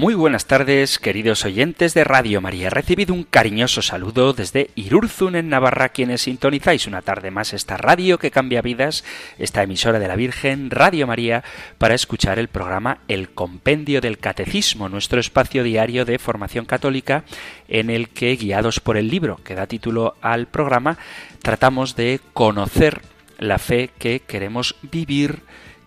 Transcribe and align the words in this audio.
Muy 0.00 0.14
buenas 0.14 0.46
tardes, 0.46 0.98
queridos 0.98 1.44
oyentes 1.44 1.92
de 1.92 2.04
Radio 2.04 2.40
María. 2.40 2.70
Recibido 2.70 3.12
un 3.12 3.22
cariñoso 3.22 3.82
saludo 3.82 4.32
desde 4.32 4.70
Irurzun, 4.74 5.36
en 5.36 5.50
Navarra, 5.50 5.90
quienes 5.90 6.22
sintonizáis 6.22 6.86
una 6.86 7.02
tarde 7.02 7.30
más 7.30 7.52
esta 7.52 7.76
radio 7.76 8.18
que 8.18 8.30
cambia 8.30 8.62
vidas, 8.62 9.04
esta 9.36 9.62
emisora 9.62 9.98
de 9.98 10.08
la 10.08 10.16
Virgen, 10.16 10.70
Radio 10.70 11.06
María, 11.06 11.44
para 11.76 11.94
escuchar 11.94 12.38
el 12.38 12.48
programa 12.48 13.00
El 13.08 13.28
Compendio 13.28 14.00
del 14.00 14.16
Catecismo, 14.16 14.88
nuestro 14.88 15.20
espacio 15.20 15.62
diario 15.62 16.06
de 16.06 16.18
formación 16.18 16.64
católica, 16.64 17.24
en 17.68 17.90
el 17.90 18.08
que, 18.08 18.36
guiados 18.36 18.80
por 18.80 18.96
el 18.96 19.10
libro 19.10 19.38
que 19.44 19.54
da 19.54 19.66
título 19.66 20.14
al 20.22 20.46
programa, 20.46 20.96
tratamos 21.42 21.94
de 21.94 22.20
conocer 22.32 23.02
la 23.36 23.58
fe 23.58 23.90
que 23.98 24.20
queremos 24.20 24.76
vivir, 24.80 25.40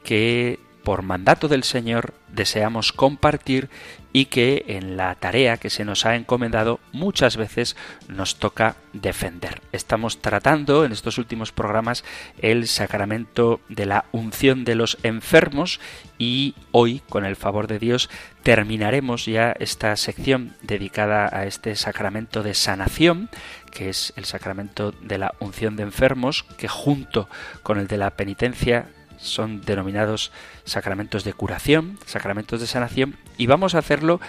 que 0.04 0.60
por 0.84 1.02
mandato 1.02 1.48
del 1.48 1.64
Señor 1.64 2.14
deseamos 2.28 2.92
compartir 2.92 3.70
y 4.12 4.26
que 4.26 4.66
en 4.68 4.96
la 4.96 5.16
tarea 5.16 5.58
que 5.58 5.70
se 5.70 5.86
nos 5.86 6.06
ha 6.06 6.16
encomendado 6.16 6.80
muchas 6.92 7.36
veces 7.36 7.76
nos 8.08 8.36
toca 8.36 8.76
defender. 8.94 9.62
Estamos 9.72 10.22
tratando 10.22 10.86
en 10.86 10.92
estos 10.92 11.18
últimos 11.18 11.52
programas 11.52 12.04
el 12.38 12.68
sacramento 12.68 13.60
de 13.70 13.88
la 13.88 14.06
unción 14.12 14.66
de 14.66 14.76
los 14.76 14.98
enfermos 15.02 15.80
y 16.20 16.54
hoy, 16.72 17.02
con 17.10 17.26
el 17.26 17.36
favor 17.36 17.68
de 17.68 17.80
Dios, 17.80 18.10
terminaremos 18.44 19.26
ya 19.26 19.52
esta 19.60 19.96
sección 19.96 20.56
dedicada 20.62 21.30
a 21.36 21.46
este 21.46 21.76
sacramento 21.76 22.44
de 22.44 22.54
sanación, 22.54 23.30
que 23.72 23.90
es 23.90 24.14
el 24.16 24.26
sacramento 24.26 24.92
de 24.92 25.18
la 25.18 25.34
unción 25.40 25.76
de 25.76 25.84
enfermos, 25.84 26.44
que 26.58 26.68
junto 26.68 27.28
con 27.64 27.80
el 27.80 27.88
de 27.88 27.98
la 27.98 28.12
penitencia 28.12 28.88
son 29.24 29.62
denominados 29.62 30.32
sacramentos 30.66 31.24
de 31.24 31.34
curación, 31.34 31.98
sacramentos 32.06 32.60
de 32.60 32.68
sanación, 32.68 33.16
y 33.38 33.48
vamos 33.48 33.76
a 33.76 33.80
hacerlo 33.80 34.20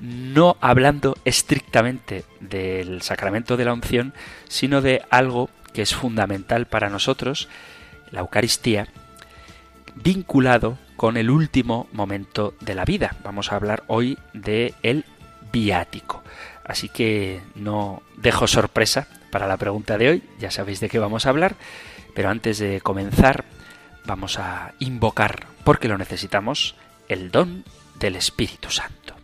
no 0.00 0.56
hablando 0.60 1.16
estrictamente 1.24 2.24
del 2.40 3.02
sacramento 3.02 3.56
de 3.56 3.64
la 3.64 3.72
unción, 3.72 4.14
sino 4.48 4.80
de 4.80 5.02
algo 5.10 5.50
que 5.72 5.82
es 5.82 5.94
fundamental 5.94 6.66
para 6.66 6.88
nosotros, 6.88 7.48
la 8.10 8.20
Eucaristía, 8.20 8.88
vinculado 9.94 10.78
con 10.96 11.16
el 11.16 11.30
último 11.30 11.88
momento 11.92 12.54
de 12.60 12.74
la 12.74 12.84
vida. 12.84 13.16
Vamos 13.24 13.52
a 13.52 13.56
hablar 13.56 13.84
hoy 13.86 14.18
de 14.32 14.74
el 14.82 15.04
viático. 15.52 16.22
Así 16.64 16.88
que 16.88 17.40
no 17.54 18.02
dejo 18.16 18.46
sorpresa 18.46 19.08
para 19.30 19.46
la 19.46 19.56
pregunta 19.56 19.98
de 19.98 20.08
hoy, 20.10 20.22
ya 20.38 20.50
sabéis 20.50 20.80
de 20.80 20.88
qué 20.88 20.98
vamos 20.98 21.26
a 21.26 21.30
hablar, 21.30 21.56
pero 22.14 22.30
antes 22.30 22.58
de 22.58 22.80
comenzar 22.80 23.44
vamos 24.08 24.38
a 24.38 24.72
invocar, 24.78 25.46
porque 25.64 25.86
lo 25.86 25.98
necesitamos, 25.98 26.74
el 27.08 27.30
don 27.30 27.62
del 28.00 28.16
Espíritu 28.16 28.70
Santo. 28.70 29.17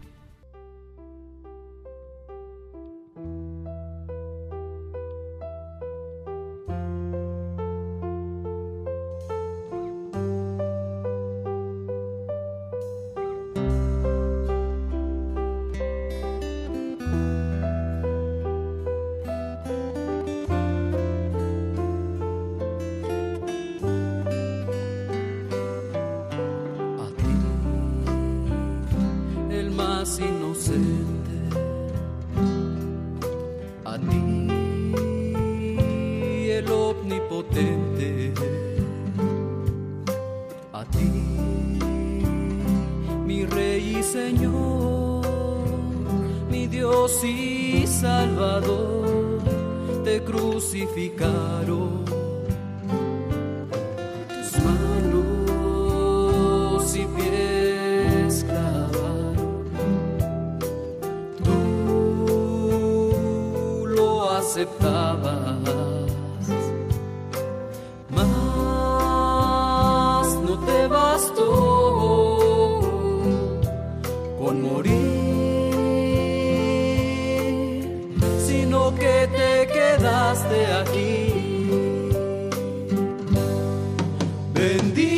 Me 84.64 85.13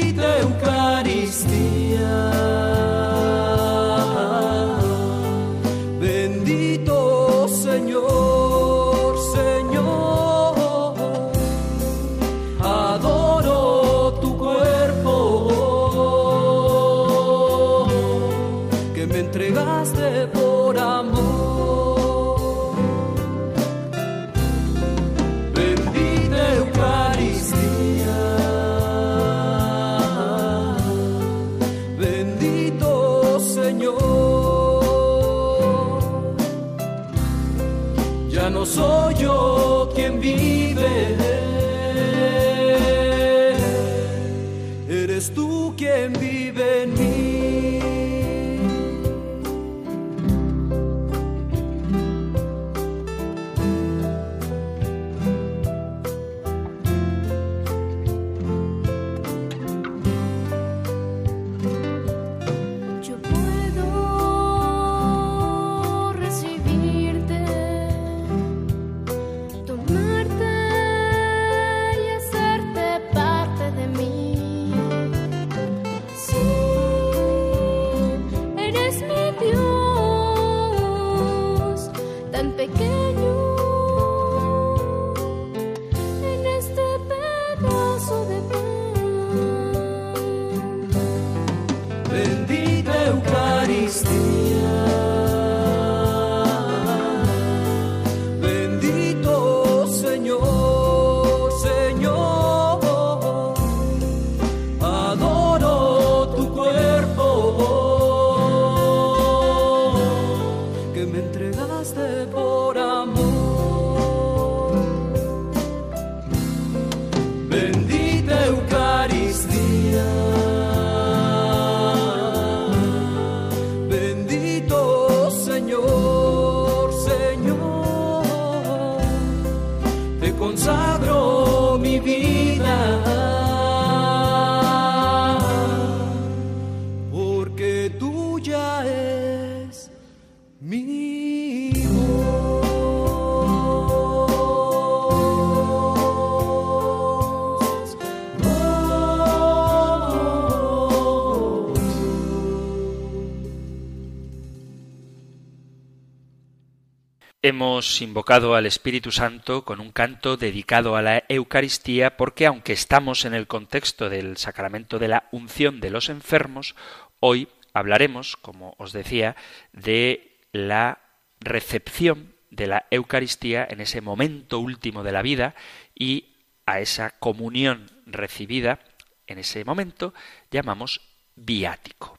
Hemos 157.86 158.02
invocado 158.02 158.56
al 158.56 158.66
Espíritu 158.66 159.12
Santo 159.12 159.64
con 159.64 159.78
un 159.78 159.92
canto 159.92 160.36
dedicado 160.36 160.96
a 160.96 161.02
la 161.02 161.22
Eucaristía 161.28 162.16
porque 162.16 162.44
aunque 162.44 162.72
estamos 162.72 163.24
en 163.24 163.32
el 163.32 163.46
contexto 163.46 164.10
del 164.10 164.38
sacramento 164.38 164.98
de 164.98 165.06
la 165.06 165.28
unción 165.30 165.78
de 165.78 165.90
los 165.90 166.08
enfermos, 166.08 166.74
hoy 167.20 167.46
hablaremos, 167.72 168.36
como 168.36 168.74
os 168.78 168.92
decía, 168.92 169.36
de 169.72 170.36
la 170.50 170.98
recepción 171.38 172.34
de 172.50 172.66
la 172.66 172.86
Eucaristía 172.90 173.64
en 173.70 173.80
ese 173.80 174.00
momento 174.00 174.58
último 174.58 175.04
de 175.04 175.12
la 175.12 175.22
vida 175.22 175.54
y 175.94 176.34
a 176.66 176.80
esa 176.80 177.10
comunión 177.10 177.88
recibida 178.04 178.80
en 179.28 179.38
ese 179.38 179.64
momento 179.64 180.12
llamamos 180.50 181.02
viático. 181.36 182.18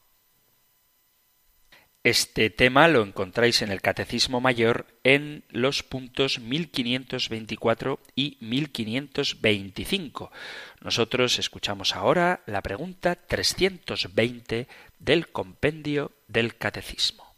Este 2.08 2.48
tema 2.48 2.88
lo 2.88 3.02
encontráis 3.02 3.60
en 3.60 3.70
el 3.70 3.82
Catecismo 3.82 4.40
Mayor 4.40 4.86
en 5.04 5.44
los 5.50 5.82
puntos 5.82 6.38
1524 6.40 8.00
y 8.14 8.38
1525. 8.40 10.32
Nosotros 10.80 11.38
escuchamos 11.38 11.94
ahora 11.94 12.40
la 12.46 12.62
pregunta 12.62 13.14
320 13.14 14.68
del 14.98 15.28
compendio 15.28 16.12
del 16.28 16.56
Catecismo. 16.56 17.30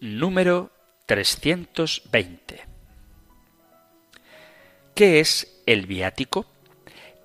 Número 0.00 0.72
320. 1.04 2.64
¿Qué 4.94 5.20
es 5.20 5.62
el 5.66 5.84
viático? 5.84 6.46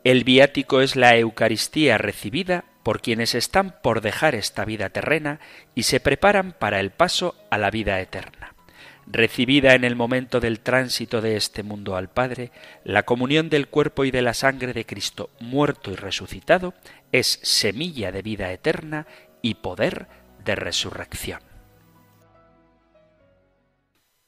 El 0.03 0.25
viático 0.25 0.81
es 0.81 0.97
la 0.97 1.15
Eucaristía 1.17 1.97
recibida 1.97 2.65
por 2.85 3.01
quienes 3.01 3.33
están 3.33 3.79
por 3.81 4.01
dejar 4.01 4.35
esta 4.35 4.63
vida 4.63 4.91
terrena 4.91 5.39
y 5.73 5.83
se 5.83 5.99
preparan 5.99 6.51
para 6.51 6.79
el 6.79 6.91
paso 6.91 7.33
a 7.49 7.57
la 7.57 7.71
vida 7.71 7.99
eterna. 7.99 8.53
Recibida 9.07 9.73
en 9.73 9.83
el 9.83 9.95
momento 9.95 10.39
del 10.39 10.59
tránsito 10.59 11.19
de 11.19 11.35
este 11.35 11.63
mundo 11.63 11.95
al 11.95 12.09
Padre, 12.09 12.51
la 12.83 13.01
comunión 13.01 13.49
del 13.49 13.69
cuerpo 13.69 14.05
y 14.05 14.11
de 14.11 14.21
la 14.21 14.35
sangre 14.35 14.71
de 14.71 14.85
Cristo 14.85 15.31
muerto 15.39 15.89
y 15.89 15.95
resucitado 15.95 16.75
es 17.11 17.39
semilla 17.41 18.11
de 18.11 18.21
vida 18.21 18.51
eterna 18.51 19.07
y 19.41 19.55
poder 19.55 20.05
de 20.43 20.53
resurrección. 20.53 21.39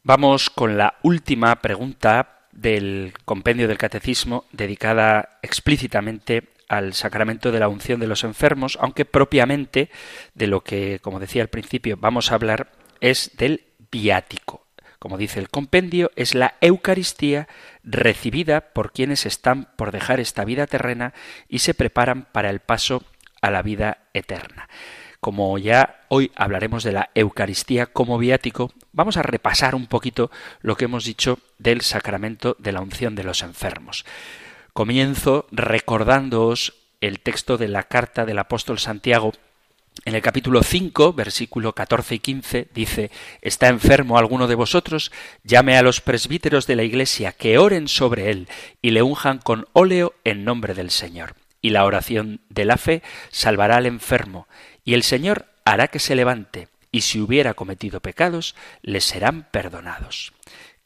Vamos 0.01 0.49
con 0.49 0.79
la 0.79 0.95
última 1.03 1.57
pregunta 1.57 2.47
del 2.53 3.13
compendio 3.23 3.67
del 3.67 3.77
catecismo 3.77 4.45
dedicada 4.51 5.37
explícitamente 5.43 6.56
al 6.67 6.93
sacramento 6.93 7.51
de 7.51 7.59
la 7.59 7.69
unción 7.69 7.99
de 7.99 8.07
los 8.07 8.23
enfermos, 8.23 8.77
aunque 8.81 9.05
propiamente 9.05 9.89
de 10.33 10.47
lo 10.47 10.63
que, 10.63 10.99
como 11.01 11.19
decía 11.19 11.41
al 11.41 11.49
principio, 11.49 11.97
vamos 11.97 12.31
a 12.31 12.35
hablar 12.35 12.71
es 12.99 13.31
del 13.37 13.65
viático. 13.91 14.65
Como 14.99 15.17
dice 15.17 15.39
el 15.39 15.49
compendio, 15.49 16.11
es 16.15 16.33
la 16.33 16.55
Eucaristía 16.59 17.47
recibida 17.83 18.61
por 18.61 18.91
quienes 18.91 19.25
están 19.25 19.69
por 19.75 19.91
dejar 19.91 20.19
esta 20.19 20.43
vida 20.43 20.65
terrena 20.65 21.13
y 21.47 21.59
se 21.59 21.73
preparan 21.73 22.27
para 22.31 22.49
el 22.49 22.59
paso 22.59 23.03
a 23.41 23.51
la 23.51 23.61
vida 23.61 23.99
eterna. 24.13 24.67
Como 25.19 25.57
ya 25.57 26.01
hoy 26.09 26.31
hablaremos 26.35 26.83
de 26.83 26.91
la 26.91 27.09
Eucaristía 27.15 27.87
como 27.87 28.17
viático, 28.17 28.71
vamos 28.91 29.17
a 29.17 29.23
repasar 29.23 29.75
un 29.75 29.87
poquito 29.87 30.31
lo 30.61 30.75
que 30.75 30.85
hemos 30.85 31.05
dicho 31.05 31.39
del 31.57 31.81
sacramento 31.81 32.55
de 32.59 32.71
la 32.71 32.81
unción 32.81 33.15
de 33.15 33.23
los 33.23 33.41
enfermos. 33.41 34.05
Comienzo 34.77 35.47
recordándoos 35.49 36.75
el 37.01 37.19
texto 37.19 37.57
de 37.57 37.67
la 37.67 37.81
carta 37.81 38.27
del 38.27 38.37
apóstol 38.37 38.77
Santiago. 38.77 39.33
En 40.05 40.13
el 40.13 40.21
capítulo 40.21 40.61
5, 40.61 41.13
versículo 41.13 41.73
14 41.73 42.13
y 42.13 42.19
15, 42.19 42.67
dice, 42.75 43.09
¿Está 43.41 43.69
enfermo 43.69 44.19
alguno 44.19 44.45
de 44.45 44.53
vosotros? 44.53 45.11
Llame 45.43 45.79
a 45.79 45.81
los 45.81 45.99
presbíteros 45.99 46.67
de 46.67 46.75
la 46.75 46.83
iglesia 46.83 47.31
que 47.31 47.57
oren 47.57 47.87
sobre 47.87 48.29
él 48.29 48.47
y 48.79 48.91
le 48.91 49.01
unjan 49.01 49.39
con 49.39 49.65
óleo 49.73 50.13
en 50.23 50.45
nombre 50.45 50.75
del 50.75 50.91
Señor. 50.91 51.33
Y 51.59 51.71
la 51.71 51.83
oración 51.83 52.41
de 52.49 52.65
la 52.65 52.77
fe 52.77 53.01
salvará 53.31 53.77
al 53.77 53.87
enfermo, 53.87 54.47
y 54.85 54.93
el 54.93 55.01
Señor 55.01 55.47
hará 55.65 55.87
que 55.87 55.97
se 55.97 56.13
levante, 56.13 56.67
y 56.91 57.01
si 57.01 57.19
hubiera 57.19 57.55
cometido 57.55 57.99
pecados, 57.99 58.53
le 58.83 59.01
serán 59.01 59.47
perdonados. 59.49 60.33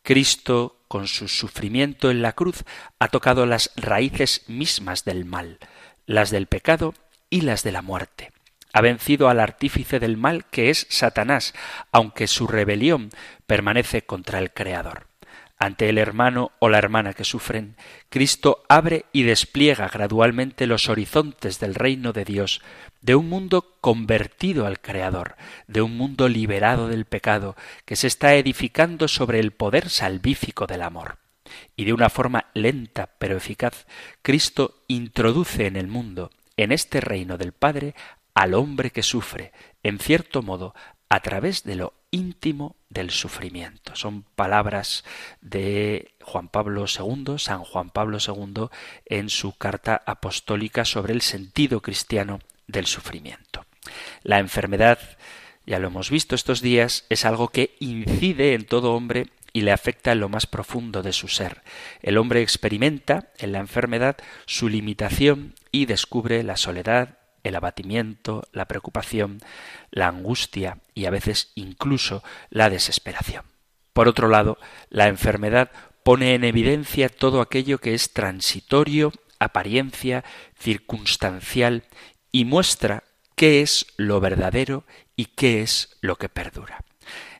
Cristo, 0.02 0.81
con 0.92 1.08
su 1.08 1.30
sufrimiento 1.30 2.12
en 2.12 2.22
la 2.22 2.34
cruz, 2.34 2.66
ha 3.00 3.08
tocado 3.08 3.46
las 3.46 3.72
raíces 3.78 4.44
mismas 4.50 5.06
del 5.06 5.24
mal, 5.24 5.58
las 6.06 6.32
del 6.32 6.48
pecado 6.48 6.94
y 7.30 7.42
las 7.42 7.64
de 7.64 7.72
la 7.72 7.82
muerte. 7.82 8.34
Ha 8.74 8.82
vencido 8.82 9.30
al 9.30 9.40
artífice 9.40 10.02
del 10.02 10.18
mal 10.18 10.44
que 10.52 10.70
es 10.70 10.88
Satanás, 10.90 11.54
aunque 11.94 12.28
su 12.28 12.46
rebelión 12.46 13.10
permanece 13.48 14.02
contra 14.02 14.40
el 14.40 14.52
Creador. 14.52 15.08
Ante 15.62 15.90
el 15.90 16.00
hermano 16.00 16.54
o 16.58 16.70
la 16.70 16.80
hermana 16.80 17.14
que 17.14 17.24
sufren, 17.24 17.76
Cristo 18.10 18.64
abre 18.68 19.06
y 19.14 19.22
despliega 19.22 19.88
gradualmente 19.90 20.66
los 20.66 20.90
horizontes 20.90 21.60
del 21.60 21.76
reino 21.76 22.14
de 22.14 22.26
Dios, 22.26 22.64
de 23.02 23.14
un 23.14 23.30
mundo 23.30 23.78
convertido 23.80 24.66
al 24.66 24.82
Creador, 24.82 25.36
de 25.68 25.84
un 25.84 25.96
mundo 25.96 26.28
liberado 26.30 26.88
del 26.88 27.06
pecado, 27.06 27.56
que 27.86 27.96
se 27.96 28.08
está 28.08 28.34
edificando 28.34 29.08
sobre 29.08 29.40
el 29.40 29.52
poder 29.52 29.90
salvífico 29.90 30.66
del 30.66 30.82
amor. 30.82 31.20
Y 31.76 31.86
de 31.86 31.94
una 31.94 32.10
forma 32.10 32.48
lenta 32.56 33.12
pero 33.20 33.38
eficaz, 33.38 33.86
Cristo 34.24 34.82
introduce 34.88 35.68
en 35.68 35.76
el 35.76 35.86
mundo, 35.86 36.32
en 36.58 36.72
este 36.72 37.02
reino 37.02 37.38
del 37.38 37.52
Padre, 37.52 37.94
al 38.34 38.56
hombre 38.56 38.90
que 38.90 39.04
sufre, 39.04 39.52
en 39.84 40.00
cierto 40.00 40.42
modo, 40.42 40.74
a 41.08 41.20
través 41.20 41.64
de 41.66 41.76
lo 41.76 42.01
íntimo 42.12 42.76
del 42.90 43.10
sufrimiento. 43.10 43.96
Son 43.96 44.24
palabras 44.36 45.04
de 45.40 46.14
Juan 46.22 46.50
Pablo 46.50 46.86
II, 46.86 47.38
San 47.38 47.64
Juan 47.64 47.90
Pablo 47.90 48.18
II, 48.26 48.68
en 49.06 49.30
su 49.30 49.58
carta 49.58 50.02
apostólica 50.06 50.86
sobre 50.86 51.14
el 51.14 51.22
sentido 51.22 51.82
cristiano 51.82 52.40
del 52.68 52.86
sufrimiento. 52.86 53.66
La 54.24 54.40
enfermedad, 54.40 55.00
ya 55.66 55.80
lo 55.80 55.88
hemos 55.88 56.10
visto 56.10 56.36
estos 56.36 56.62
días, 56.62 57.06
es 57.10 57.26
algo 57.26 57.48
que 57.48 57.76
incide 57.80 58.54
en 58.54 58.66
todo 58.66 58.94
hombre 58.94 59.28
y 59.54 59.62
le 59.62 59.72
afecta 59.72 60.12
en 60.12 60.20
lo 60.20 60.30
más 60.30 60.48
profundo 60.48 61.04
de 61.04 61.14
su 61.14 61.28
ser. 61.28 61.62
El 62.02 62.18
hombre 62.18 62.42
experimenta 62.42 63.32
en 63.38 63.52
la 63.52 63.60
enfermedad 63.60 64.18
su 64.46 64.70
limitación 64.70 65.56
y 65.72 65.86
descubre 65.86 66.44
la 66.44 66.58
soledad, 66.58 67.18
el 67.44 67.56
abatimiento, 67.56 68.44
la 68.52 68.66
preocupación, 68.66 69.40
la 69.90 70.08
angustia 70.08 70.80
y 70.94 71.06
a 71.06 71.10
veces 71.12 71.52
incluso 71.56 72.24
la 72.50 72.70
desesperación. 72.70 73.46
Por 73.94 74.08
otro 74.08 74.28
lado, 74.28 74.58
la 74.90 75.08
enfermedad 75.08 75.72
pone 76.04 76.34
en 76.34 76.44
evidencia 76.44 77.10
todo 77.10 77.42
aquello 77.42 77.78
que 77.78 77.94
es 77.94 78.14
transitorio, 78.14 79.12
apariencia, 79.40 80.24
circunstancial 80.58 81.84
y 82.32 82.46
muestra 82.46 83.04
qué 83.36 83.62
es 83.62 83.88
lo 83.98 84.20
verdadero 84.20 84.86
y 85.16 85.26
qué 85.26 85.62
es 85.62 85.98
lo 86.02 86.16
que 86.16 86.30
perdura. 86.30 86.84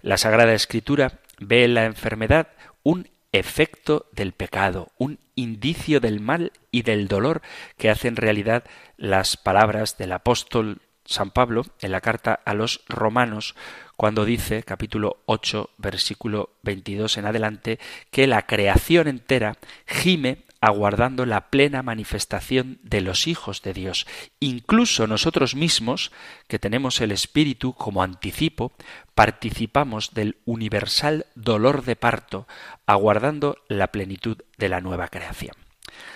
La 0.02 0.18
Sagrada 0.18 0.54
Escritura 0.54 1.20
ve 1.40 1.64
en 1.64 1.76
la 1.76 1.86
enfermedad 1.86 2.50
un 2.84 3.08
efecto 3.32 4.08
del 4.12 4.34
pecado, 4.34 4.92
un 4.98 5.20
indicio 5.36 6.00
del 6.00 6.20
mal 6.20 6.52
y 6.70 6.84
del 6.84 7.08
dolor 7.08 7.42
que 7.78 7.90
hacen 7.90 8.16
realidad 8.16 8.64
las 8.98 9.38
palabras 9.38 9.98
del 9.98 10.12
apóstol 10.12 10.82
San 11.06 11.32
Pablo 11.32 11.66
en 11.82 11.92
la 11.92 12.02
carta 12.02 12.40
a 12.46 12.54
los 12.54 12.84
romanos 12.88 13.56
cuando 13.98 14.26
dice, 14.26 14.64
capítulo 14.64 15.18
8, 15.26 15.72
versículo 15.78 16.52
22 16.64 17.18
en 17.18 17.26
adelante, 17.26 17.80
que 18.10 18.28
la 18.28 18.46
creación 18.48 19.08
entera 19.08 19.58
gime 19.86 20.46
aguardando 20.62 21.26
la 21.26 21.50
plena 21.50 21.82
manifestación 21.82 22.80
de 22.84 23.02
los 23.02 23.28
hijos 23.28 23.64
de 23.64 23.74
Dios. 23.74 24.06
Incluso 24.40 25.08
nosotros 25.08 25.56
mismos, 25.56 26.12
que 26.48 26.60
tenemos 26.60 27.02
el 27.02 27.12
Espíritu 27.12 27.74
como 27.74 28.04
anticipo, 28.04 28.72
participamos 29.16 30.14
del 30.14 30.38
universal 30.46 31.26
dolor 31.36 31.84
de 31.84 31.96
parto, 31.96 32.48
aguardando 32.86 33.58
la 33.68 33.88
plenitud 33.88 34.38
de 34.58 34.70
la 34.70 34.82
nueva 34.82 35.08
creación. 35.08 35.56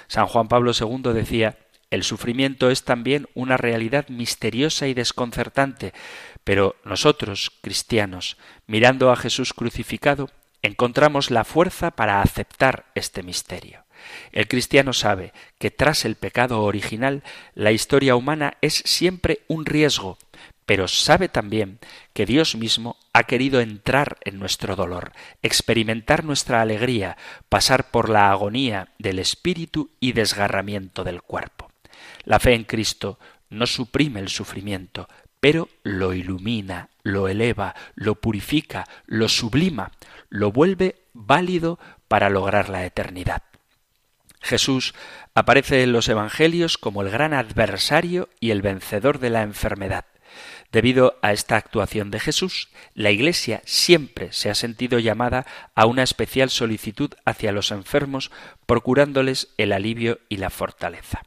San 0.08 0.28
Juan 0.28 0.48
Pablo 0.48 0.72
II 0.80 1.12
decía 1.12 1.58
el 1.92 2.04
sufrimiento 2.04 2.70
es 2.70 2.84
también 2.84 3.28
una 3.36 3.58
realidad 3.58 4.10
misteriosa 4.10 4.88
y 4.88 4.94
desconcertante, 4.94 5.94
pero 6.44 6.76
nosotros, 6.84 7.52
cristianos, 7.62 8.38
mirando 8.68 9.12
a 9.12 9.16
Jesús 9.16 9.54
crucificado, 9.54 10.30
encontramos 10.62 11.32
la 11.32 11.44
fuerza 11.44 11.92
para 11.92 12.22
aceptar 12.22 12.92
este 12.96 13.24
misterio. 13.24 13.85
El 14.32 14.48
cristiano 14.48 14.94
sabe 14.94 15.34
que 15.58 15.72
tras 15.72 16.06
el 16.06 16.16
pecado 16.16 16.62
original 16.64 17.24
la 17.54 17.72
historia 17.72 18.16
humana 18.16 18.58
es 18.62 18.82
siempre 18.86 19.40
un 19.48 19.66
riesgo, 19.66 20.18
pero 20.66 20.88
sabe 20.88 21.30
también 21.30 21.80
que 22.14 22.26
Dios 22.26 22.56
mismo 22.56 22.98
ha 23.14 23.24
querido 23.24 23.62
entrar 23.62 24.18
en 24.22 24.40
nuestro 24.40 24.76
dolor, 24.76 25.12
experimentar 25.42 26.24
nuestra 26.24 26.62
alegría, 26.62 27.18
pasar 27.50 27.92
por 27.92 28.10
la 28.10 28.32
agonía 28.32 28.90
del 28.98 29.20
espíritu 29.20 29.92
y 30.00 30.14
desgarramiento 30.14 31.04
del 31.04 31.22
cuerpo. 31.22 31.72
La 32.24 32.40
fe 32.40 32.54
en 32.54 32.64
Cristo 32.64 33.20
no 33.50 33.68
suprime 33.68 34.20
el 34.20 34.30
sufrimiento, 34.30 35.08
pero 35.40 35.70
lo 35.84 36.14
ilumina, 36.14 36.90
lo 37.04 37.28
eleva, 37.28 37.76
lo 37.94 38.16
purifica, 38.16 38.86
lo 39.06 39.30
sublima, 39.30 39.92
lo 40.30 40.52
vuelve 40.52 41.04
válido 41.14 41.78
para 42.08 42.30
lograr 42.30 42.70
la 42.70 42.86
eternidad. 42.86 43.44
Jesús 44.46 44.94
aparece 45.34 45.82
en 45.82 45.92
los 45.92 46.08
Evangelios 46.08 46.78
como 46.78 47.02
el 47.02 47.10
gran 47.10 47.34
adversario 47.34 48.30
y 48.40 48.52
el 48.52 48.62
vencedor 48.62 49.18
de 49.18 49.32
la 49.32 49.42
enfermedad. 49.42 50.06
Debido 50.72 51.18
a 51.24 51.32
esta 51.32 51.56
actuación 51.56 52.12
de 52.12 52.20
Jesús, 52.20 52.70
la 52.94 53.10
Iglesia 53.10 53.62
siempre 53.66 54.32
se 54.34 54.52
ha 54.52 54.56
sentido 54.56 55.00
llamada 55.00 55.48
a 55.74 55.88
una 55.88 56.04
especial 56.04 56.50
solicitud 56.52 57.12
hacia 57.26 57.52
los 57.52 57.72
enfermos, 57.72 58.30
procurándoles 58.68 59.50
el 59.58 59.72
alivio 59.72 60.20
y 60.30 60.38
la 60.38 60.52
fortaleza. 60.52 61.24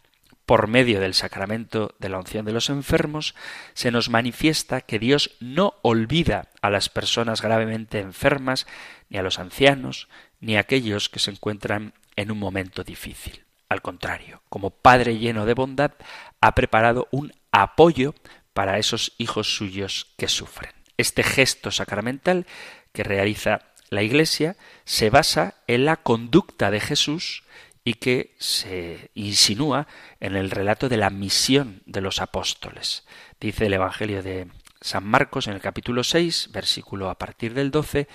Por 0.47 0.69
medio 0.69 1.01
del 1.01 1.15
sacramento 1.15 1.95
de 1.99 2.11
la 2.11 2.19
unción 2.19 2.47
de 2.47 2.53
los 2.53 2.71
enfermos, 2.71 3.35
se 3.75 3.91
nos 3.91 4.11
manifiesta 4.11 4.81
que 4.81 4.99
Dios 4.99 5.33
no 5.41 5.75
olvida 5.83 6.49
a 6.63 6.71
las 6.71 6.89
personas 6.89 7.43
gravemente 7.43 7.99
enfermas, 7.99 8.67
ni 9.09 9.19
a 9.19 9.23
los 9.23 9.39
ancianos, 9.39 10.09
ni 10.41 10.57
a 10.57 10.61
aquellos 10.61 11.09
que 11.09 11.19
se 11.19 11.33
encuentran 11.33 11.95
en 12.19 12.33
un 12.33 12.39
momento 12.39 12.83
difícil. 12.83 13.45
Al 13.69 13.81
contrario, 13.81 14.43
como 14.49 14.71
Padre 14.71 15.19
lleno 15.19 15.47
de 15.47 15.55
bondad, 15.55 15.93
ha 16.41 16.55
preparado 16.57 17.07
un 17.13 17.33
apoyo 17.53 18.13
para 18.55 18.79
esos 18.79 19.13
hijos 19.19 19.55
suyos 19.55 20.09
que 20.19 20.27
sufren. 20.27 20.73
Este 20.97 21.23
gesto 21.23 21.71
sacramental 21.71 22.45
que 22.93 23.05
realiza 23.05 23.61
la 23.89 24.03
Iglesia 24.03 24.57
se 24.85 25.11
basa 25.11 25.55
en 25.69 25.85
la 25.85 25.97
conducta 25.97 26.73
de 26.73 26.81
Jesús 26.81 27.45
y 27.85 27.95
que 27.95 28.35
se 28.41 29.13
insinúa 29.15 29.87
en 30.19 30.35
el 30.35 30.51
relato 30.51 30.89
de 30.89 30.97
la 30.97 31.11
misión 31.11 31.83
de 31.87 32.01
los 32.01 32.21
apóstoles. 32.21 33.07
Dice 33.41 33.67
el 33.67 33.75
Evangelio 33.75 34.25
de 34.25 34.49
San 34.81 35.07
Marcos 35.07 35.47
en 35.47 35.55
el 35.55 35.61
capítulo 35.61 36.03
6, 36.03 36.51
versículo 36.53 37.11
a 37.11 37.17
partir 37.17 37.55
del 37.55 37.71
12, 37.71 38.09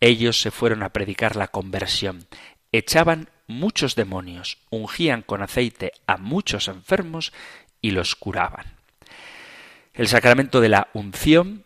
ellos 0.00 0.40
se 0.40 0.50
fueron 0.50 0.82
a 0.82 0.94
predicar 0.94 1.36
la 1.36 1.48
conversión, 1.48 2.26
echaban 2.72 3.28
muchos 3.46 3.96
demonios, 3.96 4.58
ungían 4.70 5.22
con 5.22 5.42
aceite 5.42 5.92
a 6.06 6.16
muchos 6.16 6.68
enfermos 6.68 7.32
y 7.80 7.90
los 7.90 8.14
curaban. 8.14 8.66
El 9.92 10.08
sacramento 10.08 10.60
de 10.60 10.68
la 10.68 10.88
unción 10.94 11.64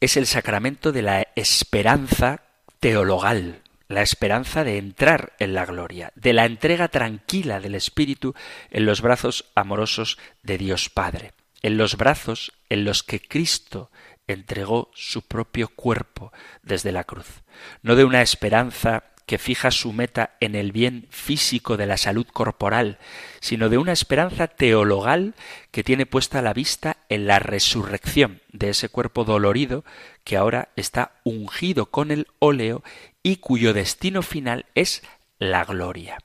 es 0.00 0.16
el 0.16 0.26
sacramento 0.26 0.90
de 0.90 1.02
la 1.02 1.28
esperanza 1.36 2.42
teologal, 2.80 3.62
la 3.88 4.02
esperanza 4.02 4.64
de 4.64 4.78
entrar 4.78 5.34
en 5.38 5.54
la 5.54 5.66
gloria, 5.66 6.12
de 6.16 6.32
la 6.32 6.46
entrega 6.46 6.88
tranquila 6.88 7.60
del 7.60 7.74
Espíritu 7.74 8.34
en 8.70 8.86
los 8.86 9.02
brazos 9.02 9.44
amorosos 9.54 10.18
de 10.42 10.58
Dios 10.58 10.88
Padre, 10.88 11.34
en 11.62 11.76
los 11.76 11.96
brazos 11.96 12.52
en 12.68 12.84
los 12.84 13.02
que 13.02 13.20
Cristo 13.20 13.90
entregó 14.26 14.90
su 14.94 15.22
propio 15.22 15.68
cuerpo 15.68 16.32
desde 16.62 16.90
la 16.90 17.04
cruz, 17.04 17.42
no 17.82 17.94
de 17.94 18.04
una 18.04 18.22
esperanza 18.22 19.11
que 19.32 19.38
fija 19.38 19.70
su 19.70 19.94
meta 19.94 20.36
en 20.40 20.54
el 20.54 20.72
bien 20.72 21.06
físico 21.08 21.78
de 21.78 21.86
la 21.86 21.96
salud 21.96 22.26
corporal, 22.30 22.98
sino 23.40 23.70
de 23.70 23.78
una 23.78 23.92
esperanza 23.92 24.46
teologal 24.46 25.32
que 25.70 25.82
tiene 25.82 26.04
puesta 26.04 26.42
la 26.42 26.52
vista 26.52 26.98
en 27.08 27.26
la 27.26 27.38
resurrección 27.38 28.42
de 28.52 28.68
ese 28.68 28.90
cuerpo 28.90 29.24
dolorido 29.24 29.86
que 30.22 30.36
ahora 30.36 30.68
está 30.76 31.12
ungido 31.24 31.86
con 31.86 32.10
el 32.10 32.26
óleo 32.40 32.82
y 33.22 33.36
cuyo 33.36 33.72
destino 33.72 34.20
final 34.20 34.66
es 34.74 35.02
la 35.38 35.64
gloria. 35.64 36.18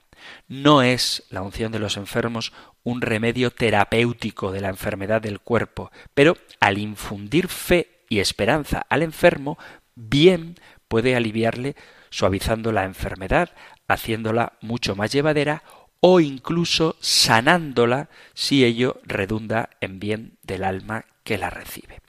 No 0.50 0.82
es 0.82 1.24
la 1.30 1.44
unción 1.44 1.72
de 1.72 1.80
los 1.80 1.96
enfermos 1.96 2.52
un 2.84 3.00
remedio 3.00 3.52
terapéutico 3.52 4.52
de 4.52 4.60
la 4.60 4.68
enfermedad 4.68 5.22
del 5.22 5.40
cuerpo, 5.40 5.94
pero 6.14 6.36
al 6.60 6.78
infundir 6.78 7.48
fe 7.48 7.88
y 8.10 8.20
esperanza 8.20 8.86
al 8.90 9.02
enfermo, 9.02 9.58
bien 9.96 10.56
puede 10.90 11.16
aliviarle 11.16 11.78
suavizando 12.10 12.72
la 12.72 12.86
enfermedad, 12.86 13.52
haciéndola 13.88 14.54
mucho 14.62 14.96
más 14.96 15.12
llevadera 15.12 15.64
o 16.00 16.20
incluso 16.20 16.96
sanándola 17.00 18.10
si 18.34 18.64
ello 18.64 19.00
redunda 19.04 19.70
en 19.82 20.00
bien 20.00 20.38
del 20.44 20.64
alma 20.64 21.06
que 21.24 21.38
la 21.38 21.50
recibe. 21.50 22.02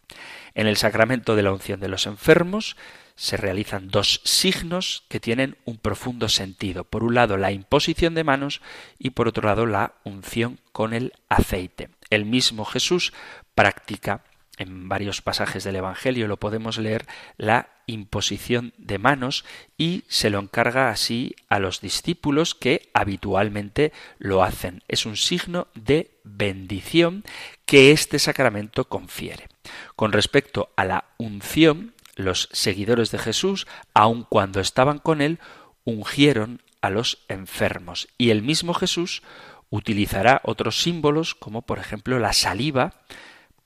En 0.55 0.67
el 0.67 0.77
sacramento 0.77 1.37
de 1.37 1.43
la 1.43 1.53
unción 1.53 1.81
de 1.81 1.89
los 1.89 2.07
enfermos 2.07 2.77
se 3.15 3.37
realizan 3.37 3.89
dos 3.89 4.21
signos 4.25 5.05
que 5.09 5.19
tienen 5.19 5.57
un 5.65 5.77
profundo 5.79 6.29
sentido. 6.29 6.85
Por 6.85 7.03
un 7.03 7.15
lado 7.15 7.37
la 7.37 7.51
imposición 7.51 8.15
de 8.15 8.25
manos 8.25 8.61
y 8.99 9.11
por 9.11 9.27
otro 9.27 9.47
lado 9.47 9.67
la 9.67 9.95
unción 10.05 10.61
con 10.73 10.95
el 10.95 11.13
aceite. 11.29 11.91
El 12.11 12.25
mismo 12.25 12.65
Jesús 12.65 13.13
practica 13.57 14.23
en 14.57 14.89
varios 14.89 15.23
pasajes 15.23 15.65
del 15.65 15.77
Evangelio 15.77 16.29
lo 16.29 16.37
podemos 16.37 16.79
leer 16.79 17.07
la 17.37 17.69
imposición 17.89 18.73
de 18.79 18.99
manos 18.99 19.45
y 19.77 20.05
se 20.07 20.31
lo 20.31 20.39
encarga 20.39 20.91
así 20.91 21.35
a 21.49 21.59
los 21.59 21.81
discípulos 21.81 22.55
que 22.55 22.89
habitualmente 22.95 23.93
lo 24.19 24.45
hacen. 24.45 24.85
Es 24.87 25.07
un 25.07 25.17
signo 25.17 25.67
de 25.75 26.13
bendición 26.23 27.25
que 27.67 27.91
este 27.91 28.21
sacramento 28.21 28.85
confiere. 28.85 29.49
Con 29.97 30.13
respecto 30.13 30.71
a 30.77 30.85
la 30.85 31.07
unción, 31.17 31.95
los 32.15 32.49
seguidores 32.53 33.11
de 33.11 33.19
Jesús, 33.19 33.67
aun 33.95 34.25
cuando 34.29 34.61
estaban 34.61 34.99
con 34.99 35.21
él, 35.21 35.41
ungieron 35.85 36.63
a 36.81 36.91
los 36.91 37.25
enfermos 37.29 38.09
y 38.19 38.31
el 38.31 38.43
mismo 38.43 38.75
Jesús 38.75 39.23
utilizará 39.71 40.41
otros 40.45 40.81
símbolos 40.81 41.35
como 41.35 41.63
por 41.63 41.79
ejemplo 41.79 42.19
la 42.19 42.33
saliva 42.33 42.95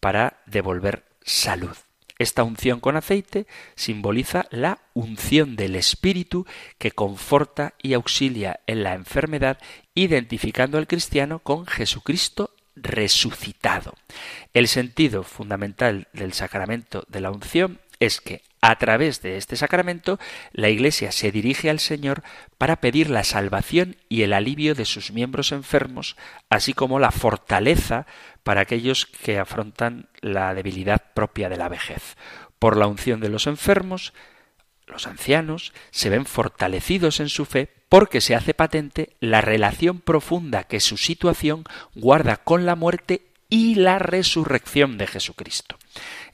para 0.00 0.40
devolver 0.46 1.04
salud. 1.22 1.76
Esta 2.22 2.44
unción 2.44 2.78
con 2.78 2.96
aceite 2.96 3.48
simboliza 3.74 4.46
la 4.52 4.78
unción 4.94 5.56
del 5.56 5.74
Espíritu 5.74 6.46
que 6.78 6.92
conforta 6.92 7.74
y 7.82 7.94
auxilia 7.94 8.60
en 8.68 8.84
la 8.84 8.94
enfermedad, 8.94 9.58
identificando 9.96 10.78
al 10.78 10.86
cristiano 10.86 11.40
con 11.40 11.66
Jesucristo 11.66 12.50
resucitado. 12.76 13.94
El 14.54 14.68
sentido 14.68 15.24
fundamental 15.24 16.06
del 16.12 16.32
sacramento 16.32 17.04
de 17.08 17.22
la 17.22 17.32
unción 17.32 17.80
es 17.98 18.20
que 18.20 18.42
a 18.62 18.76
través 18.76 19.20
de 19.20 19.36
este 19.36 19.56
sacramento 19.56 20.18
la 20.52 20.70
Iglesia 20.70 21.10
se 21.10 21.32
dirige 21.32 21.68
al 21.68 21.80
Señor 21.80 22.22
para 22.58 22.76
pedir 22.76 23.10
la 23.10 23.24
salvación 23.24 23.96
y 24.08 24.22
el 24.22 24.32
alivio 24.32 24.76
de 24.76 24.84
sus 24.84 25.10
miembros 25.10 25.50
enfermos, 25.50 26.16
así 26.48 26.72
como 26.72 27.00
la 27.00 27.10
fortaleza 27.10 28.06
para 28.44 28.62
aquellos 28.62 29.04
que 29.06 29.38
afrontan 29.38 30.08
la 30.20 30.54
debilidad 30.54 31.02
propia 31.12 31.48
de 31.48 31.56
la 31.56 31.68
vejez. 31.68 32.16
Por 32.60 32.76
la 32.76 32.86
unción 32.86 33.20
de 33.20 33.30
los 33.30 33.48
enfermos, 33.48 34.14
los 34.86 35.08
ancianos 35.08 35.72
se 35.90 36.08
ven 36.08 36.24
fortalecidos 36.24 37.18
en 37.18 37.28
su 37.28 37.44
fe 37.44 37.68
porque 37.88 38.20
se 38.20 38.36
hace 38.36 38.54
patente 38.54 39.16
la 39.18 39.40
relación 39.40 40.00
profunda 40.00 40.64
que 40.64 40.78
su 40.78 40.96
situación 40.96 41.64
guarda 41.96 42.36
con 42.36 42.64
la 42.64 42.76
muerte 42.76 43.22
y 43.48 43.74
la 43.74 43.98
resurrección 43.98 44.98
de 44.98 45.08
Jesucristo. 45.08 45.78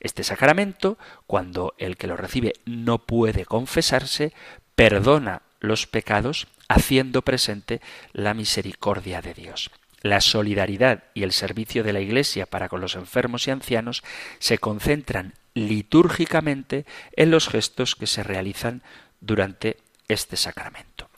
Este 0.00 0.24
sacramento, 0.24 0.98
cuando 1.26 1.74
el 1.78 1.96
que 1.96 2.06
lo 2.06 2.16
recibe 2.16 2.54
no 2.64 2.98
puede 2.98 3.44
confesarse, 3.44 4.32
perdona 4.74 5.42
los 5.60 5.86
pecados 5.86 6.46
haciendo 6.68 7.22
presente 7.22 7.80
la 8.12 8.34
misericordia 8.34 9.20
de 9.20 9.34
Dios. 9.34 9.70
La 10.00 10.20
solidaridad 10.20 11.04
y 11.14 11.24
el 11.24 11.32
servicio 11.32 11.82
de 11.82 11.92
la 11.92 12.00
Iglesia 12.00 12.46
para 12.46 12.68
con 12.68 12.80
los 12.80 12.94
enfermos 12.94 13.48
y 13.48 13.50
ancianos 13.50 14.04
se 14.38 14.58
concentran 14.58 15.34
litúrgicamente 15.54 16.86
en 17.16 17.32
los 17.32 17.48
gestos 17.48 17.96
que 17.96 18.06
se 18.06 18.22
realizan 18.22 18.82
durante 19.20 19.78
este 20.06 20.36
sacramento. 20.36 21.08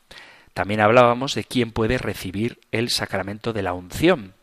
También 0.55 0.81
hablábamos 0.81 1.35
de 1.35 1.45
quién 1.45 1.73
puede 1.73 1.99
recibir 1.99 2.61
el 2.73 2.89
sacramento 2.91 3.53
de 3.53 3.63
la 3.63 3.75
unción 3.75 4.35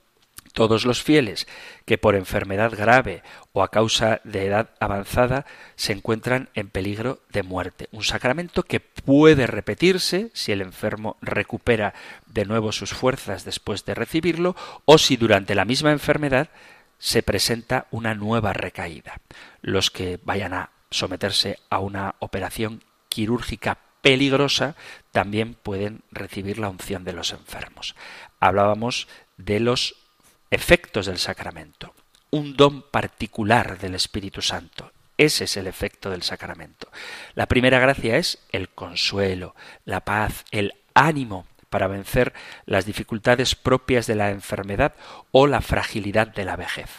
todos 0.57 0.87
los 0.87 1.03
fieles 1.03 1.47
que 1.85 1.99
por 1.99 2.15
enfermedad 2.15 2.73
grave 2.75 3.21
o 3.53 3.61
a 3.61 3.69
causa 3.69 4.21
de 4.23 4.47
edad 4.47 4.71
avanzada 4.79 5.45
se 5.75 5.93
encuentran 5.93 6.49
en 6.55 6.69
peligro 6.69 7.19
de 7.29 7.43
muerte. 7.43 7.89
Un 7.91 8.01
sacramento 8.01 8.63
que 8.63 8.79
puede 8.79 9.45
repetirse 9.45 10.31
si 10.33 10.51
el 10.51 10.63
enfermo 10.63 11.17
recupera 11.21 11.93
de 12.25 12.45
nuevo 12.45 12.71
sus 12.71 12.95
fuerzas 12.95 13.45
después 13.45 13.85
de 13.85 13.93
recibirlo 13.93 14.55
o 14.85 14.97
si 14.97 15.15
durante 15.15 15.53
la 15.53 15.63
misma 15.63 15.91
enfermedad 15.91 16.49
se 16.97 17.21
presenta 17.21 17.85
una 17.91 18.15
nueva 18.15 18.53
recaída. 18.53 19.21
Los 19.61 19.91
que 19.91 20.19
vayan 20.23 20.55
a 20.55 20.71
someterse 20.89 21.59
a 21.69 21.77
una 21.77 22.15
operación 22.17 22.83
quirúrgica 23.09 23.77
peligrosa 24.01 24.75
también 25.11 25.53
pueden 25.53 26.01
recibir 26.11 26.57
la 26.57 26.69
unción 26.69 27.03
de 27.03 27.13
los 27.13 27.31
enfermos. 27.31 27.95
Hablábamos 28.39 29.07
de 29.37 29.59
los 29.59 30.06
efectos 30.51 31.05
del 31.05 31.17
sacramento. 31.17 31.93
un 32.29 32.57
don 32.57 32.81
particular 32.81 33.79
del 33.79 33.95
Espíritu 33.95 34.41
Santo. 34.41 34.91
Ese 35.17 35.45
es 35.45 35.55
el 35.55 35.65
efecto 35.65 36.09
del 36.09 36.23
sacramento. 36.23 36.89
La 37.35 37.45
primera 37.45 37.79
gracia 37.79 38.17
es 38.17 38.39
el 38.51 38.67
consuelo, 38.67 39.55
la 39.85 40.01
paz, 40.01 40.43
el 40.51 40.73
ánimo 40.93 41.47
para 41.69 41.87
vencer 41.87 42.33
las 42.65 42.85
dificultades 42.85 43.55
propias 43.55 44.07
de 44.07 44.15
la 44.15 44.29
enfermedad 44.31 44.93
o 45.31 45.47
la 45.47 45.61
fragilidad 45.61 46.27
de 46.27 46.45
la 46.45 46.55
vejez. 46.55 46.89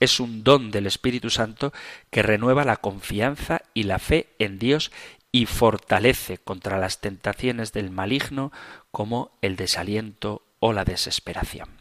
Es 0.00 0.20
un 0.20 0.42
don 0.42 0.70
del 0.70 0.86
Espíritu 0.86 1.28
Santo 1.28 1.72
que 2.10 2.22
renueva 2.22 2.64
la 2.64 2.76
confianza 2.76 3.62
y 3.74 3.84
la 3.84 3.98
fe 3.98 4.28
en 4.38 4.58
Dios 4.58 4.90
y 5.32 5.46
fortalece 5.46 6.38
contra 6.38 6.78
las 6.78 7.00
tentaciones 7.00 7.72
del 7.72 7.90
maligno 7.90 8.52
como 8.90 9.32
el 9.42 9.56
desaliento 9.56 10.42
o 10.60 10.72
la 10.72 10.84
desesperación. 10.84 11.77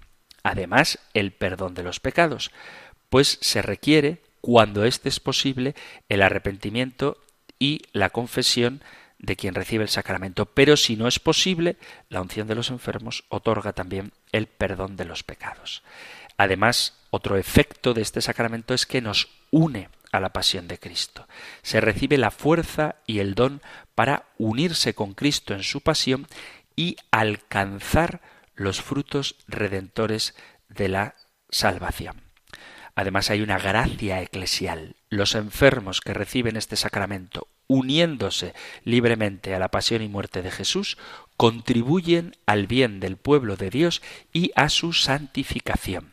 Además, 0.47 0.99
el 1.13 1.33
perdón 1.33 1.73
de 1.73 1.83
los 1.83 1.99
pecados, 1.99 2.51
pues 3.09 3.37
se 3.41 3.61
requiere, 3.61 4.21
cuando 4.39 4.85
éste 4.85 5.09
es 5.09 5.19
posible, 5.19 5.75
el 6.07 6.21
arrepentimiento 6.21 7.17
y 7.59 7.81
la 7.91 8.11
confesión 8.11 8.81
de 9.19 9.35
quien 9.35 9.55
recibe 9.55 9.83
el 9.83 9.89
sacramento. 9.89 10.45
Pero 10.45 10.77
si 10.77 10.95
no 10.95 11.09
es 11.09 11.19
posible, 11.19 11.75
la 12.07 12.21
unción 12.21 12.47
de 12.47 12.55
los 12.55 12.69
enfermos 12.69 13.25
otorga 13.27 13.73
también 13.73 14.13
el 14.31 14.47
perdón 14.47 14.95
de 14.95 15.03
los 15.03 15.21
pecados. 15.21 15.83
Además, 16.37 16.93
otro 17.09 17.35
efecto 17.35 17.93
de 17.93 18.03
este 18.03 18.21
sacramento 18.21 18.73
es 18.73 18.85
que 18.85 19.01
nos 19.01 19.27
une 19.51 19.89
a 20.13 20.21
la 20.21 20.31
pasión 20.31 20.69
de 20.69 20.79
Cristo. 20.79 21.27
Se 21.61 21.81
recibe 21.81 22.17
la 22.17 22.31
fuerza 22.31 22.95
y 23.05 23.19
el 23.19 23.35
don 23.35 23.61
para 23.95 24.23
unirse 24.37 24.95
con 24.95 25.13
Cristo 25.13 25.53
en 25.53 25.63
su 25.63 25.81
pasión 25.81 26.25
y 26.77 26.95
alcanzar 27.11 28.21
los 28.57 28.81
frutos 28.81 29.35
redentores 29.47 30.35
de 30.67 30.89
la 30.89 31.15
salvación. 31.49 32.21
Además 32.95 33.29
hay 33.29 33.41
una 33.41 33.59
gracia 33.59 34.21
eclesial. 34.21 34.95
Los 35.09 35.35
enfermos 35.35 36.01
que 36.01 36.15
reciben 36.15 36.57
este 36.57 36.75
sacramento, 36.75 37.47
uniéndose 37.67 38.53
libremente 38.83 39.53
a 39.53 39.59
la 39.59 39.69
pasión 39.69 40.01
y 40.01 40.07
muerte 40.07 40.41
de 40.41 40.51
Jesús, 40.51 40.97
contribuyen 41.37 42.35
al 42.47 42.65
bien 42.65 42.99
del 42.99 43.15
pueblo 43.15 43.55
de 43.55 43.69
Dios 43.69 44.01
y 44.33 44.51
a 44.55 44.69
su 44.69 44.93
santificación. 44.93 46.11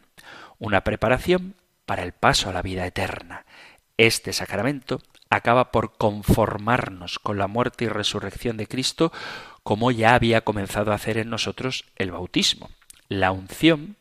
Una 0.59 0.85
preparación 0.85 1.55
para 1.87 2.03
el 2.03 2.13
paso 2.13 2.51
a 2.51 2.53
la 2.53 2.63
vida 2.63 2.87
eterna. 2.87 3.47
Este 3.97 4.35
sacramento 4.35 5.01
acaba 5.31 5.73
por 5.73 5.97
conformarnos 5.97 7.19
con 7.19 7.39
la 7.39 7.47
muerte 7.47 7.87
y 7.87 7.89
resurrección 7.89 8.57
de 8.57 8.67
Cristo 8.67 9.13
como 9.65 9.91
ya 9.91 10.15
había 10.15 10.43
comenzado 10.43 10.93
a 10.93 10.95
hacer 10.95 11.19
en 11.19 11.31
nosotros 11.31 11.87
el 11.97 12.13
bautismo. 12.13 12.71
La 13.09 13.33
unción 13.33 13.97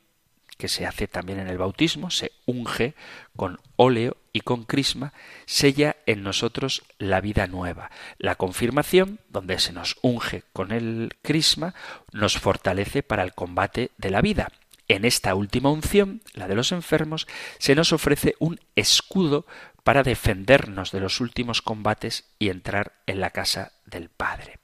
que 0.58 0.68
se 0.68 0.86
hace 0.86 1.08
también 1.08 1.40
en 1.40 1.48
el 1.48 1.58
bautismo, 1.58 2.12
se 2.12 2.32
unge 2.46 2.94
con 3.36 3.60
óleo 3.76 4.18
y 4.32 4.42
con 4.42 4.64
crisma, 4.64 5.14
sella 5.46 5.96
en 6.06 6.24
nosotros 6.24 6.84
la 7.00 7.22
vida 7.22 7.48
nueva. 7.48 7.92
La 8.18 8.36
confirmación, 8.36 9.20
donde 9.30 9.60
se 9.60 9.74
nos 9.74 9.98
unge 10.02 10.44
con 10.54 10.72
el 10.72 11.16
crisma, 11.22 11.74
nos 12.12 12.38
fortalece 12.38 13.04
para 13.04 13.24
el 13.24 13.34
combate 13.34 13.92
de 13.98 14.12
la 14.12 14.22
vida. 14.22 14.52
En 14.94 15.06
esta 15.06 15.34
última 15.34 15.72
unción, 15.72 16.22
la 16.36 16.48
de 16.48 16.54
los 16.54 16.72
enfermos, 16.72 17.26
se 17.58 17.74
nos 17.74 17.94
ofrece 17.94 18.36
un 18.38 18.60
escudo 18.76 19.48
para 19.84 20.04
defendernos 20.04 20.92
de 20.92 21.00
los 21.00 21.20
últimos 21.20 21.64
combates 21.64 22.30
y 22.38 22.50
entrar 22.50 22.94
en 23.08 23.20
la 23.20 23.32
casa 23.32 23.72
del 23.88 24.10
Padre. 24.10 24.60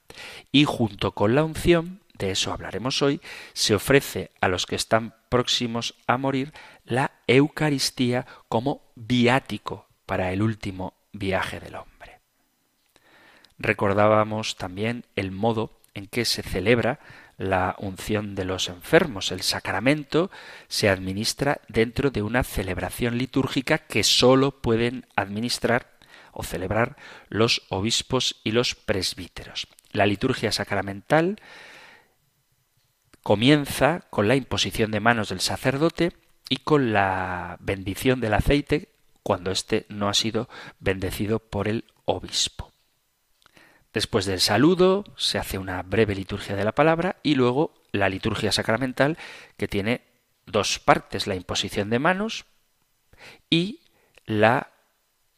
Y 0.52 0.66
junto 0.66 1.16
con 1.16 1.34
la 1.34 1.44
unción, 1.44 2.02
de 2.14 2.30
eso 2.30 2.54
hablaremos 2.54 3.02
hoy, 3.02 3.22
se 3.54 3.74
ofrece 3.74 4.30
a 4.40 4.50
los 4.50 4.68
que 4.68 4.76
están 4.76 5.16
próximos 5.30 5.96
a 6.06 6.20
morir 6.20 6.54
la 6.86 7.10
Eucaristía 7.26 8.28
como 8.50 8.84
viático 8.94 9.88
para 10.06 10.32
el 10.32 10.44
último 10.44 10.94
viaje 11.12 11.60
del 11.60 11.74
hombre. 11.74 12.20
Recordábamos 13.58 14.58
también 14.58 15.06
el 15.16 15.32
modo 15.32 15.80
en 15.96 16.06
que 16.06 16.24
se 16.24 16.44
celebra 16.44 17.00
la 17.40 17.76
unción 17.80 18.36
de 18.36 18.46
los 18.46 18.68
enfermos. 18.68 19.32
El 19.32 19.42
sacramento 19.42 20.30
se 20.68 20.90
administra 20.90 21.62
dentro 21.70 22.12
de 22.12 22.22
una 22.22 22.44
celebración 22.44 23.18
litúrgica 23.18 23.80
que 23.80 24.04
sólo 24.04 24.52
pueden 24.52 25.08
administrar 25.16 25.98
o 26.34 26.44
celebrar 26.44 26.98
los 27.30 27.64
obispos 27.70 28.42
y 28.44 28.52
los 28.52 28.76
presbíteros. 28.76 29.68
La 29.92 30.06
liturgia 30.06 30.52
sacramental 30.52 31.42
comienza 33.24 34.02
con 34.10 34.28
la 34.28 34.36
imposición 34.36 34.92
de 34.92 35.00
manos 35.00 35.30
del 35.30 35.40
sacerdote 35.40 36.12
y 36.50 36.58
con 36.58 36.92
la 36.92 37.58
bendición 37.62 38.20
del 38.20 38.34
aceite 38.34 38.90
cuando 39.24 39.52
éste 39.52 39.86
no 39.88 40.10
ha 40.10 40.14
sido 40.14 40.50
bendecido 40.80 41.40
por 41.40 41.70
el 41.70 41.86
obispo. 42.06 42.69
Después 43.94 44.26
del 44.26 44.40
saludo 44.40 45.04
se 45.18 45.40
hace 45.40 45.58
una 45.58 45.82
breve 45.82 46.16
liturgia 46.16 46.56
de 46.56 46.64
la 46.64 46.74
palabra 46.74 47.18
y 47.24 47.36
luego 47.36 47.74
la 47.92 48.10
liturgia 48.10 48.52
sacramental 48.52 49.18
que 49.58 49.68
tiene 49.68 50.02
dos 50.46 50.80
partes, 50.80 51.28
la 51.28 51.36
imposición 51.36 51.90
de 51.90 52.00
manos 52.00 52.46
y 53.50 53.82
la 54.26 54.72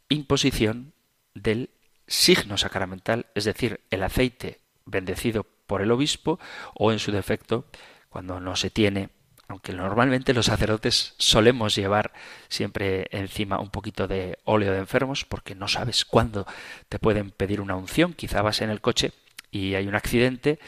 imposición 0.09 0.93
del 1.33 1.69
signo 2.07 2.57
sacramental, 2.57 3.27
es 3.35 3.45
decir, 3.45 3.79
el 3.89 4.03
aceite 4.03 4.59
bendecido 4.85 5.45
por 5.65 5.81
el 5.81 5.91
obispo 5.91 6.39
o 6.73 6.91
en 6.91 6.99
su 6.99 7.13
defecto 7.13 7.65
cuando 8.09 8.41
no 8.41 8.57
se 8.57 8.69
tiene 8.69 9.09
aunque 9.51 9.73
normalmente 9.73 10.33
los 10.33 10.47
sacerdotes 10.47 11.13
solemos 11.17 11.75
llevar 11.75 12.13
siempre 12.47 13.07
encima 13.11 13.59
un 13.59 13.69
poquito 13.69 14.07
de 14.07 14.39
óleo 14.45 14.71
de 14.71 14.79
enfermos 14.79 15.25
porque 15.25 15.55
no 15.55 15.67
sabes 15.67 16.05
cuándo 16.05 16.47
te 16.89 16.99
pueden 16.99 17.31
pedir 17.31 17.61
una 17.61 17.75
unción, 17.75 18.13
quizá 18.13 18.41
vas 18.41 18.61
en 18.61 18.69
el 18.69 18.81
coche 18.81 19.11
y 19.51 19.75
hay 19.75 19.87
un 19.87 19.95
accidente 19.95 20.59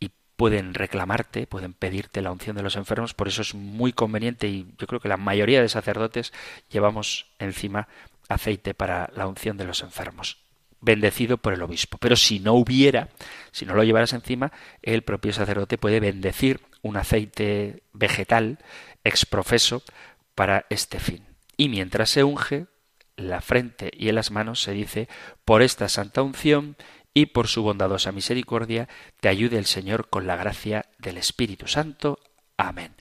y 0.00 0.10
pueden 0.36 0.74
reclamarte, 0.74 1.46
pueden 1.46 1.72
pedirte 1.72 2.20
la 2.20 2.32
unción 2.32 2.56
de 2.56 2.62
los 2.62 2.76
enfermos, 2.76 3.14
por 3.14 3.28
eso 3.28 3.42
es 3.42 3.54
muy 3.54 3.92
conveniente 3.92 4.48
y 4.48 4.66
yo 4.78 4.86
creo 4.86 5.00
que 5.00 5.08
la 5.08 5.16
mayoría 5.16 5.62
de 5.62 5.68
sacerdotes 5.68 6.32
llevamos 6.70 7.26
encima 7.38 7.88
aceite 8.28 8.74
para 8.74 9.10
la 9.14 9.26
unción 9.26 9.56
de 9.56 9.64
los 9.64 9.82
enfermos 9.82 10.47
bendecido 10.80 11.38
por 11.38 11.52
el 11.52 11.62
obispo. 11.62 11.98
Pero 11.98 12.16
si 12.16 12.40
no 12.40 12.54
hubiera, 12.54 13.08
si 13.52 13.66
no 13.66 13.74
lo 13.74 13.84
llevaras 13.84 14.12
encima, 14.12 14.52
el 14.82 15.02
propio 15.02 15.32
sacerdote 15.32 15.78
puede 15.78 16.00
bendecir 16.00 16.60
un 16.82 16.96
aceite 16.96 17.82
vegetal 17.92 18.58
exprofeso 19.04 19.82
para 20.34 20.66
este 20.70 21.00
fin. 21.00 21.24
Y 21.56 21.68
mientras 21.68 22.10
se 22.10 22.24
unge, 22.24 22.66
la 23.16 23.40
frente 23.40 23.90
y 23.92 24.08
en 24.08 24.14
las 24.14 24.30
manos 24.30 24.62
se 24.62 24.72
dice, 24.72 25.08
por 25.44 25.62
esta 25.62 25.88
santa 25.88 26.22
unción 26.22 26.76
y 27.12 27.26
por 27.26 27.48
su 27.48 27.62
bondadosa 27.62 28.12
misericordia, 28.12 28.88
te 29.20 29.28
ayude 29.28 29.58
el 29.58 29.66
Señor 29.66 30.08
con 30.08 30.26
la 30.26 30.36
gracia 30.36 30.86
del 30.98 31.16
Espíritu 31.16 31.66
Santo. 31.66 32.20
Amén. 32.56 32.94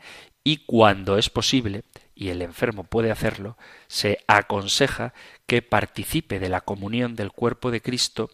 Y 0.44 0.66
cuando 0.66 1.18
es 1.18 1.30
posible, 1.30 1.84
y 2.18 2.30
el 2.30 2.42
enfermo 2.42 2.84
puede 2.84 3.12
hacerlo, 3.12 3.58
se 3.88 4.20
aconseja 4.28 5.14
que 5.46 5.62
participe 5.62 6.40
de 6.40 6.50
la 6.50 6.62
comunión 6.62 7.16
del 7.16 7.32
cuerpo 7.32 7.70
de 7.70 7.82
Cristo, 7.82 8.32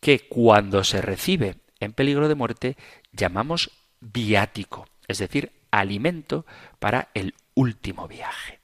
que 0.00 0.28
cuando 0.28 0.84
se 0.84 1.00
recibe 1.00 1.56
en 1.80 1.94
peligro 1.94 2.28
de 2.28 2.34
muerte 2.34 2.76
llamamos 3.12 3.70
viático, 4.00 4.86
es 5.08 5.18
decir, 5.18 5.52
alimento 5.70 6.44
para 6.78 7.08
el 7.14 7.34
último 7.54 8.06
viaje. 8.06 8.60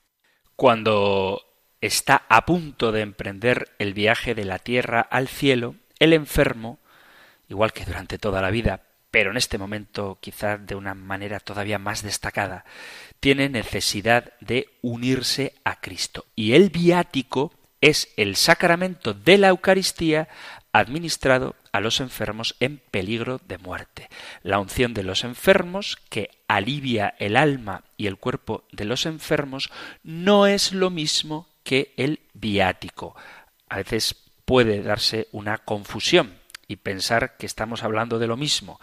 Cuando 0.55 1.43
está 1.81 2.27
a 2.29 2.45
punto 2.45 2.93
de 2.93 3.01
emprender 3.01 3.75
el 3.79 3.95
viaje 3.95 4.35
de 4.35 4.45
la 4.45 4.59
tierra 4.59 5.01
al 5.01 5.29
cielo, 5.29 5.77
el 5.99 6.13
enfermo, 6.13 6.79
igual 7.49 7.73
que 7.73 7.87
durante 7.87 8.19
toda 8.19 8.43
la 8.43 8.51
vida, 8.51 8.83
pero 9.11 9.31
en 9.31 9.37
este 9.37 9.59
momento 9.59 10.19
quizá 10.21 10.59
de 10.59 10.75
una 10.75 10.95
manera 10.95 11.41
todavía 11.41 11.79
más 11.79 12.03
destacada, 12.03 12.65
tiene 13.21 13.49
necesidad 13.49 14.33
de 14.41 14.69
unirse 14.83 15.55
a 15.65 15.81
Cristo. 15.81 16.27
Y 16.35 16.53
el 16.53 16.71
viático 16.71 17.53
es 17.81 18.13
el 18.17 18.37
sacramento 18.37 19.15
de 19.15 19.39
la 19.39 19.49
Eucaristía 19.49 20.29
administrado 20.73 21.57
a 21.73 21.81
los 21.81 22.01
enfermos 22.01 22.57
en 22.61 22.79
peligro 22.79 23.41
de 23.47 23.59
muerte. 23.59 24.09
La 24.43 24.59
unción 24.59 24.95
de 24.95 25.03
los 25.03 25.25
enfermos, 25.25 25.97
que 26.09 26.31
alivia 26.49 27.15
el 27.19 27.37
alma 27.37 27.85
y 27.97 28.07
el 28.07 28.17
cuerpo 28.17 28.65
de 28.73 28.85
los 28.85 29.07
enfermos, 29.07 29.71
no 30.03 30.47
es 30.47 30.73
lo 30.73 30.91
mismo 30.91 31.49
que 31.63 31.95
el 31.97 32.21
viático. 32.35 33.17
A 33.69 33.77
veces 33.79 34.15
puede 34.45 34.83
darse 34.83 35.29
una 35.33 35.59
confusión 35.59 36.39
y 36.69 36.77
pensar 36.77 37.37
que 37.39 37.47
estamos 37.47 37.83
hablando 37.83 38.19
de 38.19 38.27
lo 38.27 38.37
mismo 38.37 38.79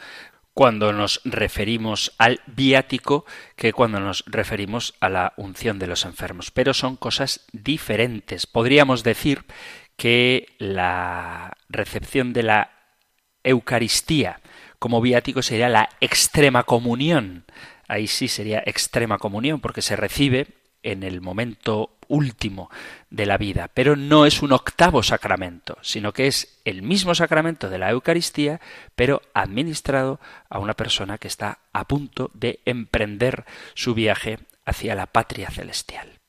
cuando 0.56 0.94
nos 0.94 1.22
referimos 1.26 2.14
al 2.18 2.42
viático 2.48 3.26
que 3.56 3.74
cuando 3.74 4.00
nos 4.00 4.24
referimos 4.26 4.96
a 5.02 5.10
la 5.10 5.34
unción 5.36 5.80
de 5.80 5.88
los 5.88 6.06
enfermos. 6.06 6.50
Pero 6.50 6.74
son 6.74 6.96
cosas 6.96 7.46
diferentes. 7.52 8.48
Podríamos 8.48 9.04
decir 9.04 9.44
que 9.98 10.48
la 10.58 11.58
recepción 11.70 12.32
de 12.32 12.44
la 12.44 12.72
Eucaristía 13.44 14.40
como 14.80 15.02
viático 15.02 15.42
sería 15.42 15.68
la 15.68 15.90
extrema 16.00 16.64
comunión. 16.64 17.46
Ahí 17.88 18.08
sí 18.08 18.30
sería 18.30 18.64
extrema 18.66 19.18
comunión 19.18 19.60
porque 19.60 19.82
se 19.82 19.98
recibe 19.98 20.48
en 20.86 21.04
el 21.04 21.20
momento 21.20 21.98
último 22.08 22.70
de 23.10 23.26
la 23.26 23.38
vida, 23.38 23.70
pero 23.74 23.96
no 23.96 24.26
es 24.26 24.42
un 24.42 24.54
octavo 24.54 25.04
sacramento, 25.04 25.78
sino 25.82 26.14
que 26.14 26.28
es 26.28 26.60
el 26.64 26.84
mismo 26.84 27.16
sacramento 27.16 27.70
de 27.70 27.80
la 27.80 27.90
Eucaristía, 27.90 28.62
pero 28.96 29.22
administrado 29.34 30.20
a 30.50 30.60
una 30.60 30.76
persona 30.76 31.18
que 31.18 31.28
está 31.28 31.60
a 31.74 31.88
punto 31.88 32.32
de 32.34 32.60
emprender 32.66 33.46
su 33.74 33.94
viaje 33.94 34.40
hacia 34.66 34.96
la 34.96 35.08
patria 35.08 35.50
celestial. 35.50 36.20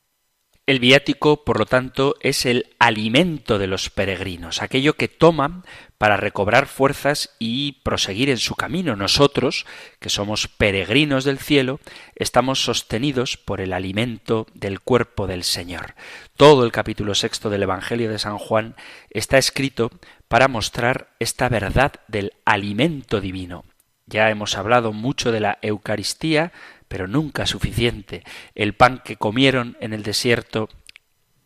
El 0.66 0.81
viático, 0.81 1.45
por 1.45 1.61
lo 1.61 1.66
tanto, 1.66 2.16
es 2.21 2.45
el 2.45 2.75
alimento 2.81 3.59
de 3.59 3.69
los 3.69 3.88
peregrinos, 3.88 4.62
aquello 4.62 4.95
que 4.95 5.07
toman 5.07 5.62
para 5.98 6.16
recobrar 6.16 6.66
fuerzas 6.66 7.35
y 7.38 7.80
proseguir 7.82 8.30
en 8.30 8.38
su 8.38 8.54
camino. 8.54 8.96
Nosotros, 8.96 9.66
que 9.98 10.09
somos 10.09 10.48
peregrinos 10.48 11.24
del 11.24 11.38
cielo, 11.38 11.80
estamos 12.14 12.62
sostenidos 12.62 13.37
por 13.37 13.61
el 13.61 13.72
alimento 13.72 14.46
del 14.54 14.80
cuerpo 14.80 15.26
del 15.26 15.44
Señor. 15.44 15.94
Todo 16.37 16.64
el 16.64 16.72
capítulo 16.72 17.14
sexto 17.14 17.50
del 17.50 17.62
Evangelio 17.62 18.11
de 18.11 18.18
San 18.18 18.38
Juan 18.38 18.76
está 19.11 19.38
escrito 19.38 19.90
para 20.28 20.48
mostrar 20.48 21.14
esta 21.18 21.48
verdad 21.48 21.92
del 22.09 22.32
alimento 22.44 23.20
divino. 23.20 23.64
Ya 24.06 24.30
hemos 24.30 24.56
hablado 24.56 24.92
mucho 24.92 25.32
de 25.32 25.40
la 25.40 25.59
Eucaristía, 25.62 26.52
pero 26.88 27.09
nunca 27.09 27.46
suficiente. 27.46 28.22
El 28.54 28.74
pan 28.74 29.02
que 29.04 29.16
comieron 29.16 29.76
en 29.80 29.92
el 29.92 30.02
desierto 30.02 30.68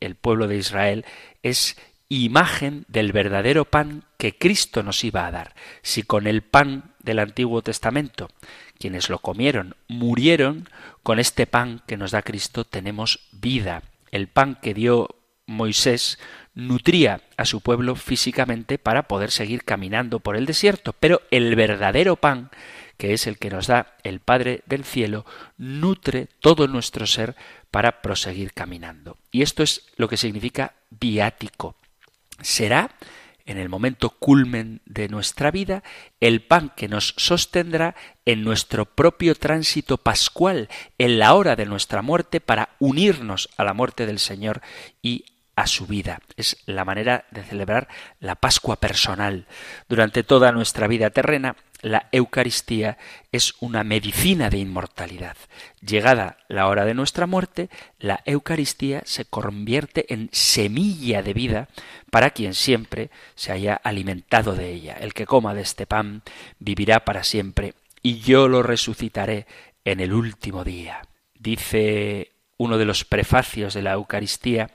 el 0.00 0.14
pueblo 0.16 0.48
de 0.48 0.56
Israel 0.56 1.04
es 1.42 1.76
imagen 2.11 2.85
del 2.88 3.12
verdadero 3.12 3.64
pan 3.64 4.05
que 4.18 4.37
Cristo 4.37 4.83
nos 4.83 5.03
iba 5.05 5.27
a 5.27 5.31
dar. 5.31 5.55
Si 5.81 6.03
con 6.03 6.27
el 6.27 6.42
pan 6.42 6.92
del 6.99 7.20
Antiguo 7.20 7.62
Testamento 7.62 8.29
quienes 8.79 9.09
lo 9.09 9.20
comieron 9.20 9.77
murieron, 9.88 10.68
con 11.03 11.18
este 11.18 11.46
pan 11.46 11.83
que 11.87 11.96
nos 11.96 12.11
da 12.11 12.23
Cristo 12.23 12.64
tenemos 12.64 13.20
vida. 13.33 13.83
El 14.11 14.27
pan 14.27 14.59
que 14.61 14.75
dio 14.75 15.16
Moisés 15.46 16.18
nutría 16.55 17.23
a 17.37 17.44
su 17.44 17.61
pueblo 17.61 17.94
físicamente 17.94 18.79
para 18.79 19.05
poder 19.05 19.31
seguir 19.31 19.64
caminando 19.64 20.20
por 20.20 20.37
el 20.37 20.46
desierto, 20.46 20.92
pero 20.99 21.23
el 21.31 21.55
verdadero 21.57 22.16
pan 22.16 22.51
que 23.01 23.14
es 23.14 23.27
el 23.27 23.38
que 23.38 23.49
nos 23.49 23.66
da 23.66 23.96
el 24.03 24.20
Padre 24.20 24.62
del 24.66 24.85
cielo, 24.85 25.25
nutre 25.57 26.29
todo 26.40 26.68
nuestro 26.68 27.07
ser 27.07 27.35
para 27.70 28.03
proseguir 28.03 28.53
caminando. 28.53 29.16
Y 29.31 29.40
esto 29.40 29.62
es 29.62 29.87
lo 29.96 30.07
que 30.07 30.18
significa 30.18 30.75
viático. 30.90 31.77
Será, 32.42 32.90
en 33.46 33.59
el 33.59 33.68
momento 33.68 34.11
culmen 34.11 34.81
de 34.87 35.09
nuestra 35.09 35.50
vida, 35.50 35.83
el 36.20 36.42
pan 36.42 36.72
que 36.76 36.88
nos 36.88 37.14
sostendrá 37.16 37.94
en 38.24 38.44
nuestro 38.44 38.85
propio 38.85 39.35
tránsito 39.35 39.96
pascual, 39.96 40.68
en 40.98 41.18
la 41.18 41.35
hora 41.35 41.57
de 41.57 41.66
nuestra 41.66 42.03
muerte, 42.03 42.40
para 42.40 42.70
unirnos 42.79 43.48
a 43.57 43.64
la 43.64 43.74
muerte 43.74 44.07
del 44.07 44.18
Señor 44.18 44.62
y 45.03 45.24
a 45.57 45.66
su 45.66 45.87
vida. 45.87 46.20
Es 46.37 46.57
la 46.66 46.85
manera 46.85 47.26
de 47.31 47.42
celebrar 47.42 47.88
la 48.18 48.37
Pascua 48.37 48.76
personal. 48.76 49.46
Durante 49.88 50.22
toda 50.22 50.53
nuestra 50.53 50.87
vida 50.87 51.11
terrena, 51.11 51.57
la 51.83 52.09
Eucaristía 52.12 52.99
es 53.33 53.55
una 53.61 53.85
medicina 53.85 54.51
de 54.51 54.59
inmortalidad. 54.59 55.37
Llegada 55.81 56.38
la 56.49 56.66
hora 56.69 56.85
de 56.85 56.95
nuestra 56.95 57.27
muerte, 57.27 57.71
la 57.99 58.21
Eucaristía 58.25 59.03
se 59.05 59.25
convierte 59.25 60.12
en 60.12 60.29
semilla 60.33 61.23
de 61.23 61.35
vida 61.35 61.69
para 62.11 62.31
quien 62.31 62.55
siempre 62.55 63.11
se 63.35 63.53
haya 63.53 63.75
alimentado 63.75 64.55
de 64.55 64.71
ella. 64.71 64.97
El 65.01 65.14
que 65.14 65.27
coma 65.27 65.55
de 65.55 65.62
este 65.62 65.87
pan 65.87 66.23
vivirá 66.59 67.05
para 67.05 67.25
siempre 67.25 67.75
y 68.03 68.21
yo 68.21 68.49
lo 68.49 68.62
resucitaré 68.62 69.47
en 69.85 70.01
el 70.01 70.12
último 70.12 70.64
día. 70.64 71.03
Dice 71.35 72.33
uno 72.57 72.77
de 72.77 72.85
los 72.85 73.05
prefacios 73.05 73.73
de 73.75 73.83
la 73.83 73.93
Eucaristía, 73.93 74.71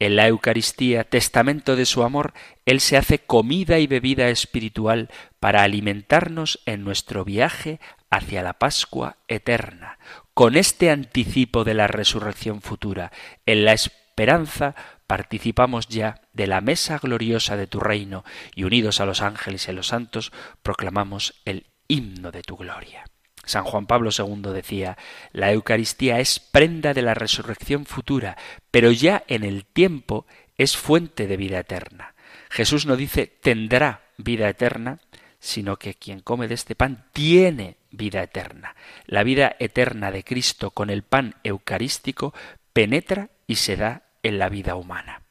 en 0.00 0.16
la 0.16 0.26
Eucaristía, 0.26 1.04
testamento 1.04 1.76
de 1.76 1.84
su 1.84 2.02
amor, 2.02 2.32
Él 2.64 2.80
se 2.80 2.96
hace 2.96 3.18
comida 3.18 3.78
y 3.78 3.86
bebida 3.86 4.28
espiritual 4.28 5.10
para 5.38 5.62
alimentarnos 5.62 6.60
en 6.64 6.82
nuestro 6.82 7.24
viaje 7.24 7.80
hacia 8.08 8.42
la 8.42 8.54
Pascua 8.54 9.18
eterna. 9.28 9.98
Con 10.32 10.56
este 10.56 10.90
anticipo 10.90 11.64
de 11.64 11.74
la 11.74 11.86
resurrección 11.86 12.62
futura, 12.62 13.12
en 13.44 13.66
la 13.66 13.74
esperanza 13.74 14.74
participamos 15.06 15.86
ya 15.86 16.22
de 16.32 16.46
la 16.46 16.62
mesa 16.62 16.98
gloriosa 16.98 17.56
de 17.56 17.66
tu 17.66 17.78
reino 17.78 18.24
y 18.54 18.64
unidos 18.64 19.00
a 19.00 19.06
los 19.06 19.20
ángeles 19.20 19.66
y 19.66 19.70
a 19.70 19.74
los 19.74 19.88
santos 19.88 20.32
proclamamos 20.62 21.42
el 21.44 21.66
himno 21.88 22.30
de 22.30 22.42
tu 22.42 22.56
gloria. 22.56 23.04
San 23.44 23.64
Juan 23.64 23.86
Pablo 23.86 24.10
II 24.16 24.52
decía, 24.52 24.96
la 25.32 25.52
Eucaristía 25.52 26.20
es 26.20 26.40
prenda 26.40 26.94
de 26.94 27.02
la 27.02 27.14
resurrección 27.14 27.86
futura, 27.86 28.36
pero 28.70 28.90
ya 28.92 29.24
en 29.28 29.44
el 29.44 29.64
tiempo 29.64 30.26
es 30.56 30.76
fuente 30.76 31.26
de 31.26 31.36
vida 31.36 31.60
eterna. 31.60 32.14
Jesús 32.50 32.86
no 32.86 32.96
dice 32.96 33.26
tendrá 33.26 34.02
vida 34.18 34.48
eterna, 34.48 34.98
sino 35.38 35.78
que 35.78 35.94
quien 35.94 36.20
come 36.20 36.48
de 36.48 36.54
este 36.54 36.74
pan 36.74 37.06
tiene 37.12 37.76
vida 37.90 38.22
eterna. 38.22 38.76
La 39.06 39.22
vida 39.22 39.56
eterna 39.58 40.10
de 40.10 40.22
Cristo 40.22 40.70
con 40.70 40.90
el 40.90 41.02
pan 41.02 41.36
eucarístico 41.42 42.34
penetra 42.72 43.30
y 43.46 43.56
se 43.56 43.76
da 43.76 44.02
en 44.22 44.38
la 44.38 44.48
vida 44.48 44.76
humana. 44.76 45.22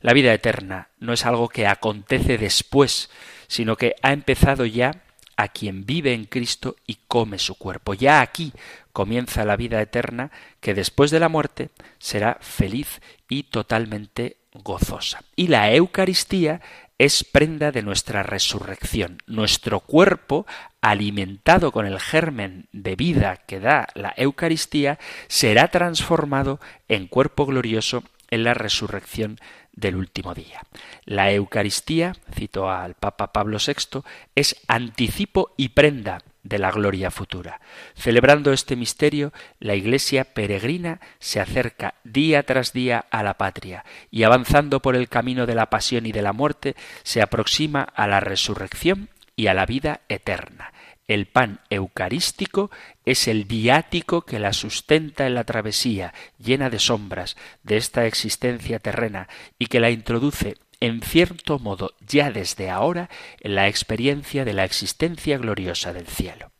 La 0.00 0.14
vida 0.14 0.32
eterna 0.32 0.88
no 0.98 1.12
es 1.12 1.26
algo 1.26 1.48
que 1.48 1.66
acontece 1.66 2.38
después, 2.38 3.10
sino 3.46 3.76
que 3.76 3.94
ha 4.02 4.12
empezado 4.12 4.64
ya 4.64 5.02
a 5.40 5.48
quien 5.48 5.86
vive 5.86 6.12
en 6.12 6.26
Cristo 6.26 6.76
y 6.86 6.98
come 7.08 7.38
su 7.38 7.54
cuerpo. 7.54 7.94
Ya 7.94 8.20
aquí 8.20 8.52
comienza 8.92 9.46
la 9.46 9.56
vida 9.56 9.80
eterna 9.80 10.30
que 10.60 10.74
después 10.74 11.10
de 11.10 11.18
la 11.18 11.30
muerte 11.30 11.70
será 11.98 12.36
feliz 12.42 13.00
y 13.26 13.44
totalmente 13.44 14.36
gozosa. 14.52 15.22
Y 15.36 15.46
la 15.46 15.72
Eucaristía 15.72 16.60
es 16.98 17.24
prenda 17.24 17.72
de 17.72 17.80
nuestra 17.80 18.22
resurrección. 18.22 19.22
Nuestro 19.26 19.80
cuerpo, 19.80 20.46
alimentado 20.82 21.72
con 21.72 21.86
el 21.86 21.98
germen 21.98 22.68
de 22.72 22.94
vida 22.94 23.38
que 23.46 23.60
da 23.60 23.88
la 23.94 24.12
Eucaristía, 24.18 24.98
será 25.26 25.68
transformado 25.68 26.60
en 26.88 27.06
cuerpo 27.06 27.46
glorioso 27.46 28.04
en 28.28 28.44
la 28.44 28.52
resurrección 28.52 29.38
del 29.72 29.96
último 29.96 30.34
día. 30.34 30.62
La 31.04 31.32
Eucaristía, 31.32 32.14
cito 32.34 32.70
al 32.70 32.94
Papa 32.94 33.32
Pablo 33.32 33.58
VI, 33.64 34.02
es 34.34 34.56
anticipo 34.68 35.54
y 35.56 35.70
prenda 35.70 36.22
de 36.42 36.58
la 36.58 36.70
gloria 36.70 37.10
futura. 37.10 37.60
Celebrando 37.94 38.52
este 38.52 38.76
misterio, 38.76 39.32
la 39.58 39.74
Iglesia 39.74 40.24
peregrina 40.24 41.00
se 41.18 41.40
acerca 41.40 41.94
día 42.04 42.42
tras 42.44 42.72
día 42.72 43.04
a 43.10 43.22
la 43.22 43.34
patria 43.34 43.84
y 44.10 44.22
avanzando 44.22 44.80
por 44.80 44.96
el 44.96 45.08
camino 45.08 45.46
de 45.46 45.54
la 45.54 45.66
pasión 45.66 46.06
y 46.06 46.12
de 46.12 46.22
la 46.22 46.32
muerte, 46.32 46.76
se 47.02 47.22
aproxima 47.22 47.82
a 47.82 48.06
la 48.06 48.20
resurrección 48.20 49.10
y 49.36 49.48
a 49.48 49.54
la 49.54 49.66
vida 49.66 50.00
eterna. 50.08 50.72
El 51.10 51.26
pan 51.26 51.58
eucarístico 51.70 52.70
es 53.04 53.26
el 53.26 53.44
viático 53.44 54.22
que 54.22 54.38
la 54.38 54.52
sustenta 54.52 55.26
en 55.26 55.34
la 55.34 55.42
travesía 55.42 56.14
llena 56.38 56.70
de 56.70 56.78
sombras 56.78 57.36
de 57.64 57.78
esta 57.78 58.06
existencia 58.06 58.78
terrena 58.78 59.28
y 59.58 59.66
que 59.66 59.80
la 59.80 59.90
introduce 59.90 60.54
en 60.78 61.02
cierto 61.02 61.58
modo 61.58 61.96
ya 61.98 62.30
desde 62.30 62.70
ahora 62.70 63.10
en 63.40 63.56
la 63.56 63.66
experiencia 63.66 64.44
de 64.44 64.52
la 64.52 64.62
existencia 64.62 65.36
gloriosa 65.36 65.92
del 65.92 66.06
cielo. 66.06 66.52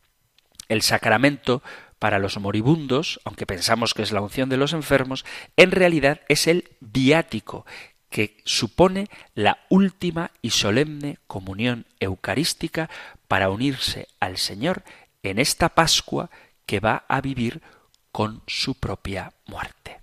El 0.69 0.83
sacramento 0.83 1.63
para 2.01 2.19
los 2.19 2.37
moribundos, 2.37 3.21
aunque 3.25 3.47
pensamos 3.47 3.95
que 3.95 4.03
es 4.03 4.11
la 4.11 4.21
unción 4.21 4.49
de 4.49 4.57
los 4.57 4.73
enfermos, 4.73 5.25
en 5.57 5.71
realidad 5.71 6.23
es 6.29 6.49
el 6.49 6.71
viático 6.81 7.67
que 8.09 8.37
supone 8.45 9.07
la 9.37 9.61
última 9.69 10.33
y 10.43 10.51
solemne 10.51 11.19
comunión 11.29 11.87
eucarística 12.01 12.91
para 13.31 13.51
unirse 13.51 14.09
al 14.19 14.39
Señor 14.39 14.83
en 15.23 15.39
esta 15.39 15.69
Pascua 15.69 16.31
que 16.67 16.81
va 16.81 17.05
a 17.07 17.21
vivir 17.21 17.63
con 18.11 18.43
su 18.49 18.75
propia 18.75 19.35
muerte. 19.47 20.01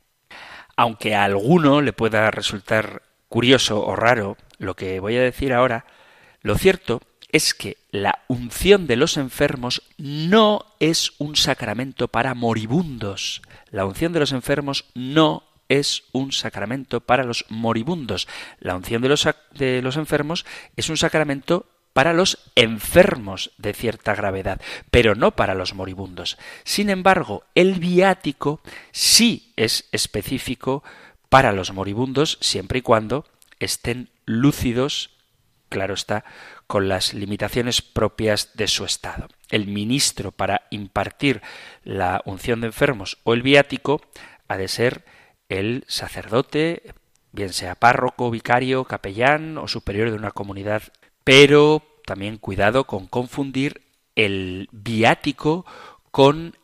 Aunque 0.78 1.14
a 1.14 1.26
alguno 1.26 1.82
le 1.82 1.92
pueda 1.92 2.32
resultar 2.32 3.02
curioso 3.28 3.86
o 3.86 3.98
raro 3.98 4.38
lo 4.60 4.78
que 4.78 5.02
voy 5.02 5.18
a 5.18 5.22
decir 5.22 5.52
ahora, 5.52 5.86
lo 6.42 6.58
cierto 6.58 7.02
es 7.30 7.54
que 7.54 7.76
la 7.92 8.24
unción 8.30 8.88
de 8.88 8.96
los 8.96 9.18
enfermos 9.18 9.84
no 9.98 10.64
es 10.80 11.12
un 11.18 11.36
sacramento 11.36 12.08
para 12.08 12.34
moribundos. 12.34 13.42
La 13.72 13.86
unción 13.86 14.14
de 14.14 14.22
los 14.22 14.32
enfermos 14.32 14.86
no 14.96 15.44
es 15.68 16.04
un 16.14 16.32
sacramento 16.32 17.02
para 17.02 17.26
los 17.26 17.44
moribundos. 17.50 18.26
La 18.62 18.74
unción 18.78 19.02
de 19.02 19.10
los, 19.10 19.28
de 19.52 19.82
los 19.82 19.98
enfermos 19.98 20.46
es 20.78 20.90
un 20.90 20.96
sacramento 20.96 21.66
para 21.98 22.14
los 22.14 22.38
enfermos 22.54 23.50
de 23.58 23.74
cierta 23.74 24.14
gravedad, 24.14 24.62
pero 24.92 25.16
no 25.16 25.32
para 25.32 25.56
los 25.56 25.74
moribundos. 25.74 26.38
Sin 26.64 26.92
embargo, 26.92 27.44
el 27.56 27.80
viático 27.80 28.62
sí 28.92 29.52
es 29.56 29.90
específico 29.92 30.84
para 31.28 31.54
los 31.54 31.74
moribundos 31.74 32.38
siempre 32.40 32.78
y 32.78 32.82
cuando 32.84 33.26
estén 33.58 34.12
lúcidos, 34.28 35.10
claro 35.70 35.96
está, 35.96 36.24
con 36.68 36.88
las 36.88 37.16
limitaciones 37.16 37.82
propias 37.82 38.52
de 38.54 38.68
su 38.68 38.86
estado. 38.86 39.28
El 39.50 39.66
ministro 39.66 40.32
para 40.32 40.68
impartir 40.70 41.42
la 41.84 42.22
unción 42.26 42.62
de 42.62 42.68
enfermos 42.68 43.18
o 43.24 43.34
el 43.34 43.42
viático 43.42 44.02
ha 44.48 44.58
de 44.58 44.68
ser 44.68 45.04
el 45.50 45.84
sacerdote, 45.88 46.94
bien 47.32 47.54
sea 47.54 47.74
párroco, 47.74 48.30
vicario, 48.30 48.84
capellán 48.84 49.58
o 49.58 49.68
superior 49.68 50.12
de 50.12 50.16
una 50.18 50.30
comunidad. 50.30 50.84
Pero 51.28 51.84
también 52.06 52.38
cuidado 52.38 52.86
con 52.86 53.06
confundir 53.06 53.82
el 54.16 54.70
viático 54.72 55.66
con 56.10 56.56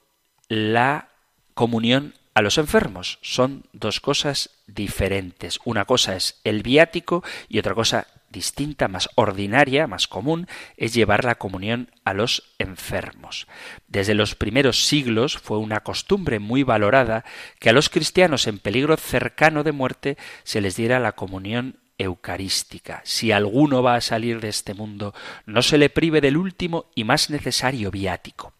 la 0.47 1.09
comunión 1.53 2.13
a 2.33 2.41
los 2.41 2.57
enfermos. 2.57 3.19
Son 3.21 3.65
dos 3.73 3.99
cosas 3.99 4.51
diferentes. 4.65 5.59
Una 5.65 5.83
cosa 5.83 6.15
es 6.15 6.39
el 6.45 6.63
viático 6.63 7.25
y 7.49 7.59
otra 7.59 7.75
cosa 7.75 8.07
distinta, 8.29 8.87
más 8.87 9.09
ordinaria, 9.15 9.85
más 9.85 10.07
común, 10.07 10.47
es 10.77 10.93
llevar 10.93 11.25
la 11.25 11.35
comunión 11.35 11.91
a 12.05 12.13
los 12.13 12.55
enfermos. 12.57 13.47
Desde 13.89 14.13
los 14.13 14.33
primeros 14.33 14.85
siglos 14.85 15.37
fue 15.37 15.57
una 15.57 15.81
costumbre 15.81 16.39
muy 16.39 16.63
valorada 16.63 17.25
que 17.59 17.69
a 17.69 17.73
los 17.73 17.89
cristianos 17.89 18.47
en 18.47 18.59
peligro 18.59 18.95
cercano 18.95 19.63
de 19.63 19.73
muerte 19.73 20.17
se 20.45 20.61
les 20.61 20.77
diera 20.77 21.01
la 21.01 21.11
comunión 21.11 21.82
eucarística. 21.97 23.01
Si 23.03 23.31
alguno 23.31 23.83
va 23.83 23.95
a 23.95 24.01
salir 24.01 24.39
de 24.39 24.49
este 24.49 24.73
mundo, 24.73 25.13
no 25.45 25.61
se 25.61 25.77
le 25.77 25.89
prive 25.89 26.21
del 26.21 26.37
último 26.37 26.85
y 26.95 27.03
más 27.03 27.29
necesario 27.29 27.91
viático. 27.91 28.53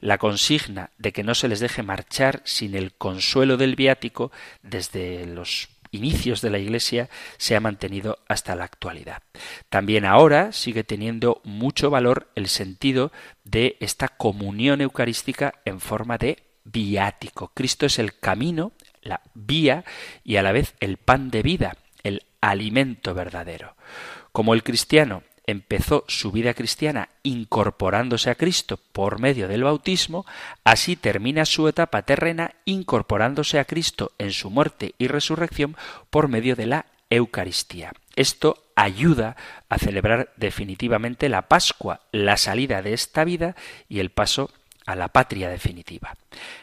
La 0.00 0.18
consigna 0.18 0.90
de 0.98 1.12
que 1.12 1.24
no 1.24 1.34
se 1.34 1.48
les 1.48 1.60
deje 1.60 1.82
marchar 1.82 2.42
sin 2.44 2.74
el 2.74 2.92
consuelo 2.94 3.56
del 3.56 3.76
viático 3.76 4.30
desde 4.62 5.26
los 5.26 5.68
inicios 5.94 6.40
de 6.40 6.50
la 6.50 6.58
Iglesia 6.58 7.08
se 7.38 7.56
ha 7.56 7.60
mantenido 7.60 8.18
hasta 8.28 8.54
la 8.54 8.64
actualidad. 8.64 9.22
También 9.68 10.04
ahora 10.04 10.52
sigue 10.52 10.84
teniendo 10.84 11.40
mucho 11.44 11.90
valor 11.90 12.30
el 12.34 12.48
sentido 12.48 13.12
de 13.44 13.76
esta 13.80 14.08
comunión 14.08 14.80
eucarística 14.80 15.54
en 15.64 15.80
forma 15.80 16.18
de 16.18 16.42
viático. 16.64 17.52
Cristo 17.54 17.86
es 17.86 17.98
el 17.98 18.18
camino, 18.18 18.72
la 19.02 19.20
vía 19.34 19.84
y 20.24 20.36
a 20.36 20.42
la 20.42 20.52
vez 20.52 20.74
el 20.80 20.96
pan 20.96 21.30
de 21.30 21.42
vida, 21.42 21.76
alimento 22.50 23.14
verdadero. 23.14 23.74
Como 24.32 24.54
el 24.54 24.62
cristiano 24.62 25.22
empezó 25.46 26.04
su 26.08 26.32
vida 26.32 26.54
cristiana 26.54 27.10
incorporándose 27.22 28.30
a 28.30 28.34
Cristo 28.34 28.78
por 28.92 29.20
medio 29.20 29.48
del 29.48 29.64
bautismo, 29.64 30.24
así 30.64 30.96
termina 30.96 31.44
su 31.44 31.68
etapa 31.68 32.02
terrena 32.02 32.54
incorporándose 32.64 33.58
a 33.58 33.64
Cristo 33.64 34.12
en 34.18 34.32
su 34.32 34.50
muerte 34.50 34.94
y 34.98 35.08
resurrección 35.08 35.76
por 36.10 36.28
medio 36.28 36.56
de 36.56 36.66
la 36.66 36.86
Eucaristía. 37.10 37.92
Esto 38.16 38.62
ayuda 38.74 39.36
a 39.68 39.78
celebrar 39.78 40.32
definitivamente 40.36 41.28
la 41.28 41.42
Pascua, 41.42 42.00
la 42.12 42.36
salida 42.36 42.82
de 42.82 42.94
esta 42.94 43.24
vida 43.24 43.54
y 43.88 44.00
el 44.00 44.10
paso 44.10 44.50
a 44.86 44.94
la 44.94 45.08
patria 45.08 45.48
definitiva. 45.48 46.16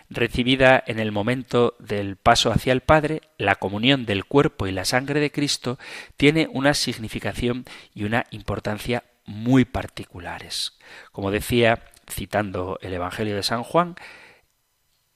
Recibida 0.10 0.84
en 0.86 1.00
el 1.00 1.12
momento 1.12 1.76
del 1.80 2.16
paso 2.16 2.52
hacia 2.52 2.74
el 2.74 2.82
Padre, 2.82 3.22
la 3.38 3.56
comunión 3.56 4.06
del 4.06 4.26
cuerpo 4.26 4.68
y 4.68 4.72
la 4.72 4.86
sangre 4.86 5.20
de 5.20 5.32
Cristo 5.32 5.80
tiene 6.18 6.48
una 6.52 6.74
significación 6.74 7.66
y 7.94 8.04
una 8.04 8.26
importancia 8.32 9.04
muy 9.26 9.66
particulares. 9.66 10.78
Como 11.12 11.32
decía, 11.32 11.84
citando 12.10 12.78
el 12.82 12.94
Evangelio 12.94 13.36
de 13.36 13.44
San 13.44 13.64
Juan, 13.64 13.96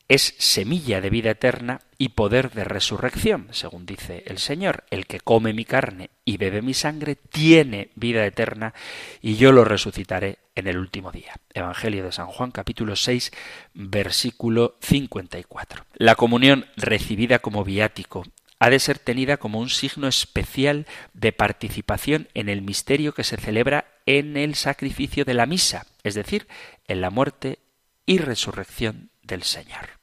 es 0.07 0.35
semilla 0.37 1.01
de 1.01 1.09
vida 1.09 1.31
eterna 1.31 1.81
y 1.97 2.09
poder 2.09 2.51
de 2.51 2.63
resurrección, 2.63 3.47
según 3.51 3.85
dice 3.85 4.23
el 4.27 4.37
Señor. 4.37 4.83
El 4.91 5.07
que 5.07 5.19
come 5.19 5.53
mi 5.53 5.65
carne 5.65 6.11
y 6.25 6.37
bebe 6.37 6.61
mi 6.61 6.73
sangre 6.73 7.15
tiene 7.15 7.89
vida 7.95 8.25
eterna 8.25 8.73
y 9.21 9.35
yo 9.35 9.51
lo 9.51 9.65
resucitaré 9.65 10.37
en 10.53 10.67
el 10.67 10.77
último 10.77 11.11
día. 11.11 11.33
Evangelio 11.53 12.03
de 12.03 12.11
San 12.11 12.27
Juan 12.27 12.51
capítulo 12.51 12.95
6 12.95 13.31
versículo 13.73 14.77
54. 14.81 15.85
La 15.95 16.15
comunión 16.15 16.67
recibida 16.75 17.39
como 17.39 17.63
viático 17.63 18.23
ha 18.59 18.69
de 18.69 18.79
ser 18.79 18.99
tenida 18.99 19.37
como 19.37 19.59
un 19.59 19.69
signo 19.69 20.07
especial 20.07 20.85
de 21.13 21.33
participación 21.33 22.29
en 22.33 22.49
el 22.49 22.61
misterio 22.61 23.13
que 23.13 23.23
se 23.23 23.37
celebra 23.37 23.85
en 24.05 24.37
el 24.37 24.55
sacrificio 24.55 25.25
de 25.25 25.33
la 25.33 25.45
misa, 25.45 25.87
es 26.03 26.13
decir, 26.13 26.47
en 26.87 27.01
la 27.01 27.09
muerte 27.09 27.59
y 28.05 28.19
resurrección 28.19 29.09
del 29.23 29.43
Señor. 29.43 29.94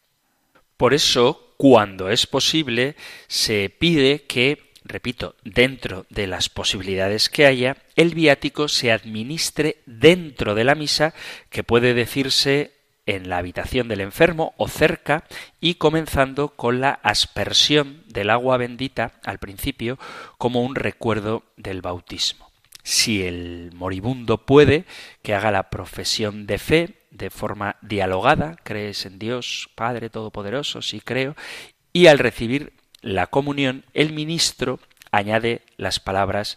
Por 0.77 0.95
eso, 0.95 1.55
cuando 1.57 2.11
es 2.11 2.27
posible, 2.27 2.97
se 3.29 3.71
pide 3.71 4.23
que, 4.23 4.73
repito, 4.85 5.37
dentro 5.45 6.07
de 6.11 6.27
las 6.27 6.49
posibilidades 6.49 7.29
que 7.29 7.47
haya, 7.47 7.77
el 7.97 8.15
viático 8.15 8.69
se 8.69 8.91
administre 8.91 9.77
dentro 9.87 10.55
de 10.55 10.65
la 10.65 10.75
misa, 10.75 11.15
que 11.51 11.63
puede 11.63 11.95
decirse 11.95 12.73
en 13.07 13.29
la 13.29 13.39
habitación 13.39 13.89
del 13.89 14.01
enfermo 14.01 14.55
o 14.57 14.69
cerca 14.69 15.25
y 15.61 15.75
comenzando 15.75 16.51
con 16.51 16.81
la 16.81 16.91
aspersión 17.03 18.05
del 18.07 18.31
agua 18.31 18.57
bendita 18.57 19.21
al 19.25 19.39
principio 19.39 19.99
como 20.39 20.63
un 20.63 20.75
recuerdo 20.75 21.43
del 21.57 21.83
bautismo. 21.83 22.51
Si 22.85 23.23
el 23.23 23.71
moribundo 23.75 24.45
puede, 24.45 24.85
que 25.23 25.35
haga 25.35 25.51
la 25.51 25.71
profesión 25.71 26.47
de 26.47 26.59
fe 26.59 27.02
de 27.13 27.31
forma 27.31 27.77
dialogada, 27.83 28.57
crees 28.65 29.07
en 29.07 29.19
Dios 29.19 29.71
Padre 29.75 30.11
Todopoderoso, 30.11 30.83
sí 30.83 31.01
creo, 31.01 31.37
y 31.93 32.07
al 32.07 32.19
recibir 32.19 32.73
la 33.03 33.27
comunión, 33.29 33.85
el 33.95 34.13
ministro 34.13 34.81
añade 35.11 35.63
las 35.77 36.01
palabras 36.01 36.57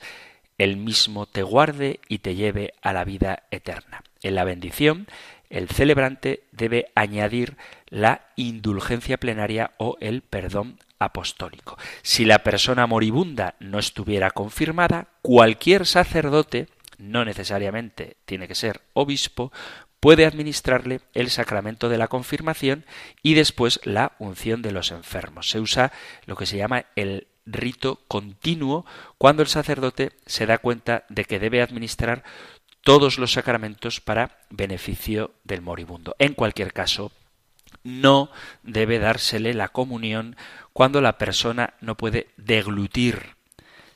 el 0.58 0.78
mismo 0.78 1.26
te 1.26 1.44
guarde 1.44 2.00
y 2.08 2.20
te 2.20 2.36
lleve 2.36 2.74
a 2.82 2.94
la 2.94 3.04
vida 3.04 3.44
eterna. 3.52 4.04
En 4.22 4.36
la 4.36 4.46
bendición, 4.46 5.08
el 5.50 5.68
celebrante 5.70 6.44
debe 6.52 6.92
añadir 6.96 7.58
la 7.90 8.28
indulgencia 8.36 9.18
plenaria 9.18 9.72
o 9.78 9.98
el 10.00 10.22
perdón 10.22 10.80
apostólico. 10.98 11.78
Si 12.02 12.26
la 12.26 12.40
persona 12.40 12.88
moribunda 12.88 13.56
no 13.60 13.80
estuviera 13.80 14.32
confirmada, 14.32 15.08
cualquier 15.22 15.86
sacerdote 15.86 16.68
no 16.98 17.26
necesariamente 17.26 18.16
tiene 18.26 18.48
que 18.48 18.56
ser 18.56 18.82
obispo, 18.94 19.52
puede 20.06 20.28
administrarle 20.28 21.02
el 21.16 21.32
sacramento 21.32 21.90
de 21.90 21.98
la 21.98 22.08
confirmación 22.08 22.86
y 23.24 23.34
después 23.34 23.80
la 23.86 24.12
unción 24.20 24.62
de 24.62 24.72
los 24.72 24.92
enfermos. 24.92 25.50
Se 25.50 25.60
usa 25.60 25.92
lo 26.28 26.36
que 26.36 26.46
se 26.46 26.58
llama 26.58 26.86
el 26.96 27.26
rito 27.48 28.02
continuo 28.08 28.86
cuando 29.18 29.42
el 29.42 29.48
sacerdote 29.48 30.12
se 30.28 30.46
da 30.46 30.60
cuenta 30.60 31.06
de 31.10 31.26
que 31.26 31.40
debe 31.40 31.64
administrar 31.64 32.24
todos 32.84 33.18
los 33.18 33.32
sacramentos 33.32 34.00
para 34.00 34.38
beneficio 34.52 35.32
del 35.44 35.64
moribundo. 35.64 36.16
En 36.20 36.36
cualquier 36.36 36.72
caso, 36.72 37.12
no 37.82 38.30
debe 38.62 39.00
dársele 39.00 39.56
la 39.56 39.70
comunión 39.70 40.36
cuando 40.72 41.02
la 41.02 41.18
persona 41.18 41.74
no 41.82 41.98
puede 41.98 42.28
deglutir. 42.38 43.38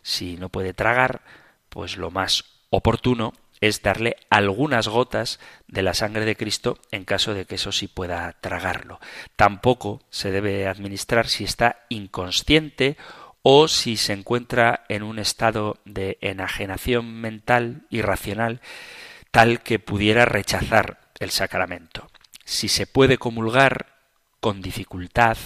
Si 0.01 0.37
no 0.37 0.49
puede 0.49 0.73
tragar, 0.73 1.21
pues 1.69 1.97
lo 1.97 2.09
más 2.09 2.45
oportuno 2.71 3.33
es 3.61 3.81
darle 3.81 4.15
algunas 4.29 4.87
gotas 4.87 5.39
de 5.67 5.81
la 5.81 5.93
sangre 5.93 6.25
de 6.25 6.35
Cristo 6.35 6.79
en 6.91 7.05
caso 7.05 7.33
de 7.33 7.45
que 7.45 7.55
eso 7.55 7.71
sí 7.71 7.87
pueda 7.87 8.37
tragarlo. 8.41 8.99
Tampoco 9.35 10.01
se 10.09 10.31
debe 10.31 10.67
administrar 10.67 11.27
si 11.27 11.43
está 11.43 11.85
inconsciente 11.89 12.97
o 13.41 13.67
si 13.67 13.97
se 13.97 14.13
encuentra 14.13 14.85
en 14.89 15.03
un 15.03 15.19
estado 15.19 15.77
de 15.85 16.17
enajenación 16.21 17.21
mental 17.21 17.85
irracional 17.89 18.61
tal 19.31 19.61
que 19.61 19.79
pudiera 19.79 20.25
rechazar 20.25 20.99
el 21.19 21.31
sacramento. 21.31 22.09
Si 22.45 22.67
se 22.67 22.87
puede 22.87 23.17
comulgar 23.17 23.99
con 24.39 24.61
dificultad, 24.61 25.37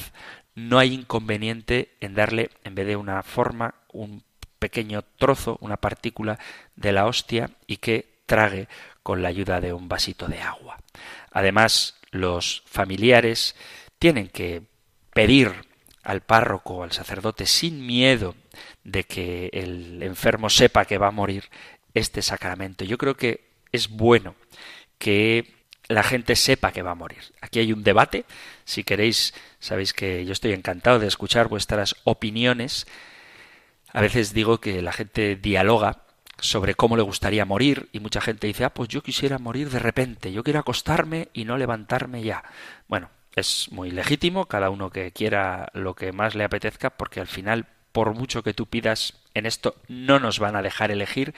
no 0.56 0.80
hay 0.80 0.94
inconveniente 0.94 1.96
en 2.00 2.14
darle, 2.14 2.52
en 2.64 2.76
vez 2.76 2.88
de 2.88 2.96
una 2.96 3.24
forma, 3.24 3.76
un 3.92 4.24
pequeño 4.64 5.02
trozo, 5.02 5.58
una 5.60 5.76
partícula 5.76 6.40
de 6.78 6.94
la 6.94 7.06
hostia 7.06 7.50
y 7.68 7.78
que 7.78 8.22
trague 8.26 8.70
con 9.04 9.22
la 9.22 9.28
ayuda 9.28 9.60
de 9.60 9.74
un 9.74 9.90
vasito 9.90 10.30
de 10.30 10.40
agua. 10.40 10.78
Además, 11.34 11.96
los 12.12 12.64
familiares 12.66 13.58
tienen 14.00 14.30
que 14.30 14.62
pedir 15.14 15.52
al 16.02 16.22
párroco 16.22 16.76
o 16.76 16.84
al 16.84 16.94
sacerdote 16.94 17.46
sin 17.46 17.86
miedo 17.86 18.36
de 18.86 19.04
que 19.04 19.50
el 19.52 20.02
enfermo 20.02 20.50
sepa 20.50 20.86
que 20.86 20.98
va 20.98 21.08
a 21.08 21.12
morir 21.12 21.50
este 21.94 22.22
sacramento. 22.22 22.86
Yo 22.86 22.98
creo 22.98 23.18
que 23.18 23.44
es 23.74 23.90
bueno 23.90 24.34
que 24.98 25.56
la 25.90 26.04
gente 26.04 26.38
sepa 26.38 26.72
que 26.72 26.84
va 26.84 26.92
a 26.92 26.96
morir. 26.96 27.34
Aquí 27.42 27.60
hay 27.60 27.74
un 27.74 27.84
debate. 27.84 28.24
Si 28.64 28.86
queréis, 28.86 29.34
sabéis 29.60 29.92
que 29.92 30.24
yo 30.24 30.32
estoy 30.32 30.54
encantado 30.54 31.00
de 31.00 31.08
escuchar 31.08 31.50
vuestras 31.50 31.98
opiniones 32.06 32.88
a 33.94 34.02
veces 34.02 34.34
digo 34.34 34.60
que 34.60 34.82
la 34.82 34.92
gente 34.92 35.36
dialoga 35.36 36.00
sobre 36.40 36.76
cómo 36.76 36.98
le 36.98 37.04
gustaría 37.04 37.46
morir 37.46 37.90
y 37.94 38.00
mucha 38.00 38.20
gente 38.20 38.48
dice, 38.48 38.66
ah, 38.66 38.74
pues 38.74 38.90
yo 38.90 39.02
quisiera 39.02 39.38
morir 39.38 39.70
de 39.70 39.80
repente, 39.80 40.34
yo 40.34 40.44
quiero 40.44 40.60
acostarme 40.60 41.30
y 41.32 41.46
no 41.46 41.58
levantarme 41.58 42.24
ya. 42.24 42.44
Bueno, 42.88 43.10
es 43.36 43.72
muy 43.72 43.92
legítimo, 43.92 44.46
cada 44.46 44.70
uno 44.70 44.90
que 44.90 45.12
quiera 45.12 45.70
lo 45.74 45.96
que 45.96 46.12
más 46.12 46.36
le 46.36 46.44
apetezca, 46.44 46.90
porque 46.90 47.20
al 47.20 47.28
final, 47.28 47.68
por 47.92 48.14
mucho 48.16 48.44
que 48.44 48.54
tú 48.54 48.66
pidas, 48.66 49.14
en 49.36 49.46
esto 49.46 49.76
no 49.88 50.20
nos 50.20 50.40
van 50.40 50.56
a 50.56 50.62
dejar 50.62 50.92
elegir, 50.92 51.34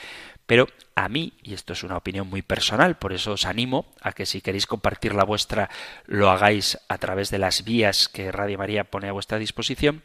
pero 0.46 0.68
a 0.96 1.10
mí, 1.10 1.34
y 1.44 1.54
esto 1.54 1.74
es 1.74 1.84
una 1.84 1.98
opinión 1.98 2.28
muy 2.30 2.42
personal, 2.42 2.98
por 2.98 3.12
eso 3.12 3.34
os 3.34 3.46
animo 3.46 3.94
a 4.02 4.14
que 4.14 4.26
si 4.26 4.42
queréis 4.42 4.66
compartir 4.66 5.14
la 5.14 5.26
vuestra 5.26 5.70
lo 6.06 6.30
hagáis 6.30 6.78
a 6.88 6.98
través 6.98 7.30
de 7.32 7.38
las 7.38 7.66
vías 7.66 8.08
que 8.08 8.32
Radio 8.32 8.58
María 8.58 8.86
pone 8.86 9.10
a 9.10 9.14
vuestra 9.14 9.40
disposición, 9.40 10.04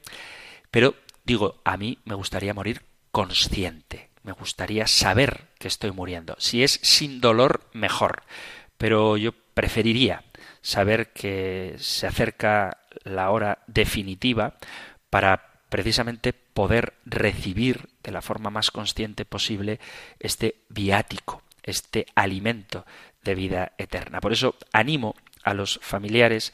pero 0.71 0.95
digo, 1.25 1.61
a 1.65 1.77
mí 1.77 1.99
me 2.05 2.15
gustaría 2.15 2.55
morir 2.55 2.83
consciente, 3.11 4.11
me 4.23 4.33
gustaría 4.33 4.87
saber 4.87 5.49
que 5.59 5.69
estoy 5.69 5.91
muriendo. 5.93 6.37
Si 6.39 6.63
es 6.63 6.81
sin 6.83 7.21
dolor, 7.21 7.69
mejor, 7.73 8.23
pero 8.79 9.17
yo 9.17 9.33
preferiría 9.55 10.25
saber 10.63 11.13
que 11.13 11.77
se 11.79 12.07
acerca 12.07 12.79
la 13.05 13.31
hora 13.31 13.63
definitiva 13.67 14.55
para 15.09 15.51
precisamente 15.69 16.33
poder 16.33 16.95
recibir 17.05 17.89
de 18.03 18.11
la 18.11 18.23
forma 18.23 18.51
más 18.51 18.71
consciente 18.71 19.25
posible 19.25 19.81
este 20.19 20.57
viático, 20.69 21.43
este 21.63 22.07
alimento 22.15 22.85
de 23.23 23.35
vida 23.35 23.73
eterna. 23.79 24.21
Por 24.21 24.33
eso 24.33 24.57
animo 24.73 25.15
a 25.43 25.55
los 25.55 25.79
familiares 25.83 26.53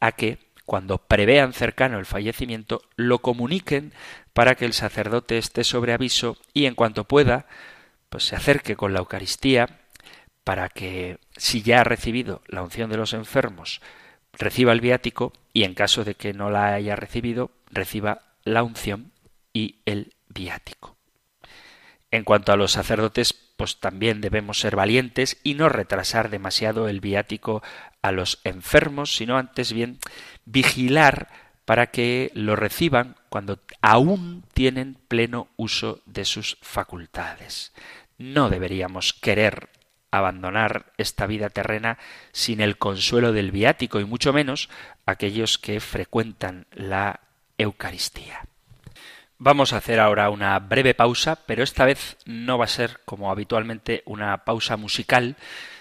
a 0.00 0.12
que 0.12 0.38
cuando 0.66 0.98
prevean 0.98 1.52
cercano 1.52 1.98
el 1.98 2.06
fallecimiento 2.06 2.82
lo 2.96 3.20
comuniquen 3.20 3.92
para 4.32 4.56
que 4.56 4.66
el 4.66 4.72
sacerdote 4.74 5.38
esté 5.38 5.64
sobre 5.64 5.92
aviso 5.92 6.36
y 6.52 6.66
en 6.66 6.74
cuanto 6.74 7.04
pueda 7.04 7.46
pues 8.10 8.24
se 8.24 8.36
acerque 8.36 8.76
con 8.76 8.92
la 8.92 8.98
Eucaristía 8.98 9.80
para 10.44 10.68
que 10.68 11.18
si 11.36 11.62
ya 11.62 11.80
ha 11.80 11.84
recibido 11.84 12.42
la 12.48 12.62
unción 12.62 12.90
de 12.90 12.96
los 12.96 13.14
enfermos 13.14 13.80
reciba 14.32 14.72
el 14.72 14.80
viático 14.80 15.32
y 15.52 15.64
en 15.64 15.74
caso 15.74 16.04
de 16.04 16.14
que 16.14 16.34
no 16.34 16.50
la 16.50 16.74
haya 16.74 16.96
recibido 16.96 17.50
reciba 17.70 18.22
la 18.44 18.62
unción 18.62 19.12
y 19.52 19.76
el 19.86 20.12
viático. 20.28 20.95
En 22.16 22.24
cuanto 22.24 22.50
a 22.50 22.56
los 22.56 22.72
sacerdotes, 22.72 23.34
pues 23.58 23.78
también 23.78 24.22
debemos 24.22 24.58
ser 24.58 24.74
valientes 24.74 25.36
y 25.42 25.52
no 25.52 25.68
retrasar 25.68 26.30
demasiado 26.30 26.88
el 26.88 27.00
viático 27.00 27.62
a 28.00 28.10
los 28.10 28.40
enfermos, 28.44 29.14
sino 29.14 29.36
antes 29.36 29.74
bien 29.74 29.98
vigilar 30.46 31.28
para 31.66 31.88
que 31.88 32.30
lo 32.32 32.56
reciban 32.56 33.16
cuando 33.28 33.60
aún 33.82 34.44
tienen 34.54 34.96
pleno 35.08 35.48
uso 35.56 36.00
de 36.06 36.24
sus 36.24 36.56
facultades. 36.62 37.74
No 38.16 38.48
deberíamos 38.48 39.12
querer 39.12 39.68
abandonar 40.10 40.94
esta 40.96 41.26
vida 41.26 41.50
terrena 41.50 41.98
sin 42.32 42.62
el 42.62 42.78
consuelo 42.78 43.34
del 43.34 43.50
viático 43.50 44.00
y 44.00 44.06
mucho 44.06 44.32
menos 44.32 44.70
aquellos 45.04 45.58
que 45.58 45.80
frecuentan 45.80 46.66
la 46.72 47.20
Eucaristía. 47.58 48.46
Vamos 49.38 49.74
a 49.74 49.78
hacer 49.78 50.00
ahora 50.00 50.30
una 50.30 50.58
breve 50.58 50.94
pausa, 50.94 51.36
pero 51.36 51.62
esta 51.62 51.84
vez 51.84 52.16
no 52.24 52.56
va 52.56 52.64
a 52.64 52.68
ser 52.68 53.00
como 53.04 53.30
habitualmente 53.30 54.02
una 54.06 54.44
pausa 54.44 54.78
musical, 54.78 55.36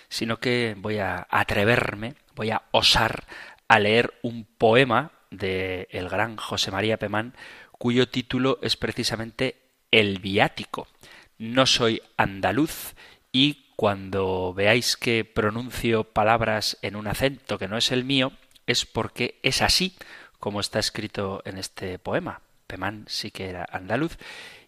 sino 0.10 0.42
que 0.42 0.76
voy 0.78 0.98
a 0.98 1.26
atreverme, 1.30 2.16
voy 2.36 2.52
a 2.52 2.64
osar 2.72 3.24
a 3.70 3.80
leer 3.80 4.14
un 4.24 4.44
poema 4.44 5.12
de 5.32 5.88
el 5.92 6.10
gran 6.10 6.36
José 6.36 6.70
María 6.70 6.98
Pemán, 6.98 7.34
cuyo 7.72 8.10
título 8.10 8.60
es 8.62 8.76
precisamente 8.76 9.56
El 9.90 10.20
viático. 10.20 10.90
No 11.38 11.66
soy 11.66 12.02
andaluz 12.18 12.94
y 13.32 13.72
cuando 13.78 14.54
veáis 14.54 14.98
que 14.98 15.24
pronuncio 15.24 16.04
palabras 16.04 16.78
en 16.82 16.98
un 16.98 17.08
acento 17.08 17.58
que 17.58 17.70
no 17.70 17.78
es 17.78 17.94
el 17.94 18.04
mío, 18.04 18.34
es 18.68 18.86
porque 18.86 19.40
es 19.44 19.62
así 19.62 19.96
como 20.40 20.60
está 20.60 20.80
escrito 20.80 21.42
en 21.46 21.58
este 21.58 22.00
poema. 22.00 22.42
Pemán 22.68 23.06
sí 23.08 23.32
que 23.32 23.50
era 23.50 23.66
andaluz 23.72 24.18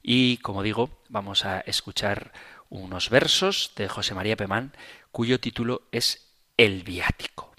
y, 0.01 0.37
como 0.37 0.63
digo, 0.63 1.01
vamos 1.09 1.45
a 1.45 1.59
escuchar 1.61 2.31
unos 2.69 3.09
versos 3.09 3.71
de 3.75 3.87
José 3.87 4.13
María 4.13 4.37
Pemán 4.37 4.73
cuyo 5.11 5.39
título 5.39 5.83
es 5.91 6.33
El 6.57 6.83
viático. 6.83 7.53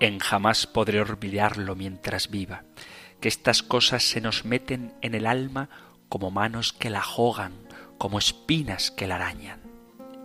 En 0.00 0.20
jamás 0.20 0.66
podré 0.66 1.00
olvidarlo 1.00 1.74
mientras 1.74 2.30
viva, 2.30 2.64
que 3.20 3.28
estas 3.28 3.64
cosas 3.64 4.04
se 4.04 4.20
nos 4.20 4.44
meten 4.44 4.94
en 5.02 5.14
el 5.14 5.26
alma 5.26 5.70
como 6.08 6.30
manos 6.30 6.72
que 6.72 6.88
la 6.88 7.02
jogan, 7.02 7.52
como 7.98 8.18
espinas 8.18 8.92
que 8.92 9.08
la 9.08 9.16
arañan. 9.16 9.60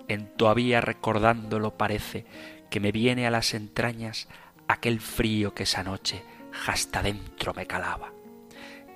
En 0.07 0.27
todavía 0.37 0.79
recordándolo 0.79 1.75
parece 1.75 2.25
que 2.69 2.79
me 2.79 2.91
viene 2.91 3.25
a 3.25 3.31
las 3.31 3.53
entrañas 3.53 4.27
aquel 4.73 4.99
frío 4.99 5.53
que 5.53 5.63
esa 5.63 5.83
noche 5.83 6.23
hasta 6.67 7.01
dentro 7.01 7.53
me 7.53 7.65
calaba. 7.65 8.13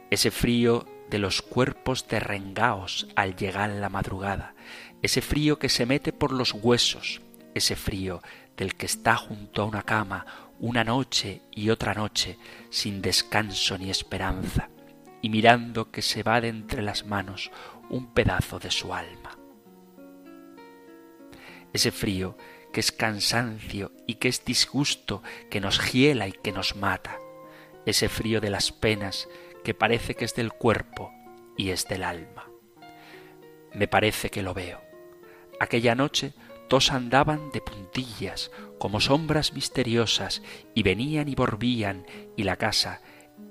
Ese 0.10 0.32
frío 0.32 0.86
de 1.10 1.20
los 1.20 1.42
cuerpos 1.42 2.08
derrengaos 2.08 3.08
al 3.16 3.36
llegar 3.36 3.70
la 3.70 3.90
madrugada, 3.90 4.56
ese 5.02 5.22
frío 5.22 5.60
que 5.60 5.70
se 5.70 5.86
mete 5.86 6.12
por 6.14 6.32
los 6.32 6.54
huesos, 6.54 7.22
ese 7.54 7.76
frío 7.76 8.22
del 8.56 8.76
que 8.76 8.86
está 8.86 9.16
junto 9.16 9.62
a 9.62 9.66
una 9.66 9.84
cama 9.84 10.26
una 10.60 10.84
noche 10.84 11.42
y 11.52 11.70
otra 11.70 11.94
noche 11.94 12.38
sin 12.70 13.02
descanso 13.02 13.78
ni 13.78 13.92
esperanza, 13.92 14.70
y 15.22 15.30
mirando 15.30 15.92
que 15.92 16.02
se 16.02 16.24
va 16.24 16.42
de 16.42 16.48
entre 16.48 16.82
las 16.82 17.06
manos 17.06 17.52
un 17.90 18.08
pedazo 18.14 18.58
de 18.60 18.72
su 18.72 18.94
alma. 18.94 19.38
Ese 21.74 21.92
frío 21.92 22.36
que 22.78 22.82
es 22.82 22.92
cansancio 22.92 23.92
y 24.06 24.18
que 24.18 24.28
es 24.28 24.46
disgusto, 24.46 25.24
que 25.50 25.60
nos 25.60 25.92
hiela 25.92 26.28
y 26.28 26.32
que 26.32 26.52
nos 26.52 26.76
mata, 26.76 27.18
ese 27.88 28.08
frío 28.08 28.40
de 28.40 28.52
las 28.52 28.72
penas 28.72 29.28
que 29.64 29.74
parece 29.74 30.14
que 30.14 30.26
es 30.26 30.36
del 30.36 30.54
cuerpo 30.54 31.12
y 31.58 31.72
es 31.72 31.88
del 31.88 32.04
alma. 32.04 32.48
Me 33.74 33.88
parece 33.88 34.30
que 34.30 34.44
lo 34.44 34.54
veo. 34.54 34.80
Aquella 35.60 35.96
noche 35.96 36.36
todos 36.68 36.92
andaban 36.92 37.52
de 37.52 37.62
puntillas, 37.62 38.52
como 38.78 39.02
sombras 39.02 39.54
misteriosas, 39.54 40.44
y 40.76 40.84
venían 40.84 41.30
y 41.30 41.34
volvían, 41.34 42.06
y 42.36 42.44
la 42.44 42.58
casa 42.58 43.02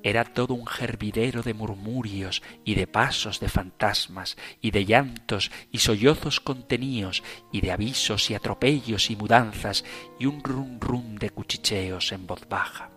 era 0.06 0.24
todo 0.24 0.54
un 0.54 0.66
hervidero 0.80 1.42
de 1.42 1.52
murmurios 1.52 2.40
y 2.64 2.76
de 2.76 2.86
pasos 2.86 3.40
de 3.40 3.48
fantasmas 3.48 4.36
y 4.60 4.70
de 4.70 4.84
llantos 4.84 5.50
y 5.72 5.78
sollozos 5.78 6.38
contenidos 6.38 7.24
y 7.50 7.60
de 7.60 7.72
avisos 7.72 8.30
y 8.30 8.34
atropellos 8.34 9.10
y 9.10 9.16
mudanzas 9.16 9.84
y 10.20 10.26
un 10.26 10.44
rum 10.44 10.78
rum 10.78 11.16
de 11.16 11.30
cuchicheos 11.30 12.12
en 12.12 12.26
voz 12.26 12.48
baja. 12.48 12.90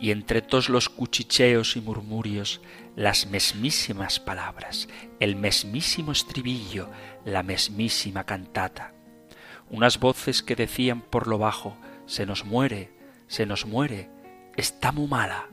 Y 0.00 0.10
entre 0.10 0.42
todos 0.42 0.70
los 0.70 0.88
cuchicheos 0.88 1.76
y 1.76 1.80
murmurios 1.80 2.60
las 2.96 3.26
mesmísimas 3.26 4.18
palabras, 4.18 4.88
el 5.20 5.36
mesmísimo 5.36 6.10
estribillo, 6.10 6.90
la 7.24 7.44
mesmísima 7.44 8.24
cantata. 8.24 8.92
Unas 9.68 10.00
voces 10.00 10.42
que 10.42 10.56
decían 10.56 11.00
por 11.00 11.28
lo 11.28 11.38
bajo, 11.38 11.76
se 12.06 12.26
nos 12.26 12.44
muere, 12.44 12.90
se 13.28 13.46
nos 13.46 13.66
muere, 13.66 14.10
está 14.60 14.92
muy 14.92 15.08
mala. 15.08 15.48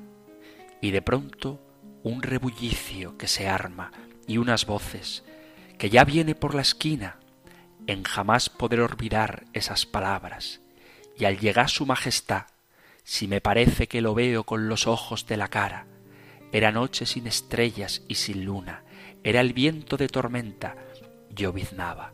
Y 0.82 0.92
de 0.92 1.02
pronto 1.02 1.60
un 2.04 2.22
rebullicio 2.22 3.18
que 3.18 3.28
se 3.28 3.48
arma 3.48 3.92
y 4.28 4.38
unas 4.38 4.66
voces, 4.66 5.24
que 5.78 5.90
ya 5.90 6.04
viene 6.04 6.36
por 6.36 6.54
la 6.54 6.62
esquina, 6.62 7.18
en 7.88 8.04
jamás 8.04 8.50
poder 8.50 8.82
olvidar 8.82 9.46
esas 9.54 9.86
palabras. 9.86 10.62
Y 11.18 11.26
al 11.26 11.40
llegar 11.40 11.70
su 11.70 11.86
majestad, 11.86 12.46
si 13.04 13.28
me 13.28 13.42
parece 13.42 13.88
que 13.88 14.02
lo 14.02 14.14
veo 14.14 14.44
con 14.44 14.68
los 14.68 14.86
ojos 14.86 15.26
de 15.26 15.38
la 15.38 15.48
cara, 15.48 15.88
era 16.52 16.72
noche 16.72 17.06
sin 17.06 17.28
estrellas 17.28 18.04
y 18.08 18.16
sin 18.16 18.46
luna, 18.46 18.84
era 19.24 19.42
el 19.42 19.54
viento 19.54 19.98
de 19.98 20.10
tormenta, 20.10 20.76
lloviznaba. 21.30 22.14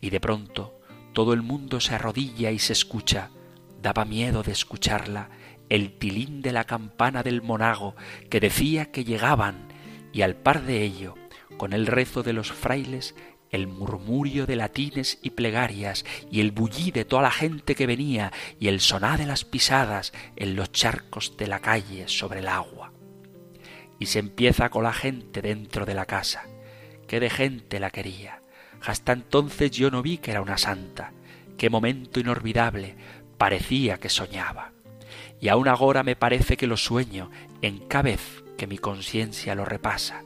Y 0.00 0.10
de 0.10 0.20
pronto 0.20 0.80
todo 1.12 1.34
el 1.34 1.42
mundo 1.42 1.80
se 1.80 1.94
arrodilla 1.94 2.50
y 2.50 2.58
se 2.58 2.72
escucha, 2.72 3.30
daba 3.82 4.04
miedo 4.04 4.42
de 4.42 4.52
escucharla 4.52 5.28
el 5.68 5.98
tilín 5.98 6.42
de 6.42 6.52
la 6.52 6.64
campana 6.64 7.22
del 7.22 7.42
monago 7.42 7.94
que 8.30 8.40
decía 8.40 8.90
que 8.90 9.04
llegaban 9.04 9.68
y 10.12 10.22
al 10.22 10.36
par 10.36 10.62
de 10.62 10.82
ello, 10.82 11.14
con 11.56 11.72
el 11.72 11.86
rezo 11.86 12.22
de 12.22 12.32
los 12.32 12.52
frailes, 12.52 13.14
el 13.50 13.66
murmurio 13.66 14.46
de 14.46 14.56
latines 14.56 15.18
y 15.22 15.30
plegarias 15.30 16.04
y 16.30 16.40
el 16.40 16.50
bullí 16.50 16.90
de 16.90 17.04
toda 17.04 17.22
la 17.22 17.30
gente 17.30 17.74
que 17.74 17.86
venía 17.86 18.32
y 18.58 18.68
el 18.68 18.80
sonar 18.80 19.18
de 19.18 19.26
las 19.26 19.44
pisadas 19.44 20.12
en 20.36 20.56
los 20.56 20.72
charcos 20.72 21.36
de 21.36 21.46
la 21.46 21.60
calle 21.60 22.08
sobre 22.08 22.40
el 22.40 22.48
agua. 22.48 22.92
Y 23.98 24.06
se 24.06 24.18
empieza 24.18 24.70
con 24.70 24.82
la 24.82 24.92
gente 24.92 25.40
dentro 25.40 25.86
de 25.86 25.94
la 25.94 26.04
casa. 26.04 26.44
Qué 27.06 27.20
de 27.20 27.30
gente 27.30 27.78
la 27.78 27.90
quería. 27.90 28.42
Hasta 28.84 29.12
entonces 29.12 29.70
yo 29.70 29.90
no 29.90 30.02
vi 30.02 30.18
que 30.18 30.32
era 30.32 30.42
una 30.42 30.58
santa. 30.58 31.12
Qué 31.56 31.70
momento 31.70 32.18
inolvidable. 32.18 32.96
Parecía 33.38 33.98
que 33.98 34.08
soñaba 34.08 34.73
y 35.44 35.50
aún 35.50 35.68
agora 35.68 36.02
me 36.02 36.16
parece 36.16 36.56
que 36.56 36.66
lo 36.66 36.78
sueño 36.78 37.30
en 37.60 37.80
cada 37.80 38.04
vez 38.04 38.42
que 38.56 38.66
mi 38.66 38.78
conciencia 38.78 39.54
lo 39.54 39.66
repasa. 39.66 40.24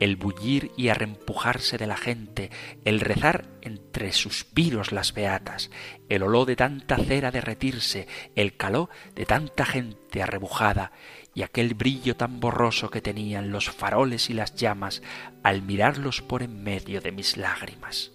el 0.00 0.16
bullir 0.16 0.70
y 0.76 0.88
arrempujarse 0.88 1.76
de 1.76 1.86
la 1.88 1.96
gente, 1.96 2.50
el 2.84 3.00
rezar 3.00 3.46
entre 3.62 4.12
suspiros 4.12 4.92
las 4.92 5.12
beatas, 5.12 5.70
el 6.08 6.22
olor 6.22 6.46
de 6.46 6.54
tanta 6.56 6.96
cera 6.96 7.32
derretirse, 7.32 8.06
el 8.36 8.56
calor 8.56 8.88
de 9.16 9.26
tanta 9.26 9.66
gente 9.66 10.22
arrebujada, 10.22 10.92
y 11.34 11.42
aquel 11.42 11.74
brillo 11.74 12.16
tan 12.16 12.38
borroso 12.38 12.90
que 12.90 13.02
tenían 13.02 13.50
los 13.50 13.68
faroles 13.70 14.30
y 14.30 14.34
las 14.34 14.54
llamas 14.54 15.02
al 15.42 15.62
mirarlos 15.62 16.22
por 16.22 16.44
en 16.44 16.62
medio 16.62 17.00
de 17.00 17.10
mis 17.10 17.36
lágrimas. 17.36 18.12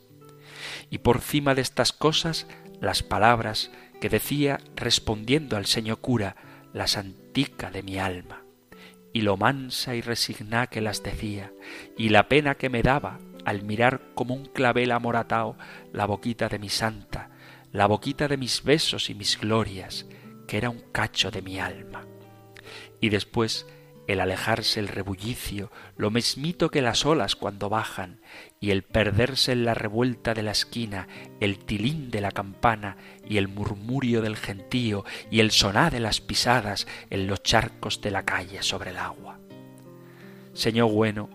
Y 0.90 1.00
por 1.00 1.20
cima 1.20 1.54
de 1.54 1.62
estas 1.62 1.92
cosas 1.92 2.48
las 2.80 3.04
palabras 3.04 3.72
que 4.04 4.10
decía 4.10 4.60
respondiendo 4.76 5.56
al 5.56 5.66
señor 5.66 6.02
cura, 6.02 6.36
la 6.74 6.88
santica 6.88 7.72
de 7.72 7.84
mi 7.84 8.00
alma, 8.00 8.44
y 9.14 9.22
lo 9.22 9.38
mansa 9.38 9.96
y 9.96 10.02
resigná 10.02 10.68
que 10.68 10.82
las 10.82 11.04
decía, 11.04 11.54
y 11.98 12.10
la 12.10 12.28
pena 12.28 12.56
que 12.56 12.68
me 12.68 12.84
daba 12.84 13.20
al 13.46 13.64
mirar 13.64 14.02
como 14.14 14.36
un 14.36 14.44
clavel 14.48 14.92
amoratao 14.92 15.56
la 15.94 16.06
boquita 16.06 16.50
de 16.50 16.60
mi 16.60 16.68
santa, 16.68 17.30
la 17.72 17.86
boquita 17.86 18.28
de 18.28 18.36
mis 18.36 18.66
besos 18.66 19.10
y 19.10 19.14
mis 19.16 19.40
glorias, 19.40 20.06
que 20.50 20.58
era 20.58 20.70
un 20.70 20.82
cacho 20.92 21.32
de 21.32 21.42
mi 21.42 21.62
alma. 21.62 22.06
Y 23.00 23.08
después 23.08 23.66
el 24.08 24.20
alejarse 24.20 24.80
el 24.80 24.88
rebullicio, 24.88 25.72
lo 25.96 26.12
mesmito 26.12 26.70
que 26.70 26.82
las 26.82 27.06
olas 27.06 27.36
cuando 27.36 27.70
bajan, 27.70 28.22
y 28.60 28.72
el 28.72 28.84
perderse 28.84 29.52
en 29.52 29.66
la 29.66 29.74
revuelta 29.74 30.34
de 30.34 30.44
la 30.44 30.52
esquina, 30.52 31.08
el 31.40 31.60
tilín 31.60 32.12
de 32.12 32.22
la 32.22 32.32
campana, 32.32 32.98
y 33.28 33.38
el 33.38 33.48
murmurio 33.48 34.22
del 34.22 34.36
gentío, 34.36 35.06
y 35.32 35.40
el 35.40 35.52
sonar 35.52 35.92
de 35.92 36.00
las 36.00 36.22
pisadas 36.22 36.88
en 37.10 37.28
los 37.28 37.44
charcos 37.44 38.02
de 38.02 38.12
la 38.12 38.24
calle 38.24 38.62
sobre 38.62 38.92
el 38.92 38.98
agua. 38.98 39.40
Señor 40.54 40.92
bueno, 40.92 41.30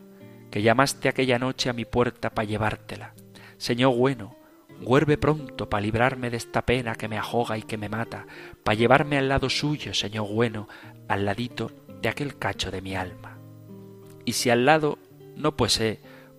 que 0.50 0.62
llamaste 0.62 1.08
aquella 1.08 1.38
noche 1.38 1.70
a 1.70 1.72
mi 1.74 1.84
puerta 1.84 2.30
para 2.30 2.48
llevártela. 2.48 3.14
Señor 3.56 3.96
bueno, 3.96 4.38
Vuelve 4.80 5.18
pronto 5.18 5.68
para 5.68 5.80
librarme 5.80 6.30
de 6.30 6.36
esta 6.36 6.64
pena 6.64 6.94
que 6.94 7.08
me 7.08 7.18
ahoga 7.18 7.58
y 7.58 7.62
que 7.62 7.76
me 7.76 7.88
mata, 7.88 8.26
para 8.62 8.76
llevarme 8.76 9.18
al 9.18 9.28
lado 9.28 9.50
suyo, 9.50 9.92
Señor 9.92 10.28
bueno, 10.28 10.68
al 11.08 11.24
ladito 11.24 11.72
de 12.00 12.08
aquel 12.08 12.38
cacho 12.38 12.70
de 12.70 12.82
mi 12.82 12.96
alma. 12.96 13.38
Y 14.24 14.34
si 14.34 14.50
al 14.50 14.66
lado 14.66 14.98
no 15.36 15.56
pues 15.56 15.80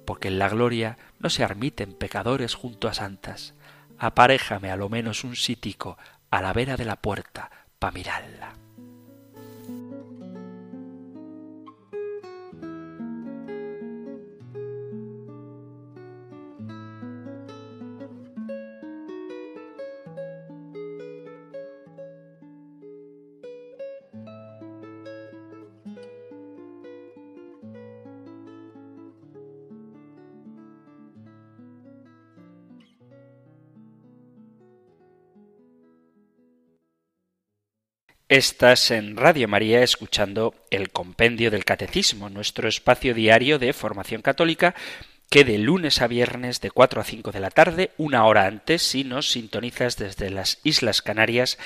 porque 0.06 0.28
en 0.28 0.40
la 0.40 0.50
gloria 0.50 0.98
no 1.20 1.30
se 1.30 1.44
armiten 1.44 1.94
pecadores 1.94 2.56
junto 2.56 2.88
a 2.88 2.94
santas, 2.94 3.54
aparéjame 3.98 4.72
a 4.72 4.76
lo 4.76 4.90
menos 4.90 5.24
un 5.24 5.36
sítico 5.36 5.98
a 6.32 6.42
la 6.42 6.54
vera 6.54 6.78
de 6.78 6.86
la 6.86 6.96
puerta 6.96 7.52
pa 7.80 7.92
mirarla. 7.92 8.59
Estás 38.30 38.92
en 38.92 39.18
Radio 39.18 39.48
María 39.48 39.82
escuchando 39.82 40.54
el 40.70 40.92
Compendio 40.92 41.50
del 41.50 41.66
Catecismo, 41.66 42.30
nuestro 42.30 42.70
espacio 42.70 43.16
diario 43.16 43.58
de 43.58 43.74
formación 43.74 44.22
católica 44.22 44.76
que 45.32 45.44
de 45.44 45.58
lunes 45.58 46.00
a 46.00 46.06
viernes 46.06 46.62
de 46.62 46.70
4 46.70 47.02
a 47.02 47.04
5 47.04 47.32
de 47.32 47.40
la 47.40 47.50
tarde, 47.50 47.90
una 47.98 48.26
hora 48.26 48.46
antes, 48.46 48.84
si 48.84 49.04
nos 49.04 49.32
sintonizas 49.32 49.98
desde 49.98 50.30
las 50.30 50.60
Islas 50.64 51.02
Canarias, 51.02 51.58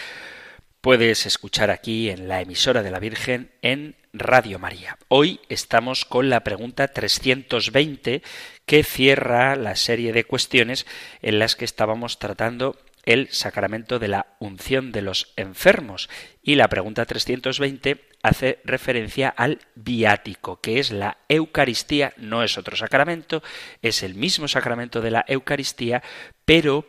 puedes 0.80 1.26
escuchar 1.26 1.70
aquí 1.70 2.10
en 2.10 2.30
la 2.30 2.40
emisora 2.40 2.82
de 2.82 2.92
la 2.92 3.00
Virgen 3.00 3.52
en 3.62 3.98
Radio 4.14 4.58
María. 4.58 4.98
Hoy 5.10 5.42
estamos 5.50 6.06
con 6.06 6.30
la 6.30 6.46
pregunta 6.46 6.88
320 6.88 8.22
que 8.66 8.84
cierra 8.86 9.58
la 9.58 9.76
serie 9.76 10.14
de 10.14 10.24
cuestiones 10.24 10.86
en 11.22 11.40
las 11.40 11.58
que 11.58 11.66
estábamos 11.66 12.20
tratando 12.20 12.78
el 13.06 13.30
sacramento 13.32 14.00
de 14.00 14.08
la 14.08 14.28
unción 14.40 14.92
de 14.92 15.02
los 15.02 15.34
enfermos. 15.36 16.10
Y 16.42 16.56
la 16.56 16.68
pregunta 16.68 17.06
320 17.06 18.02
hace 18.24 18.60
referencia 18.64 19.30
al 19.30 19.60
viático, 19.76 20.60
que 20.62 20.80
es 20.80 20.92
la 20.92 21.18
Eucaristía, 21.28 22.14
no 22.18 22.44
es 22.44 22.58
otro 22.58 22.76
sacramento, 22.76 23.44
es 23.82 24.04
el 24.04 24.16
mismo 24.16 24.48
sacramento 24.48 25.02
de 25.02 25.12
la 25.12 25.26
Eucaristía, 25.28 26.02
pero 26.46 26.88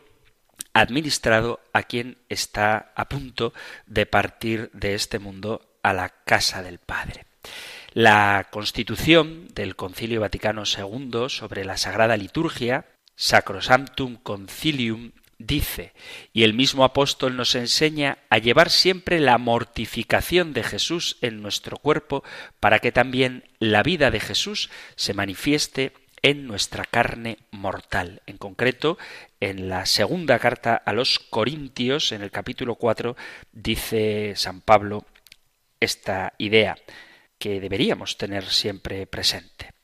administrado 0.73 1.61
a 1.73 1.83
quien 1.83 2.17
está 2.29 2.91
a 2.95 3.07
punto 3.09 3.53
de 3.85 4.05
partir 4.05 4.69
de 4.73 4.93
este 4.93 5.19
mundo 5.19 5.77
a 5.83 5.93
la 5.93 6.09
casa 6.09 6.63
del 6.63 6.79
Padre. 6.79 7.25
La 7.93 8.47
constitución 8.51 9.47
del 9.53 9.75
Concilio 9.75 10.21
Vaticano 10.21 10.63
II 10.65 11.29
sobre 11.29 11.63
la 11.63 11.77
Sagrada 11.77 12.17
Liturgia, 12.17 12.85
Sacrosanctum 13.15 14.17
Concilium 14.17 15.11
dice, 15.37 15.93
y 16.33 16.43
el 16.43 16.53
mismo 16.53 16.83
apóstol 16.83 17.35
nos 17.35 17.55
enseña 17.55 18.19
a 18.29 18.37
llevar 18.37 18.69
siempre 18.69 19.19
la 19.19 19.37
mortificación 19.37 20.53
de 20.53 20.63
Jesús 20.63 21.17
en 21.21 21.41
nuestro 21.41 21.77
cuerpo 21.77 22.23
para 22.59 22.79
que 22.79 22.91
también 22.91 23.43
la 23.59 23.83
vida 23.83 24.11
de 24.11 24.19
Jesús 24.19 24.69
se 24.95 25.13
manifieste 25.13 25.93
en 26.21 26.47
nuestra 26.47 26.85
carne 26.85 27.37
mortal. 27.51 28.23
En 28.25 28.37
concreto, 28.37 28.97
en 29.39 29.69
la 29.69 29.85
segunda 29.85 30.39
carta 30.39 30.75
a 30.75 30.91
los 30.91 31.19
Corintios, 31.19 32.11
en 32.11 32.23
el 32.23 32.31
capítulo 32.31 32.75
4, 32.75 33.15
dice 33.51 34.33
San 34.35 34.61
Pablo 34.61 35.05
esta 35.79 36.33
idea 36.39 36.77
que 37.37 37.59
deberíamos 37.59 38.17
tener 38.17 38.45
siempre 38.45 39.05
presente. 39.05 39.74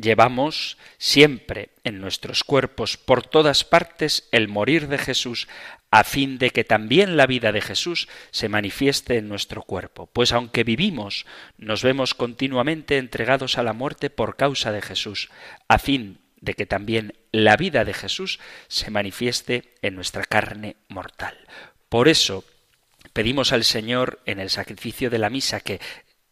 Llevamos 0.00 0.78
siempre 0.98 1.70
en 1.84 2.00
nuestros 2.00 2.42
cuerpos 2.44 2.96
por 2.96 3.26
todas 3.26 3.64
partes 3.64 4.28
el 4.32 4.48
morir 4.48 4.88
de 4.88 4.96
Jesús, 4.96 5.46
a 5.90 6.04
fin 6.04 6.38
de 6.38 6.50
que 6.50 6.64
también 6.64 7.16
la 7.16 7.26
vida 7.26 7.52
de 7.52 7.60
Jesús 7.60 8.08
se 8.30 8.48
manifieste 8.48 9.18
en 9.18 9.28
nuestro 9.28 9.62
cuerpo. 9.62 10.06
Pues 10.06 10.32
aunque 10.32 10.64
vivimos, 10.64 11.26
nos 11.58 11.82
vemos 11.82 12.14
continuamente 12.14 12.96
entregados 12.96 13.58
a 13.58 13.62
la 13.62 13.74
muerte 13.74 14.08
por 14.08 14.36
causa 14.36 14.72
de 14.72 14.80
Jesús, 14.80 15.28
a 15.68 15.78
fin 15.78 16.20
de 16.40 16.54
que 16.54 16.64
también 16.64 17.14
la 17.32 17.56
vida 17.56 17.84
de 17.84 17.92
Jesús 17.92 18.40
se 18.68 18.90
manifieste 18.90 19.74
en 19.82 19.96
nuestra 19.96 20.24
carne 20.24 20.76
mortal. 20.88 21.36
Por 21.90 22.08
eso 22.08 22.44
pedimos 23.12 23.52
al 23.52 23.64
Señor 23.64 24.20
en 24.24 24.40
el 24.40 24.48
sacrificio 24.48 25.10
de 25.10 25.18
la 25.18 25.28
misa 25.28 25.60
que, 25.60 25.80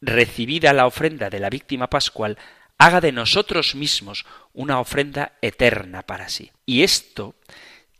recibida 0.01 0.73
la 0.73 0.87
ofrenda 0.87 1.31
de 1.31 1.41
la 1.41 1.51
víctima 1.51 1.91
pascual, 1.91 2.39
haga 2.79 3.01
de 3.01 3.13
nosotros 3.13 3.75
mismos 3.75 4.25
una 4.53 4.81
ofrenda 4.81 5.33
eterna 5.43 6.03
para 6.03 6.29
sí. 6.29 6.53
Y 6.65 6.85
esto 6.85 7.35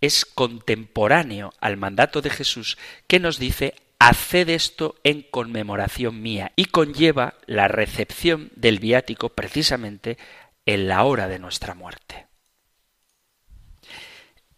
es 0.01 0.25
contemporáneo 0.25 1.53
al 1.61 1.77
mandato 1.77 2.23
de 2.23 2.31
Jesús 2.31 2.79
que 3.07 3.19
nos 3.19 3.39
dice 3.39 3.75
haced 3.99 4.49
esto 4.49 4.95
en 5.03 5.23
conmemoración 5.23 6.23
mía 6.23 6.53
y 6.55 6.67
conlleva 6.67 7.35
la 7.47 7.67
recepción 7.67 8.51
del 8.55 8.79
viático 8.79 9.31
precisamente 9.31 10.17
en 10.67 10.87
la 10.87 11.03
hora 11.03 11.27
de 11.27 11.41
nuestra 11.41 11.75
muerte. 11.75 12.28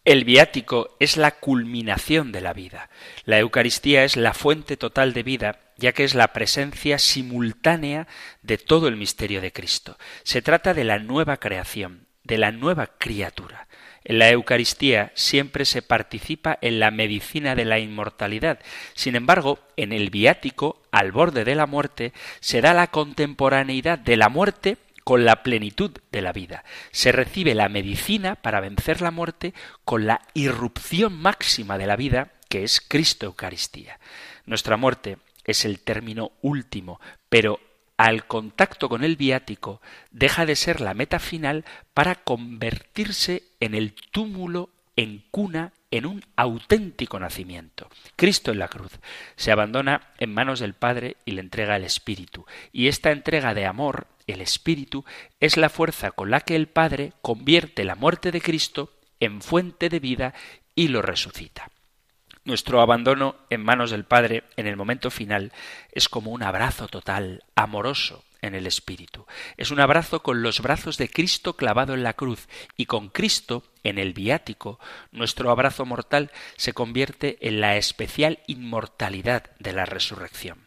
El 0.04 0.24
viático 0.24 0.96
es 0.98 1.16
la 1.16 1.32
culminación 1.32 2.32
de 2.32 2.40
la 2.40 2.52
vida. 2.52 2.90
La 3.24 3.38
Eucaristía 3.38 4.04
es 4.04 4.16
la 4.16 4.32
fuente 4.32 4.76
total 4.76 5.12
de 5.12 5.22
vida 5.22 5.58
ya 5.80 5.92
que 5.92 6.04
es 6.04 6.14
la 6.14 6.32
presencia 6.32 6.98
simultánea 6.98 8.06
de 8.42 8.58
todo 8.58 8.86
el 8.86 8.96
misterio 8.96 9.40
de 9.40 9.52
Cristo. 9.52 9.98
Se 10.22 10.42
trata 10.42 10.74
de 10.74 10.84
la 10.84 10.98
nueva 10.98 11.38
creación, 11.38 12.06
de 12.22 12.38
la 12.38 12.52
nueva 12.52 12.86
criatura. 12.98 13.66
En 14.04 14.18
la 14.18 14.30
Eucaristía 14.30 15.10
siempre 15.14 15.64
se 15.64 15.82
participa 15.82 16.58
en 16.60 16.80
la 16.80 16.90
medicina 16.90 17.54
de 17.54 17.64
la 17.64 17.78
inmortalidad. 17.78 18.60
Sin 18.94 19.16
embargo, 19.16 19.58
en 19.76 19.92
el 19.92 20.10
viático, 20.10 20.82
al 20.90 21.12
borde 21.12 21.44
de 21.44 21.54
la 21.54 21.66
muerte, 21.66 22.12
se 22.40 22.60
da 22.60 22.74
la 22.74 22.88
contemporaneidad 22.88 23.98
de 23.98 24.16
la 24.16 24.28
muerte 24.28 24.76
con 25.04 25.24
la 25.24 25.42
plenitud 25.42 25.90
de 26.12 26.22
la 26.22 26.32
vida. 26.32 26.64
Se 26.90 27.12
recibe 27.12 27.54
la 27.54 27.68
medicina 27.68 28.36
para 28.36 28.60
vencer 28.60 29.00
la 29.00 29.10
muerte 29.10 29.54
con 29.84 30.06
la 30.06 30.20
irrupción 30.34 31.14
máxima 31.14 31.78
de 31.78 31.86
la 31.86 31.96
vida, 31.96 32.32
que 32.48 32.64
es 32.64 32.80
Cristo 32.80 33.26
Eucaristía. 33.26 33.98
Nuestra 34.46 34.76
muerte 34.76 35.18
es 35.44 35.64
el 35.64 35.80
término 35.80 36.32
último, 36.42 37.00
pero 37.28 37.60
al 37.96 38.26
contacto 38.26 38.88
con 38.88 39.04
el 39.04 39.16
viático 39.16 39.82
deja 40.10 40.46
de 40.46 40.56
ser 40.56 40.80
la 40.80 40.94
meta 40.94 41.18
final 41.18 41.64
para 41.92 42.14
convertirse 42.14 43.42
en 43.60 43.74
el 43.74 43.94
túmulo 44.10 44.70
encuna 44.96 45.72
en 45.90 46.06
un 46.06 46.24
auténtico 46.36 47.18
nacimiento. 47.18 47.88
Cristo 48.16 48.52
en 48.52 48.58
la 48.58 48.68
cruz 48.68 48.92
se 49.36 49.50
abandona 49.50 50.12
en 50.18 50.32
manos 50.32 50.60
del 50.60 50.74
Padre 50.74 51.16
y 51.24 51.32
le 51.32 51.40
entrega 51.40 51.76
el 51.76 51.84
Espíritu. 51.84 52.46
Y 52.72 52.88
esta 52.88 53.10
entrega 53.10 53.54
de 53.54 53.66
amor, 53.66 54.06
el 54.26 54.40
Espíritu, 54.40 55.04
es 55.40 55.56
la 55.56 55.68
fuerza 55.68 56.12
con 56.12 56.30
la 56.30 56.40
que 56.40 56.56
el 56.56 56.68
Padre 56.68 57.12
convierte 57.22 57.84
la 57.84 57.96
muerte 57.96 58.30
de 58.30 58.40
Cristo 58.40 58.92
en 59.18 59.42
fuente 59.42 59.88
de 59.88 60.00
vida 60.00 60.34
y 60.74 60.88
lo 60.88 61.02
resucita. 61.02 61.70
Nuestro 62.44 62.80
abandono 62.80 63.36
en 63.50 63.62
manos 63.62 63.90
del 63.90 64.04
Padre 64.04 64.44
en 64.56 64.66
el 64.66 64.76
momento 64.76 65.10
final 65.10 65.52
es 65.92 66.08
como 66.08 66.30
un 66.30 66.42
abrazo 66.42 66.88
total, 66.88 67.44
amoroso, 67.54 68.24
en 68.42 68.54
el 68.54 68.66
Espíritu. 68.66 69.26
Es 69.56 69.70
un 69.70 69.80
abrazo 69.80 70.22
con 70.22 70.42
los 70.42 70.60
brazos 70.60 70.96
de 70.98 71.08
Cristo 71.08 71.56
clavado 71.56 71.94
en 71.94 72.02
la 72.02 72.14
cruz 72.14 72.48
y 72.76 72.86
con 72.86 73.08
Cristo 73.08 73.64
en 73.82 73.98
el 73.98 74.12
viático, 74.12 74.78
nuestro 75.10 75.50
abrazo 75.50 75.86
mortal 75.86 76.30
se 76.56 76.72
convierte 76.72 77.38
en 77.40 77.60
la 77.60 77.76
especial 77.76 78.40
inmortalidad 78.46 79.50
de 79.58 79.72
la 79.72 79.86
resurrección. 79.86 80.66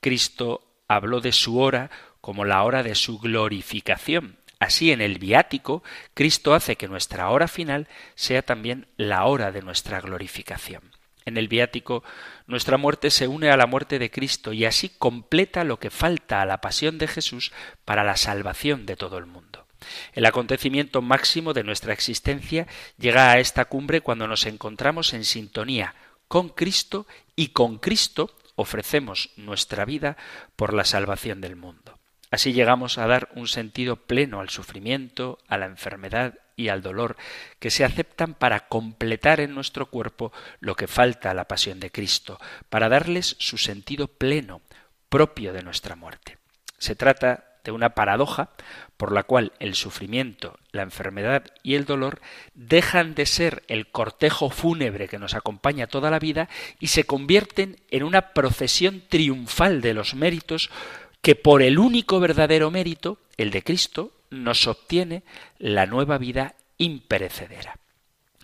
Cristo 0.00 0.74
habló 0.88 1.20
de 1.20 1.32
su 1.32 1.58
hora 1.58 1.90
como 2.20 2.44
la 2.44 2.62
hora 2.62 2.82
de 2.82 2.94
su 2.94 3.18
glorificación. 3.18 4.38
Así 4.58 4.92
en 4.92 5.00
el 5.00 5.18
viático, 5.18 5.82
Cristo 6.14 6.54
hace 6.54 6.76
que 6.76 6.88
nuestra 6.88 7.28
hora 7.30 7.48
final 7.48 7.88
sea 8.14 8.42
también 8.42 8.86
la 8.96 9.24
hora 9.24 9.52
de 9.52 9.62
nuestra 9.62 10.00
glorificación. 10.00 10.93
En 11.24 11.36
el 11.36 11.48
viático, 11.48 12.04
nuestra 12.46 12.76
muerte 12.76 13.10
se 13.10 13.28
une 13.28 13.50
a 13.50 13.56
la 13.56 13.66
muerte 13.66 13.98
de 13.98 14.10
Cristo 14.10 14.52
y 14.52 14.64
así 14.64 14.90
completa 14.90 15.64
lo 15.64 15.78
que 15.78 15.90
falta 15.90 16.42
a 16.42 16.46
la 16.46 16.60
pasión 16.60 16.98
de 16.98 17.08
Jesús 17.08 17.52
para 17.84 18.04
la 18.04 18.16
salvación 18.16 18.86
de 18.86 18.96
todo 18.96 19.18
el 19.18 19.26
mundo. 19.26 19.66
El 20.12 20.26
acontecimiento 20.26 21.02
máximo 21.02 21.52
de 21.52 21.64
nuestra 21.64 21.92
existencia 21.92 22.66
llega 22.98 23.30
a 23.30 23.38
esta 23.38 23.66
cumbre 23.66 24.00
cuando 24.00 24.26
nos 24.26 24.46
encontramos 24.46 25.12
en 25.14 25.24
sintonía 25.24 25.94
con 26.28 26.48
Cristo 26.48 27.06
y 27.36 27.48
con 27.48 27.78
Cristo 27.78 28.34
ofrecemos 28.56 29.30
nuestra 29.36 29.84
vida 29.84 30.16
por 30.56 30.72
la 30.72 30.84
salvación 30.84 31.40
del 31.40 31.56
mundo. 31.56 31.98
Así 32.30 32.52
llegamos 32.52 32.98
a 32.98 33.06
dar 33.06 33.30
un 33.34 33.46
sentido 33.46 33.96
pleno 33.96 34.40
al 34.40 34.50
sufrimiento, 34.50 35.38
a 35.48 35.58
la 35.58 35.66
enfermedad 35.66 36.34
y 36.56 36.68
al 36.68 36.82
dolor, 36.82 37.16
que 37.58 37.70
se 37.70 37.84
aceptan 37.84 38.34
para 38.34 38.68
completar 38.68 39.40
en 39.40 39.54
nuestro 39.54 39.86
cuerpo 39.86 40.32
lo 40.60 40.74
que 40.74 40.86
falta 40.86 41.30
a 41.30 41.34
la 41.34 41.48
pasión 41.48 41.80
de 41.80 41.90
Cristo, 41.90 42.38
para 42.68 42.88
darles 42.88 43.36
su 43.38 43.58
sentido 43.58 44.08
pleno, 44.08 44.62
propio 45.08 45.52
de 45.52 45.62
nuestra 45.62 45.96
muerte. 45.96 46.38
Se 46.78 46.96
trata 46.96 47.44
de 47.64 47.72
una 47.72 47.90
paradoja 47.90 48.50
por 48.96 49.10
la 49.10 49.22
cual 49.22 49.52
el 49.58 49.74
sufrimiento, 49.74 50.58
la 50.70 50.82
enfermedad 50.82 51.44
y 51.62 51.74
el 51.74 51.86
dolor 51.86 52.20
dejan 52.54 53.14
de 53.14 53.26
ser 53.26 53.64
el 53.68 53.90
cortejo 53.90 54.50
fúnebre 54.50 55.08
que 55.08 55.18
nos 55.18 55.34
acompaña 55.34 55.86
toda 55.86 56.10
la 56.10 56.18
vida 56.18 56.48
y 56.78 56.88
se 56.88 57.04
convierten 57.04 57.76
en 57.90 58.02
una 58.02 58.32
procesión 58.32 59.02
triunfal 59.08 59.80
de 59.80 59.94
los 59.94 60.14
méritos 60.14 60.70
que 61.22 61.34
por 61.34 61.62
el 61.62 61.78
único 61.78 62.20
verdadero 62.20 62.70
mérito, 62.70 63.18
el 63.38 63.50
de 63.50 63.62
Cristo, 63.62 64.12
nos 64.42 64.66
obtiene 64.66 65.22
la 65.58 65.86
nueva 65.86 66.18
vida 66.18 66.56
imperecedera. 66.78 67.78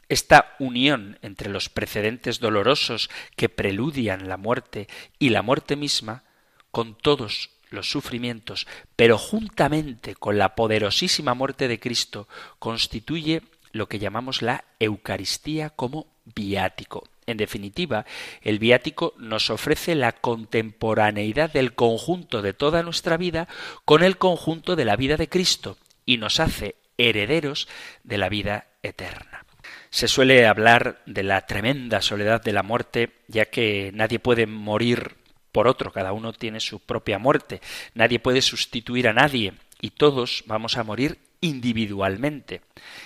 Esta 0.09 0.57
unión 0.59 1.18
entre 1.22 1.51
los 1.51 1.68
precedentes 1.68 2.41
dolorosos 2.41 3.11
que 3.36 3.49
preludian 3.49 4.28
la 4.28 4.36
muerte 4.36 4.88
y 5.18 5.30
la 5.30 5.43
muerte 5.43 5.76
misma, 5.76 6.24
con 6.70 6.97
todos 6.97 7.51
los 7.70 7.88
sufrimientos, 7.88 8.66
pero 8.97 9.18
juntamente 9.18 10.14
con 10.14 10.38
la 10.38 10.55
poderosísima 10.55 11.34
muerte 11.34 11.68
de 11.68 11.78
Cristo, 11.78 12.28
constituye 12.59 13.43
lo 13.72 13.88
que 13.88 13.99
llamamos 13.99 14.43
la 14.43 14.64
Eucaristía 14.80 15.70
como 15.70 16.07
viático. 16.24 17.05
En 17.30 17.36
definitiva, 17.36 18.06
el 18.42 18.58
viático 18.58 19.14
nos 19.18 19.50
ofrece 19.50 19.94
la 19.94 20.12
contemporaneidad 20.12 21.52
del 21.52 21.74
conjunto 21.74 22.42
de 22.42 22.52
toda 22.52 22.82
nuestra 22.82 23.16
vida 23.16 23.48
con 23.84 24.02
el 24.02 24.18
conjunto 24.18 24.76
de 24.76 24.84
la 24.84 24.96
vida 24.96 25.16
de 25.16 25.28
Cristo 25.28 25.78
y 26.04 26.16
nos 26.16 26.40
hace 26.40 26.76
herederos 26.98 27.68
de 28.02 28.18
la 28.18 28.28
vida 28.28 28.66
eterna. 28.82 29.44
Se 29.90 30.08
suele 30.08 30.46
hablar 30.46 31.02
de 31.06 31.22
la 31.22 31.46
tremenda 31.46 32.00
soledad 32.02 32.42
de 32.42 32.52
la 32.52 32.62
muerte, 32.62 33.12
ya 33.28 33.46
que 33.46 33.90
nadie 33.94 34.18
puede 34.18 34.46
morir 34.46 35.16
por 35.52 35.66
otro, 35.66 35.92
cada 35.92 36.12
uno 36.12 36.32
tiene 36.32 36.60
su 36.60 36.80
propia 36.80 37.18
muerte, 37.18 37.60
nadie 37.94 38.20
puede 38.20 38.42
sustituir 38.42 39.08
a 39.08 39.12
nadie 39.12 39.54
y 39.80 39.90
todos 39.90 40.44
vamos 40.46 40.76
a 40.76 40.84
morir 40.84 41.18
individualmente. 41.40 42.60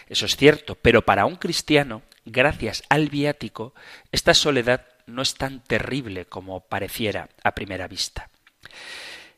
Eso 0.09 0.27
es 0.27 0.37
cierto, 0.37 0.75
pero 0.75 1.03
para 1.03 1.25
un 1.25 1.37
cristiano 1.37 2.03
gracias 2.25 2.83
al 2.89 3.09
viático, 3.09 3.75
esta 4.13 4.35
soledad 4.35 4.87
no 5.07 5.23
es 5.23 5.35
tan 5.35 5.61
terrible 5.61 6.27
como 6.27 6.61
pareciera 6.61 7.29
a 7.43 7.55
primera 7.55 7.89
vista. 7.89 8.31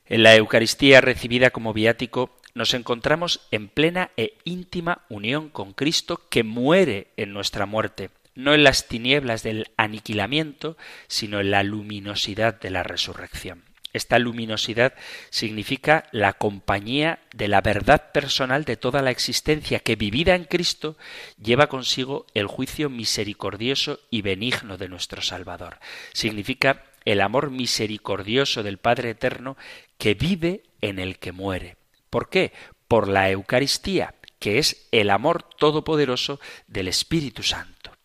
En 0.06 0.22
la 0.22 0.36
Eucaristía 0.36 1.00
recibida 1.00 1.50
como 1.50 1.72
viático 1.72 2.36
nos 2.54 2.72
encontramos 2.74 3.40
en 3.50 3.68
plena 3.68 4.10
e 4.16 4.38
íntima 4.44 5.02
unión 5.08 5.50
con 5.50 5.72
Cristo 5.72 6.22
que 6.30 6.42
muere 6.42 7.08
en 7.16 7.32
nuestra 7.32 7.66
muerte, 7.66 8.10
no 8.34 8.54
en 8.54 8.64
las 8.64 8.86
tinieblas 8.88 9.42
del 9.42 9.70
aniquilamiento, 9.76 10.76
sino 11.08 11.40
en 11.40 11.50
la 11.50 11.62
luminosidad 11.62 12.58
de 12.58 12.70
la 12.70 12.82
resurrección. 12.82 13.64
Esta 13.96 14.18
luminosidad 14.18 14.92
significa 15.30 16.04
la 16.12 16.34
compañía 16.34 17.20
de 17.32 17.48
la 17.48 17.62
verdad 17.62 18.12
personal 18.12 18.66
de 18.66 18.76
toda 18.76 19.00
la 19.00 19.10
existencia 19.10 19.78
que 19.78 19.96
vivida 19.96 20.34
en 20.34 20.44
Cristo 20.44 20.98
lleva 21.42 21.68
consigo 21.68 22.26
el 22.34 22.46
juicio 22.46 22.90
misericordioso 22.90 24.00
y 24.10 24.20
benigno 24.20 24.76
de 24.76 24.90
nuestro 24.90 25.22
Salvador. 25.22 25.78
Significa 26.12 26.84
el 27.06 27.22
amor 27.22 27.50
misericordioso 27.50 28.62
del 28.62 28.76
Padre 28.76 29.08
Eterno 29.08 29.56
que 29.96 30.12
vive 30.12 30.64
en 30.82 30.98
el 30.98 31.18
que 31.18 31.32
muere. 31.32 31.78
¿Por 32.10 32.28
qué? 32.28 32.52
Por 32.88 33.08
la 33.08 33.30
Eucaristía, 33.30 34.14
que 34.38 34.58
es 34.58 34.88
el 34.92 35.08
amor 35.08 35.42
todopoderoso 35.42 36.38
del 36.66 36.88
Espíritu 36.88 37.42
Santo. 37.42 37.96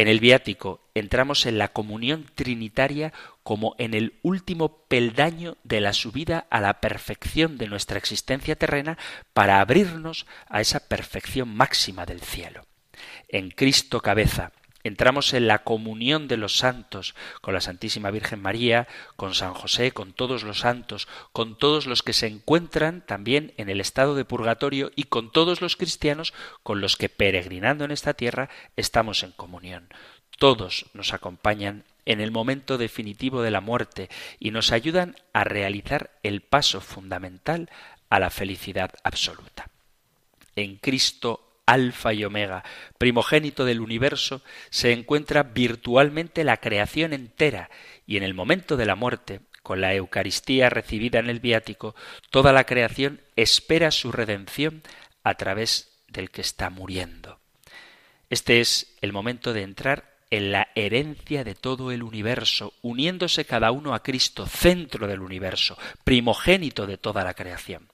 En 0.00 0.08
el 0.08 0.18
viático 0.18 0.88
entramos 0.94 1.44
en 1.44 1.58
la 1.58 1.68
comunión 1.68 2.24
trinitaria 2.34 3.12
como 3.50 3.74
en 3.78 3.94
el 3.94 4.14
último 4.22 4.84
peldaño 4.86 5.56
de 5.64 5.80
la 5.80 5.92
subida 5.92 6.46
a 6.50 6.60
la 6.60 6.80
perfección 6.80 7.58
de 7.58 7.66
nuestra 7.66 7.98
existencia 7.98 8.54
terrena 8.54 8.96
para 9.32 9.60
abrirnos 9.60 10.24
a 10.48 10.60
esa 10.60 10.86
perfección 10.86 11.48
máxima 11.48 12.06
del 12.06 12.20
cielo. 12.20 12.64
En 13.26 13.50
Cristo 13.50 14.02
cabeza, 14.02 14.52
entramos 14.84 15.34
en 15.34 15.48
la 15.48 15.64
comunión 15.64 16.28
de 16.28 16.36
los 16.36 16.58
santos, 16.58 17.16
con 17.40 17.52
la 17.52 17.60
Santísima 17.60 18.12
Virgen 18.12 18.40
María, 18.40 18.86
con 19.16 19.34
San 19.34 19.52
José, 19.54 19.90
con 19.90 20.12
todos 20.12 20.44
los 20.44 20.60
santos, 20.60 21.08
con 21.32 21.58
todos 21.58 21.88
los 21.88 22.04
que 22.04 22.12
se 22.12 22.28
encuentran 22.28 23.04
también 23.04 23.52
en 23.56 23.68
el 23.68 23.80
estado 23.80 24.14
de 24.14 24.24
purgatorio 24.24 24.92
y 24.94 25.04
con 25.04 25.32
todos 25.32 25.60
los 25.60 25.74
cristianos 25.74 26.34
con 26.62 26.80
los 26.80 26.96
que 26.96 27.08
peregrinando 27.08 27.84
en 27.84 27.90
esta 27.90 28.14
tierra 28.14 28.48
estamos 28.76 29.24
en 29.24 29.32
comunión. 29.32 29.88
Todos 30.38 30.86
nos 30.94 31.12
acompañan 31.12 31.84
en 32.10 32.20
el 32.20 32.32
momento 32.32 32.76
definitivo 32.76 33.40
de 33.42 33.52
la 33.52 33.60
muerte 33.60 34.08
y 34.40 34.50
nos 34.50 34.72
ayudan 34.72 35.14
a 35.32 35.44
realizar 35.44 36.10
el 36.24 36.40
paso 36.40 36.80
fundamental 36.80 37.70
a 38.08 38.18
la 38.18 38.30
felicidad 38.30 38.90
absoluta. 39.04 39.70
En 40.56 40.76
Cristo 40.76 41.62
Alfa 41.66 42.12
y 42.12 42.24
Omega, 42.24 42.64
primogénito 42.98 43.64
del 43.64 43.80
universo, 43.80 44.42
se 44.70 44.92
encuentra 44.92 45.44
virtualmente 45.44 46.42
la 46.42 46.56
creación 46.56 47.12
entera 47.12 47.70
y 48.08 48.16
en 48.16 48.24
el 48.24 48.34
momento 48.34 48.76
de 48.76 48.86
la 48.86 48.96
muerte, 48.96 49.40
con 49.62 49.80
la 49.80 49.94
Eucaristía 49.94 50.68
recibida 50.68 51.20
en 51.20 51.30
el 51.30 51.38
viático, 51.38 51.94
toda 52.30 52.52
la 52.52 52.64
creación 52.64 53.20
espera 53.36 53.92
su 53.92 54.10
redención 54.10 54.82
a 55.22 55.34
través 55.34 55.92
del 56.08 56.30
que 56.30 56.40
está 56.40 56.70
muriendo. 56.70 57.38
Este 58.30 58.60
es 58.60 58.96
el 59.00 59.12
momento 59.12 59.52
de 59.52 59.62
entrar 59.62 60.10
en 60.30 60.52
la 60.52 60.68
herencia 60.74 61.44
de 61.44 61.54
todo 61.54 61.90
el 61.90 62.02
universo, 62.02 62.72
uniéndose 62.82 63.44
cada 63.44 63.72
uno 63.72 63.94
a 63.94 64.02
Cristo, 64.02 64.46
centro 64.46 65.06
del 65.06 65.20
universo, 65.20 65.76
primogénito 66.04 66.86
de 66.86 66.98
toda 66.98 67.24
la 67.24 67.34
creación. 67.34 67.88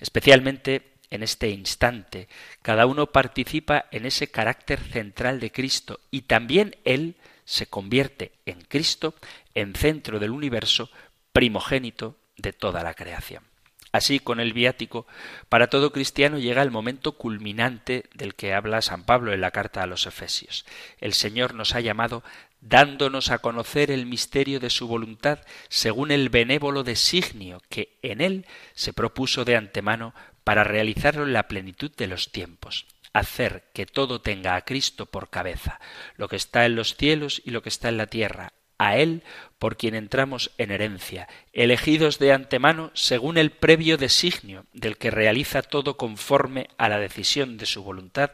Especialmente 0.00 0.92
en 1.10 1.22
este 1.22 1.48
instante, 1.48 2.28
cada 2.62 2.86
uno 2.86 3.06
participa 3.06 3.86
en 3.90 4.04
ese 4.04 4.30
carácter 4.30 4.80
central 4.80 5.40
de 5.40 5.50
Cristo 5.50 6.00
y 6.10 6.22
también 6.22 6.76
Él 6.84 7.16
se 7.44 7.66
convierte 7.66 8.32
en 8.44 8.60
Cristo, 8.60 9.14
en 9.54 9.74
centro 9.74 10.18
del 10.18 10.30
universo, 10.30 10.90
primogénito 11.32 12.16
de 12.36 12.52
toda 12.52 12.82
la 12.82 12.92
creación. 12.92 13.47
Así, 13.90 14.18
con 14.18 14.38
el 14.38 14.52
viático, 14.52 15.06
para 15.48 15.68
todo 15.68 15.92
cristiano 15.92 16.38
llega 16.38 16.62
el 16.62 16.70
momento 16.70 17.12
culminante 17.12 18.04
del 18.14 18.34
que 18.34 18.52
habla 18.52 18.82
San 18.82 19.04
Pablo 19.04 19.32
en 19.32 19.40
la 19.40 19.50
carta 19.50 19.82
a 19.82 19.86
los 19.86 20.06
Efesios. 20.06 20.66
El 21.00 21.14
Señor 21.14 21.54
nos 21.54 21.74
ha 21.74 21.80
llamado 21.80 22.22
dándonos 22.60 23.30
a 23.30 23.38
conocer 23.38 23.90
el 23.90 24.04
misterio 24.04 24.60
de 24.60 24.68
su 24.68 24.88
voluntad 24.88 25.38
según 25.68 26.10
el 26.10 26.28
benévolo 26.28 26.82
designio 26.84 27.62
que 27.68 27.96
en 28.02 28.20
él 28.20 28.46
se 28.74 28.92
propuso 28.92 29.44
de 29.44 29.56
antemano 29.56 30.14
para 30.44 30.64
realizarlo 30.64 31.24
en 31.24 31.32
la 31.32 31.48
plenitud 31.48 31.90
de 31.96 32.08
los 32.08 32.32
tiempos. 32.32 32.86
hacer 33.14 33.64
que 33.72 33.86
todo 33.86 34.20
tenga 34.20 34.54
a 34.54 34.64
Cristo 34.64 35.06
por 35.06 35.30
cabeza, 35.30 35.80
lo 36.16 36.28
que 36.28 36.36
está 36.36 36.66
en 36.66 36.76
los 36.76 36.94
cielos 36.94 37.42
y 37.44 37.50
lo 37.50 37.62
que 37.62 37.70
está 37.70 37.88
en 37.88 37.96
la 37.96 38.06
tierra, 38.06 38.52
a 38.78 38.96
Él 38.96 39.22
por 39.58 39.76
quien 39.76 39.94
entramos 39.94 40.52
en 40.56 40.70
herencia, 40.70 41.28
elegidos 41.52 42.18
de 42.18 42.32
antemano 42.32 42.90
según 42.94 43.36
el 43.36 43.50
previo 43.50 43.96
designio 43.96 44.66
del 44.72 44.96
que 44.96 45.10
realiza 45.10 45.62
todo 45.62 45.96
conforme 45.96 46.68
a 46.78 46.88
la 46.88 46.98
decisión 46.98 47.58
de 47.58 47.66
su 47.66 47.82
voluntad, 47.82 48.30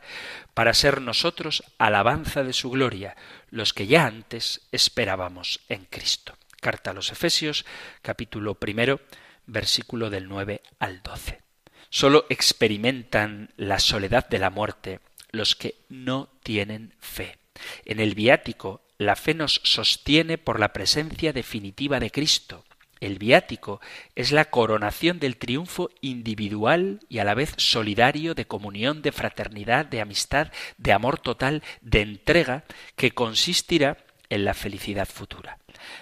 para 0.53 0.75
ser 0.75 1.01
nosotros 1.01 1.65
alabanza 1.79 2.45
de 2.45 2.53
su 2.53 2.71
gloria, 2.71 3.17
los 3.51 3.73
que 3.73 3.87
ya 3.87 4.07
antes 4.07 4.69
esperábamos 4.71 5.61
en 5.69 5.87
Cristo. 5.87 6.37
Carta 6.61 6.91
a 6.91 6.95
los 6.95 7.11
Efesios, 7.11 7.65
capítulo 8.03 8.55
primero, 8.55 9.01
versículo 9.47 10.11
del 10.11 10.29
9 10.29 10.63
al 10.79 11.03
12. 11.03 11.41
Solo 11.89 12.27
experimentan 12.29 13.53
la 13.57 13.79
soledad 13.79 14.29
de 14.29 14.39
la 14.39 14.51
muerte 14.51 15.01
los 15.31 15.57
que 15.57 15.75
no 15.89 16.29
tienen 16.43 16.95
fe. 17.01 17.39
En 17.85 18.01
el 18.01 18.15
viático 18.15 18.83
la 18.99 19.17
fe 19.17 19.35
nos 19.35 19.61
sostiene 19.65 20.39
por 20.39 20.61
la 20.61 20.73
presencia 20.73 21.33
definitiva 21.33 22.01
de 22.01 22.11
Cristo. 22.11 22.65
El 23.01 23.19
viático 23.19 23.81
es 24.15 24.33
la 24.33 24.47
coronación 24.47 25.19
del 25.19 25.37
triunfo 25.37 25.91
individual 26.01 27.01
y 27.09 27.19
a 27.19 27.25
la 27.25 27.35
vez 27.35 27.53
solidario 27.59 28.35
de 28.35 28.47
comunión, 28.47 29.03
de 29.03 29.13
fraternidad, 29.13 29.85
de 29.85 30.01
amistad, 30.01 30.53
de 30.79 30.93
amor 30.93 31.19
total, 31.19 31.63
de 31.83 32.01
entrega, 32.01 32.65
que 32.97 33.11
consistirá 33.11 33.99
en 34.31 34.45
la 34.45 34.55
felicidad 34.55 35.07
futura. 35.07 35.59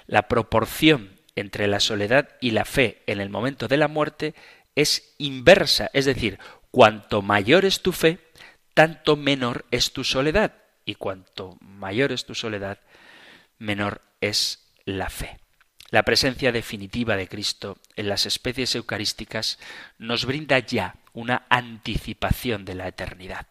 La 0.07 0.29
proporción 0.29 1.19
entre 1.35 1.67
la 1.67 1.81
soledad 1.81 2.29
y 2.41 2.51
la 2.51 2.65
fe 2.65 3.03
en 3.07 3.21
el 3.21 3.31
momento 3.31 3.67
de 3.69 3.79
la 3.79 3.89
muerte 3.89 4.35
es 4.77 5.15
inversa, 5.19 5.91
es 5.95 6.05
decir, 6.05 6.39
cuanto 6.71 7.21
mayor 7.21 7.65
es 7.65 7.83
tu 7.83 7.93
fe, 7.93 8.19
tanto 8.75 9.17
menor 9.17 9.65
es 9.71 9.93
tu 9.93 10.05
soledad 10.05 10.62
y 10.85 10.95
cuanto 10.95 11.57
mayor 11.61 12.13
es 12.13 12.25
tu 12.25 12.35
soledad, 12.35 12.79
menor 13.59 14.03
es 14.21 14.71
la 14.85 15.11
fe. 15.11 15.39
La 15.91 16.05
presencia 16.05 16.53
definitiva 16.53 17.17
de 17.17 17.29
Cristo 17.29 17.77
en 17.97 18.09
las 18.09 18.25
especies 18.25 18.75
eucarísticas 18.75 19.59
nos 19.99 20.25
brinda 20.25 20.59
ya 20.59 20.97
una 21.13 21.45
anticipación 21.51 22.65
de 22.65 22.75
la 22.75 22.89
eternidad. 22.89 23.47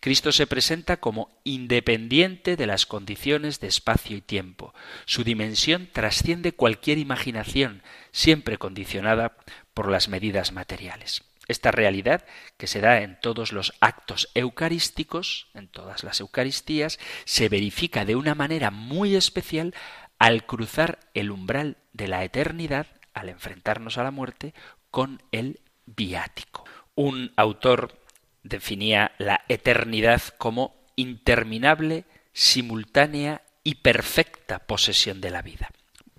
Cristo 0.00 0.32
se 0.32 0.46
presenta 0.46 0.96
como 0.98 1.30
independiente 1.44 2.56
de 2.56 2.66
las 2.66 2.86
condiciones 2.86 3.60
de 3.60 3.68
espacio 3.68 4.16
y 4.16 4.20
tiempo. 4.20 4.74
Su 5.04 5.22
dimensión 5.22 5.88
trasciende 5.92 6.52
cualquier 6.52 6.98
imaginación, 6.98 7.82
siempre 8.10 8.58
condicionada 8.58 9.36
por 9.74 9.90
las 9.90 10.08
medidas 10.08 10.52
materiales. 10.52 11.22
Esta 11.52 11.70
realidad, 11.70 12.24
que 12.56 12.66
se 12.66 12.80
da 12.80 13.02
en 13.02 13.20
todos 13.20 13.52
los 13.52 13.74
actos 13.80 14.30
eucarísticos, 14.34 15.48
en 15.52 15.68
todas 15.68 16.02
las 16.02 16.18
Eucaristías, 16.20 16.98
se 17.26 17.50
verifica 17.50 18.06
de 18.06 18.16
una 18.16 18.34
manera 18.34 18.70
muy 18.70 19.14
especial 19.14 19.74
al 20.18 20.46
cruzar 20.46 20.98
el 21.12 21.30
umbral 21.30 21.76
de 21.92 22.08
la 22.08 22.24
eternidad, 22.24 22.86
al 23.12 23.28
enfrentarnos 23.28 23.98
a 23.98 24.02
la 24.02 24.10
muerte, 24.10 24.54
con 24.90 25.22
el 25.30 25.60
viático. 25.84 26.64
Un 26.94 27.34
autor 27.36 28.00
definía 28.42 29.12
la 29.18 29.44
eternidad 29.48 30.22
como 30.38 30.86
interminable, 30.96 32.06
simultánea 32.32 33.42
y 33.62 33.74
perfecta 33.74 34.60
posesión 34.60 35.20
de 35.20 35.30
la 35.30 35.42
vida. 35.42 35.68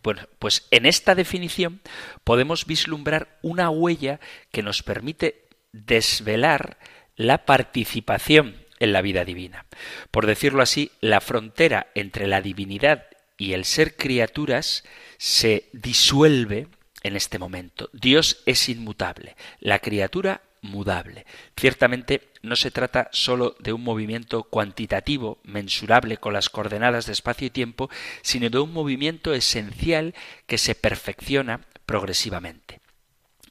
Bueno, 0.03 0.27
pues 0.37 0.67
en 0.69 0.85
esta 0.85 1.15
definición 1.15 1.81
podemos 2.23 2.65
vislumbrar 2.65 3.39
una 3.41 3.69
huella 3.69 4.19
que 4.51 4.61
nos 4.61 4.83
permite 4.83 5.47
desvelar 5.71 6.77
la 7.15 7.45
participación 7.45 8.63
en 8.79 8.91
la 8.91 9.01
vida 9.01 9.23
divina. 9.23 9.65
Por 10.11 10.25
decirlo 10.25 10.61
así, 10.61 10.91
la 10.99 11.21
frontera 11.21 11.87
entre 11.95 12.27
la 12.27 12.41
divinidad 12.41 13.05
y 13.37 13.53
el 13.53 13.63
ser 13.63 13.95
criaturas 13.95 14.83
se 15.17 15.69
disuelve 15.71 16.67
en 17.01 17.15
este 17.15 17.39
momento. 17.39 17.89
Dios 17.93 18.43
es 18.45 18.67
inmutable, 18.67 19.35
la 19.59 19.79
criatura 19.79 20.41
mudable. 20.63 21.25
Ciertamente 21.55 22.31
no 22.41 22.55
se 22.55 22.71
trata 22.71 23.09
sólo 23.11 23.55
de 23.59 23.73
un 23.73 23.83
movimiento 23.83 24.43
cuantitativo, 24.43 25.39
mensurable 25.43 26.17
con 26.17 26.33
las 26.33 26.49
coordenadas 26.49 27.05
de 27.05 27.13
espacio 27.13 27.47
y 27.47 27.51
tiempo, 27.51 27.89
sino 28.23 28.49
de 28.49 28.57
un 28.57 28.73
movimiento 28.73 29.33
esencial 29.33 30.15
que 30.47 30.57
se 30.57 30.73
perfecciona 30.73 31.61
progresivamente. 31.85 32.79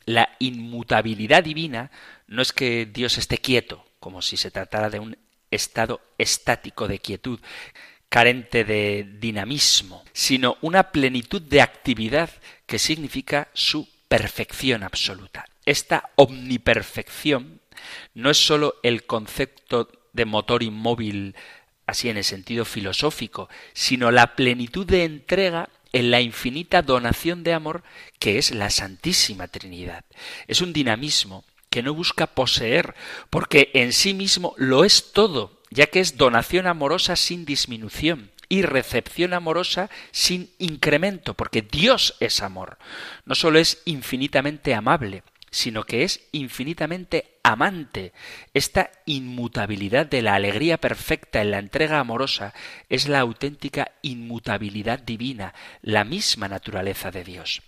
La 0.05 0.31
inmutabilidad 0.41 1.45
divina 1.45 1.91
no 2.27 2.43
es 2.43 2.53
que 2.53 2.87
Dios 2.87 3.19
esté 3.19 3.39
quieto, 3.39 3.85
como 4.01 4.21
si 4.23 4.37
se 4.37 4.51
tratara 4.51 4.91
de 4.91 4.99
un 4.99 5.17
estado 5.51 6.01
estático 6.19 6.89
de 6.89 6.99
quietud, 6.99 7.39
carente 8.09 8.65
de 8.65 9.07
dinamismo, 9.21 10.05
sino 10.13 10.57
una 10.61 10.91
plenitud 10.91 11.41
de 11.41 11.63
actividad 11.63 12.31
que 12.67 12.79
significa 12.79 13.49
su 13.55 13.89
perfección 14.13 14.83
absoluta. 14.83 15.47
Esta 15.65 16.11
omniperfección 16.17 17.63
no 18.13 18.29
es 18.29 18.37
sólo 18.37 18.75
el 18.83 19.07
concepto 19.07 19.91
de 20.13 20.27
motor 20.27 20.63
inmóvil 20.63 21.35
así 21.87 22.11
en 22.11 22.19
el 22.19 22.25
sentido 22.25 22.67
filosófico, 22.67 23.49
sino 23.73 24.11
la 24.11 24.37
plenitud 24.37 24.85
de 24.85 25.05
entrega 25.05 25.71
en 25.95 26.11
la 26.11 26.21
infinita 26.21 26.83
donación 26.83 27.43
de 27.43 27.55
amor 27.55 27.85
que 28.19 28.37
es 28.37 28.51
la 28.51 28.69
Santísima 28.69 29.49
Trinidad. 29.49 30.05
Es 30.47 30.61
un 30.61 30.75
dinamismo 30.75 31.47
que 31.71 31.83
no 31.83 31.95
busca 31.95 32.27
poseer, 32.27 32.95
porque 33.31 33.71
en 33.73 33.95
sí 33.95 34.13
mismo 34.13 34.53
lo 34.59 34.85
es 34.85 35.13
todo, 35.15 35.63
ya 35.71 35.87
que 35.87 36.01
es 36.01 36.19
donación 36.19 36.67
amorosa 36.67 37.17
sin 37.17 37.47
disminución 37.47 38.31
y 38.53 38.61
recepción 38.61 39.32
amorosa 39.32 39.88
sin 40.11 40.50
incremento, 40.59 41.32
porque 41.32 41.62
Dios 41.62 42.16
es 42.20 42.42
amor. 42.42 42.76
No 43.24 43.34
sólo 43.34 43.59
es 43.59 43.80
infinitamente 43.86 44.74
amable, 44.74 45.22
sino 45.50 45.84
que 45.84 46.03
es 46.03 46.28
infinitamente 46.32 47.38
amante. 47.42 48.12
Esta 48.53 48.90
inmutabilidad 49.07 50.05
de 50.05 50.20
la 50.20 50.34
alegría 50.34 50.76
perfecta 50.76 51.40
en 51.40 51.50
la 51.50 51.61
entrega 51.61 51.98
amorosa 51.98 52.53
es 52.90 53.09
la 53.09 53.20
auténtica 53.20 53.92
inmutabilidad 54.03 54.98
divina, 54.98 55.55
la 55.80 56.05
misma 56.05 56.46
naturaleza 56.46 57.11
de 57.11 57.24
Dios. 57.24 57.62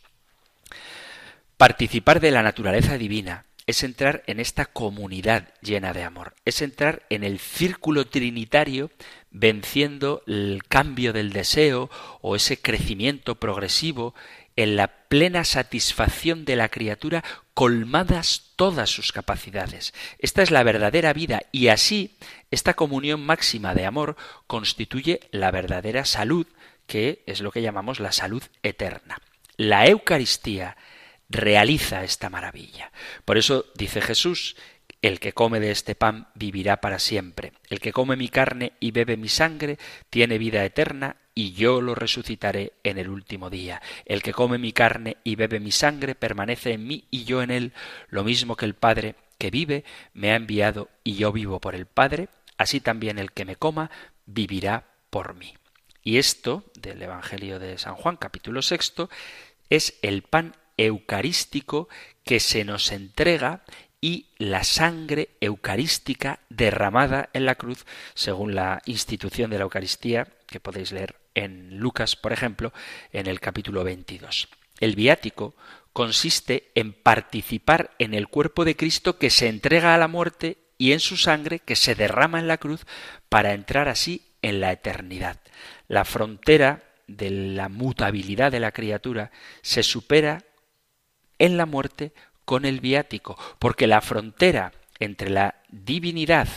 Participar 1.56 2.20
de 2.20 2.30
la 2.30 2.42
naturaleza 2.42 2.98
divina 2.98 3.46
es 3.66 3.82
entrar 3.82 4.22
en 4.26 4.40
esta 4.40 4.66
comunidad 4.66 5.48
llena 5.62 5.92
de 5.92 6.02
amor, 6.02 6.34
es 6.44 6.60
entrar 6.62 7.02
en 7.08 7.24
el 7.24 7.38
círculo 7.38 8.06
trinitario 8.06 8.90
venciendo 9.30 10.22
el 10.26 10.62
cambio 10.68 11.12
del 11.12 11.32
deseo 11.32 11.90
o 12.20 12.36
ese 12.36 12.60
crecimiento 12.60 13.36
progresivo 13.36 14.14
en 14.56 14.76
la 14.76 14.88
plena 15.08 15.44
satisfacción 15.44 16.44
de 16.44 16.56
la 16.56 16.68
criatura 16.68 17.24
colmadas 17.54 18.52
todas 18.56 18.90
sus 18.90 19.12
capacidades. 19.12 19.94
Esta 20.18 20.42
es 20.42 20.50
la 20.50 20.62
verdadera 20.62 21.12
vida 21.12 21.42
y 21.50 21.68
así 21.68 22.16
esta 22.50 22.74
comunión 22.74 23.24
máxima 23.24 23.74
de 23.74 23.86
amor 23.86 24.16
constituye 24.46 25.20
la 25.32 25.50
verdadera 25.50 26.04
salud, 26.04 26.46
que 26.86 27.22
es 27.26 27.40
lo 27.40 27.50
que 27.50 27.62
llamamos 27.62 27.98
la 27.98 28.12
salud 28.12 28.42
eterna. 28.62 29.18
La 29.56 29.86
Eucaristía 29.86 30.76
realiza 31.34 32.04
esta 32.04 32.30
maravilla. 32.30 32.92
Por 33.24 33.36
eso 33.36 33.66
dice 33.74 34.00
Jesús 34.00 34.56
el 35.02 35.20
que 35.20 35.34
come 35.34 35.60
de 35.60 35.70
este 35.70 35.94
pan 35.94 36.28
vivirá 36.34 36.80
para 36.80 36.98
siempre. 36.98 37.52
El 37.68 37.78
que 37.78 37.92
come 37.92 38.16
mi 38.16 38.30
carne 38.30 38.72
y 38.80 38.90
bebe 38.90 39.18
mi 39.18 39.28
sangre 39.28 39.78
tiene 40.08 40.38
vida 40.38 40.64
eterna 40.64 41.16
y 41.34 41.52
yo 41.52 41.82
lo 41.82 41.94
resucitaré 41.94 42.72
en 42.84 42.96
el 42.96 43.10
último 43.10 43.50
día. 43.50 43.82
El 44.06 44.22
que 44.22 44.32
come 44.32 44.56
mi 44.56 44.72
carne 44.72 45.18
y 45.22 45.36
bebe 45.36 45.60
mi 45.60 45.72
sangre 45.72 46.14
permanece 46.14 46.72
en 46.72 46.86
mí 46.86 47.04
y 47.10 47.24
yo 47.24 47.42
en 47.42 47.50
él, 47.50 47.74
lo 48.08 48.24
mismo 48.24 48.56
que 48.56 48.64
el 48.64 48.74
Padre 48.74 49.16
que 49.36 49.50
vive 49.50 49.84
me 50.14 50.32
ha 50.32 50.36
enviado 50.36 50.88
y 51.02 51.16
yo 51.16 51.32
vivo 51.32 51.60
por 51.60 51.74
el 51.74 51.84
Padre, 51.84 52.30
así 52.56 52.80
también 52.80 53.18
el 53.18 53.32
que 53.32 53.44
me 53.44 53.56
coma 53.56 53.90
vivirá 54.24 54.86
por 55.10 55.34
mí. 55.34 55.54
Y 56.02 56.16
esto, 56.16 56.64
del 56.80 57.02
Evangelio 57.02 57.58
de 57.58 57.76
San 57.76 57.94
Juan 57.94 58.16
capítulo 58.16 58.62
sexto, 58.62 59.10
es 59.68 59.98
el 60.00 60.22
pan 60.22 60.54
eucarístico 60.76 61.88
que 62.24 62.40
se 62.40 62.64
nos 62.64 62.92
entrega 62.92 63.64
y 64.00 64.26
la 64.36 64.64
sangre 64.64 65.30
eucarística 65.40 66.40
derramada 66.50 67.30
en 67.32 67.46
la 67.46 67.54
cruz, 67.54 67.86
según 68.14 68.54
la 68.54 68.82
institución 68.84 69.50
de 69.50 69.56
la 69.58 69.64
Eucaristía, 69.64 70.28
que 70.46 70.60
podéis 70.60 70.92
leer 70.92 71.16
en 71.34 71.78
Lucas, 71.78 72.16
por 72.16 72.32
ejemplo, 72.32 72.72
en 73.12 73.26
el 73.26 73.40
capítulo 73.40 73.82
22. 73.82 74.48
El 74.78 74.94
viático 74.94 75.54
consiste 75.94 76.70
en 76.74 76.92
participar 76.92 77.92
en 77.98 78.12
el 78.12 78.28
cuerpo 78.28 78.64
de 78.64 78.76
Cristo 78.76 79.16
que 79.16 79.30
se 79.30 79.48
entrega 79.48 79.94
a 79.94 79.98
la 79.98 80.08
muerte 80.08 80.58
y 80.76 80.92
en 80.92 81.00
su 81.00 81.16
sangre 81.16 81.60
que 81.60 81.76
se 81.76 81.94
derrama 81.94 82.40
en 82.40 82.48
la 82.48 82.58
cruz 82.58 82.84
para 83.28 83.54
entrar 83.54 83.88
así 83.88 84.22
en 84.42 84.60
la 84.60 84.72
eternidad. 84.72 85.40
La 85.88 86.04
frontera 86.04 86.82
de 87.06 87.30
la 87.30 87.68
mutabilidad 87.68 88.52
de 88.52 88.60
la 88.60 88.72
criatura 88.72 89.30
se 89.62 89.82
supera 89.82 90.44
en 91.38 91.56
la 91.56 91.66
muerte 91.66 92.12
con 92.44 92.64
el 92.64 92.80
viático, 92.80 93.38
porque 93.58 93.86
la 93.86 94.00
frontera 94.00 94.72
entre 94.98 95.30
la 95.30 95.62
divinidad 95.68 96.48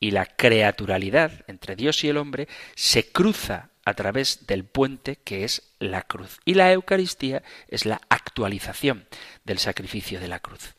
y 0.00 0.10
la 0.10 0.26
creaturalidad 0.26 1.44
entre 1.46 1.76
Dios 1.76 2.04
y 2.04 2.08
el 2.08 2.16
hombre 2.16 2.48
se 2.74 3.10
cruza 3.10 3.70
a 3.84 3.94
través 3.94 4.46
del 4.46 4.64
puente 4.64 5.16
que 5.16 5.44
es 5.44 5.74
la 5.78 6.02
cruz. 6.02 6.40
Y 6.44 6.54
la 6.54 6.72
Eucaristía 6.72 7.42
es 7.68 7.84
la 7.84 8.00
actualización 8.08 9.06
del 9.44 9.58
sacrificio 9.58 10.20
de 10.20 10.28
la 10.28 10.40
cruz. 10.40 10.74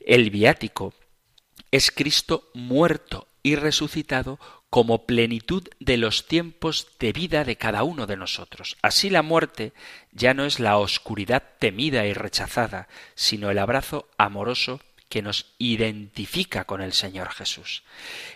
El 0.00 0.30
viático 0.30 0.94
es 1.70 1.90
Cristo 1.90 2.50
muerto 2.54 3.28
y 3.42 3.56
resucitado 3.56 4.38
como 4.70 5.06
plenitud 5.06 5.68
de 5.80 5.96
los 5.96 6.26
tiempos 6.26 6.88
de 6.98 7.12
vida 7.12 7.44
de 7.44 7.56
cada 7.56 7.82
uno 7.82 8.06
de 8.06 8.16
nosotros. 8.16 8.76
Así 8.82 9.10
la 9.10 9.22
muerte 9.22 9.72
ya 10.12 10.34
no 10.34 10.44
es 10.44 10.60
la 10.60 10.78
oscuridad 10.78 11.42
temida 11.58 12.06
y 12.06 12.12
rechazada, 12.12 12.88
sino 13.14 13.50
el 13.50 13.58
abrazo 13.58 14.08
amoroso 14.18 14.80
que 15.08 15.22
nos 15.22 15.54
identifica 15.58 16.64
con 16.64 16.82
el 16.82 16.92
Señor 16.92 17.30
Jesús. 17.30 17.84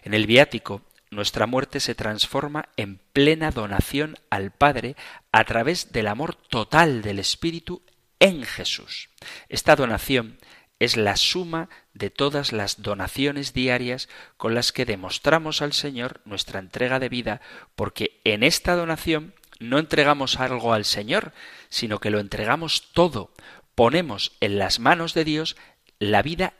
En 0.02 0.14
el 0.14 0.26
viático 0.26 0.82
nuestra 1.10 1.46
muerte 1.46 1.80
se 1.80 1.96
transforma 1.96 2.68
en 2.76 3.00
plena 3.12 3.50
donación 3.50 4.16
al 4.30 4.52
Padre 4.52 4.94
a 5.32 5.44
través 5.44 5.90
del 5.92 6.06
amor 6.06 6.36
total 6.36 7.02
del 7.02 7.18
Espíritu 7.18 7.82
en 8.20 8.44
Jesús. 8.44 9.08
Esta 9.48 9.74
donación 9.74 10.38
es 10.78 10.96
la 10.96 11.16
suma 11.16 11.68
de 11.94 12.10
todas 12.10 12.52
las 12.52 12.82
donaciones 12.82 13.52
diarias 13.52 14.08
con 14.36 14.54
las 14.54 14.72
que 14.72 14.84
demostramos 14.84 15.62
al 15.62 15.72
Señor 15.72 16.20
nuestra 16.24 16.60
entrega 16.60 16.98
de 16.98 17.08
vida, 17.08 17.40
porque 17.74 18.20
en 18.24 18.42
esta 18.42 18.76
donación 18.76 19.34
no 19.58 19.78
entregamos 19.78 20.40
algo 20.40 20.72
al 20.72 20.84
Señor, 20.84 21.32
sino 21.68 21.98
que 21.98 22.10
lo 22.10 22.20
entregamos 22.20 22.92
todo, 22.92 23.32
ponemos 23.74 24.32
en 24.40 24.58
las 24.58 24.78
manos 24.78 25.14
de 25.14 25.24
Dios 25.24 25.56
la 25.98 26.22
vida 26.22 26.54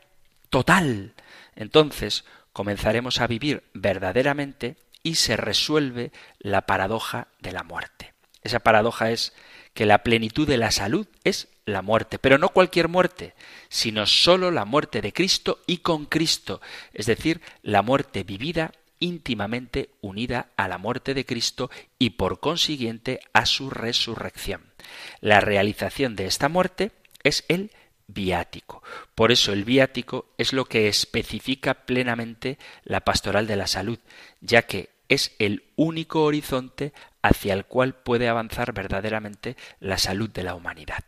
total. 0.50 1.14
Entonces, 1.56 2.24
comenzaremos 2.52 3.20
a 3.20 3.26
vivir 3.26 3.62
verdaderamente 3.72 4.76
y 5.02 5.14
se 5.14 5.36
resuelve 5.36 6.12
la 6.38 6.66
paradoja 6.66 7.28
de 7.38 7.52
la 7.52 7.62
muerte. 7.62 8.12
Esa 8.42 8.60
paradoja 8.60 9.10
es 9.10 9.32
que 9.74 9.86
la 9.86 10.02
plenitud 10.02 10.46
de 10.46 10.58
la 10.58 10.70
salud 10.70 11.06
es 11.24 11.48
la 11.64 11.82
muerte, 11.82 12.18
pero 12.18 12.38
no 12.38 12.48
cualquier 12.48 12.88
muerte, 12.88 13.34
sino 13.68 14.06
sólo 14.06 14.50
la 14.50 14.64
muerte 14.64 15.00
de 15.00 15.12
Cristo 15.12 15.60
y 15.66 15.78
con 15.78 16.06
Cristo, 16.06 16.60
es 16.92 17.06
decir, 17.06 17.40
la 17.62 17.82
muerte 17.82 18.24
vivida 18.24 18.72
íntimamente 18.98 19.90
unida 20.02 20.50
a 20.56 20.68
la 20.68 20.78
muerte 20.78 21.14
de 21.14 21.24
Cristo 21.24 21.70
y 21.98 22.10
por 22.10 22.38
consiguiente 22.40 23.20
a 23.32 23.46
su 23.46 23.70
resurrección. 23.70 24.72
La 25.20 25.40
realización 25.40 26.16
de 26.16 26.26
esta 26.26 26.48
muerte 26.48 26.92
es 27.22 27.44
el 27.48 27.70
viático. 28.06 28.82
Por 29.14 29.32
eso 29.32 29.52
el 29.52 29.64
viático 29.64 30.26
es 30.36 30.52
lo 30.52 30.66
que 30.66 30.88
especifica 30.88 31.86
plenamente 31.86 32.58
la 32.84 33.00
pastoral 33.00 33.46
de 33.46 33.56
la 33.56 33.66
salud, 33.66 33.98
ya 34.40 34.62
que 34.62 34.90
es 35.10 35.34
el 35.38 35.64
único 35.76 36.22
horizonte 36.22 36.94
hacia 37.20 37.52
el 37.52 37.66
cual 37.66 37.94
puede 37.94 38.28
avanzar 38.28 38.72
verdaderamente 38.72 39.56
la 39.80 39.98
salud 39.98 40.30
de 40.30 40.44
la 40.44 40.54
humanidad. 40.54 41.04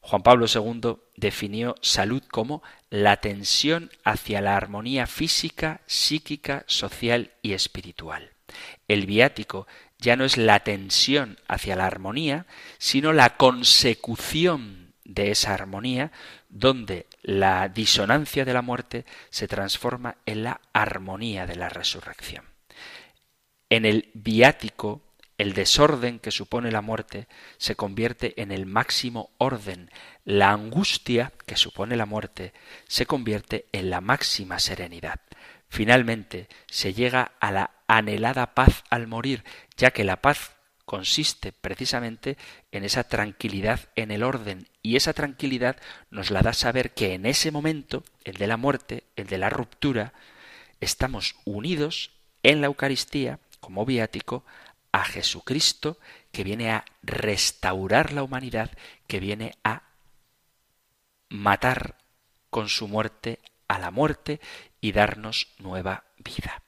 Juan 0.00 0.22
Pablo 0.22 0.46
II 0.52 0.96
definió 1.16 1.74
salud 1.82 2.22
como 2.30 2.62
la 2.90 3.18
tensión 3.18 3.90
hacia 4.04 4.40
la 4.40 4.56
armonía 4.56 5.06
física, 5.06 5.80
psíquica, 5.86 6.64
social 6.66 7.32
y 7.42 7.52
espiritual. 7.52 8.30
El 8.88 9.06
viático 9.06 9.66
ya 9.98 10.16
no 10.16 10.24
es 10.24 10.36
la 10.36 10.60
tensión 10.60 11.38
hacia 11.48 11.76
la 11.76 11.86
armonía, 11.86 12.46
sino 12.78 13.12
la 13.12 13.36
consecución 13.36 14.94
de 15.04 15.30
esa 15.30 15.54
armonía 15.54 16.12
donde 16.48 17.06
la 17.22 17.68
disonancia 17.68 18.44
de 18.44 18.54
la 18.54 18.62
muerte 18.62 19.06
se 19.30 19.48
transforma 19.48 20.16
en 20.26 20.44
la 20.44 20.60
armonía 20.72 21.46
de 21.46 21.56
la 21.56 21.68
resurrección. 21.68 22.51
En 23.72 23.86
el 23.86 24.10
viático, 24.12 25.00
el 25.38 25.54
desorden 25.54 26.18
que 26.18 26.30
supone 26.30 26.70
la 26.70 26.82
muerte 26.82 27.26
se 27.56 27.74
convierte 27.74 28.34
en 28.42 28.52
el 28.52 28.66
máximo 28.66 29.30
orden. 29.38 29.90
La 30.26 30.50
angustia 30.50 31.32
que 31.46 31.56
supone 31.56 31.96
la 31.96 32.04
muerte 32.04 32.52
se 32.86 33.06
convierte 33.06 33.64
en 33.72 33.88
la 33.88 34.02
máxima 34.02 34.58
serenidad. 34.58 35.20
Finalmente 35.70 36.48
se 36.66 36.92
llega 36.92 37.32
a 37.40 37.50
la 37.50 37.70
anhelada 37.86 38.52
paz 38.52 38.84
al 38.90 39.06
morir, 39.06 39.42
ya 39.78 39.90
que 39.90 40.04
la 40.04 40.20
paz 40.20 40.54
consiste 40.84 41.52
precisamente 41.52 42.36
en 42.72 42.84
esa 42.84 43.04
tranquilidad 43.04 43.80
en 43.96 44.10
el 44.10 44.22
orden 44.22 44.68
y 44.82 44.96
esa 44.96 45.14
tranquilidad 45.14 45.78
nos 46.10 46.30
la 46.30 46.42
da 46.42 46.52
saber 46.52 46.92
que 46.92 47.14
en 47.14 47.24
ese 47.24 47.50
momento, 47.50 48.04
el 48.24 48.36
de 48.36 48.48
la 48.48 48.58
muerte, 48.58 49.04
el 49.16 49.28
de 49.28 49.38
la 49.38 49.48
ruptura, 49.48 50.12
estamos 50.78 51.36
unidos 51.46 52.10
en 52.42 52.60
la 52.60 52.66
Eucaristía 52.66 53.38
como 53.62 53.86
viático 53.86 54.44
a 54.90 55.04
Jesucristo 55.04 55.98
que 56.32 56.44
viene 56.44 56.72
a 56.72 56.84
restaurar 57.02 58.12
la 58.12 58.24
humanidad, 58.24 58.72
que 59.06 59.20
viene 59.20 59.56
a 59.62 59.84
matar 61.28 61.96
con 62.50 62.68
su 62.68 62.88
muerte 62.88 63.38
a 63.68 63.78
la 63.78 63.90
muerte 63.90 64.40
y 64.80 64.92
darnos 64.92 65.48
nueva 65.58 66.04
vida. 66.18 66.62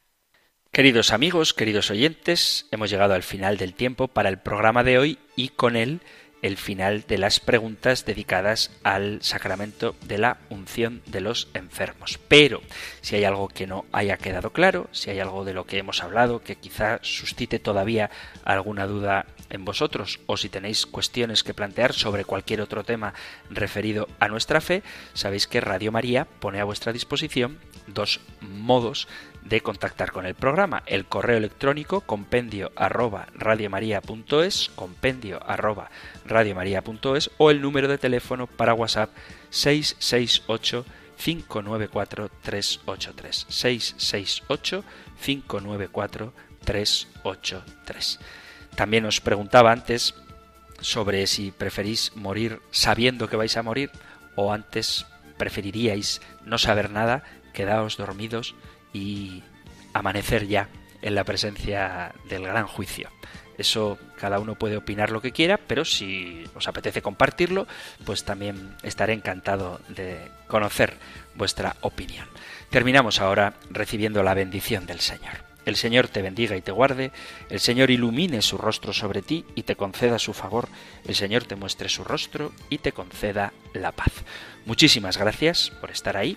Queridos 0.71 1.13
amigos, 1.13 1.53
queridos 1.53 1.91
oyentes, 1.91 2.67
hemos 2.71 2.91
llegado 2.91 3.15
al 3.15 3.23
final 3.23 3.59
del 3.59 3.75
tiempo 3.75 4.09
para 4.09 4.29
el 4.29 4.39
programa 4.39 4.83
de 4.85 4.99
hoy 4.99 5.19
y 5.37 5.51
con 5.51 5.77
él 5.77 6.01
el 6.45 6.59
final 6.59 7.05
de 7.09 7.17
las 7.17 7.41
preguntas 7.41 8.05
dedicadas 8.05 8.71
al 8.83 9.23
sacramento 9.23 9.97
de 10.05 10.19
la 10.19 10.37
unción 10.51 11.01
de 11.07 11.23
los 11.23 11.49
enfermos. 11.55 12.21
Pero 12.29 12.61
si 13.01 13.17
hay 13.17 13.25
algo 13.25 13.49
que 13.49 13.67
no 13.67 13.87
haya 13.93 14.19
quedado 14.19 14.53
claro, 14.53 14.89
si 14.93 15.09
hay 15.09 15.21
algo 15.21 15.47
de 15.47 15.55
lo 15.55 15.65
que 15.65 15.79
hemos 15.79 16.03
hablado 16.03 16.43
que 16.43 16.57
quizá 16.57 16.99
suscite 17.01 17.59
todavía 17.61 18.11
alguna 18.45 18.87
duda 18.87 19.25
en 19.49 19.65
vosotros 19.65 20.21
o 20.27 20.37
si 20.37 20.51
tenéis 20.51 20.85
cuestiones 20.85 21.45
que 21.45 21.55
plantear 21.55 21.95
sobre 21.95 22.27
cualquier 22.27 22.61
otro 22.61 22.85
tema 22.85 23.15
referido 23.49 24.07
a 24.21 24.29
nuestra 24.29 24.61
fe, 24.61 24.83
sabéis 25.15 25.47
que 25.47 25.63
Radio 25.63 25.93
María 25.93 26.27
pone 26.41 26.61
a 26.61 26.65
vuestra 26.65 26.93
disposición 26.93 27.59
dos 27.87 28.21
modos 28.43 29.09
de 29.45 29.61
contactar 29.61 30.11
con 30.11 30.27
el 30.27 30.35
programa. 30.35 30.83
El 30.87 31.05
correo 31.05 31.37
electrónico 31.37 32.01
compendio 32.01 32.73
arroba 32.77 33.29
radiomaria.es, 33.35 34.71
compendio 34.75 35.43
arroba 35.47 35.91
radiomaria.es 36.27 37.31
o 37.39 37.51
el 37.51 37.61
número 37.61 37.89
de 37.89 37.99
teléfono 37.99 38.47
para 38.47 38.75
WhatsApp 38.75 39.11
668 39.51 40.85
594 41.17 42.31
383 42.43 43.47
668 43.49 44.85
594 45.23 46.33
383. 46.65 48.21
También 48.75 49.05
os 49.05 49.21
preguntaba 49.21 49.71
antes 49.71 50.15
sobre 50.81 51.27
si 51.27 51.53
preferís 51.53 52.13
morir 52.17 52.61
sabiendo 52.71 53.29
que 53.29 53.37
vais 53.37 53.57
a 53.57 53.63
morir 53.63 53.91
o 54.35 54.53
antes 54.53 55.07
preferiríais 55.39 56.21
no 56.45 56.59
saber 56.59 56.91
nada, 56.91 57.23
quedaos 57.53 57.97
dormidos 57.97 58.55
y 58.95 59.43
amanecer 59.93 60.47
ya 60.47 60.71
en 61.03 61.15
la 61.15 61.25
presencia 61.25 62.15
del 62.31 62.45
gran 62.45 62.67
juicio. 62.67 63.11
Eso 63.59 63.99
cada 64.19 64.41
uno 64.41 64.57
puede 64.57 64.77
opinar 64.77 65.11
lo 65.11 65.21
que 65.21 65.33
quiera, 65.33 65.59
pero 65.59 65.85
si 65.85 66.45
os 66.55 66.67
apetece 66.67 67.03
compartirlo, 67.03 67.67
pues 68.05 68.25
también 68.25 68.75
estaré 68.83 69.13
encantado 69.13 69.81
de 69.89 70.31
conocer 70.49 70.97
vuestra 71.35 71.77
opinión. 71.83 72.27
Terminamos 72.71 73.21
ahora 73.21 73.55
recibiendo 73.71 74.23
la 74.23 74.35
bendición 74.35 74.87
del 74.87 75.01
Señor. 75.01 75.45
El 75.65 75.77
Señor 75.77 76.09
te 76.09 76.21
bendiga 76.21 76.57
y 76.57 76.63
te 76.63 76.73
guarde, 76.73 77.11
el 77.49 77.61
Señor 77.61 77.91
ilumine 77.91 78.43
su 78.43 78.59
rostro 78.59 78.93
sobre 78.93 79.23
ti 79.23 79.47
y 79.55 79.63
te 79.63 79.77
conceda 79.77 80.19
su 80.19 80.35
favor, 80.35 80.69
el 81.07 81.15
Señor 81.15 81.45
te 81.45 81.57
muestre 81.57 81.89
su 81.89 82.05
rostro 82.05 82.53
y 82.69 82.79
te 82.79 82.93
conceda 82.93 83.53
la 83.73 83.93
paz. 83.93 84.13
Muchísimas 84.67 85.17
gracias 85.17 85.71
por 85.81 85.91
estar 85.91 86.17
ahí 86.17 86.37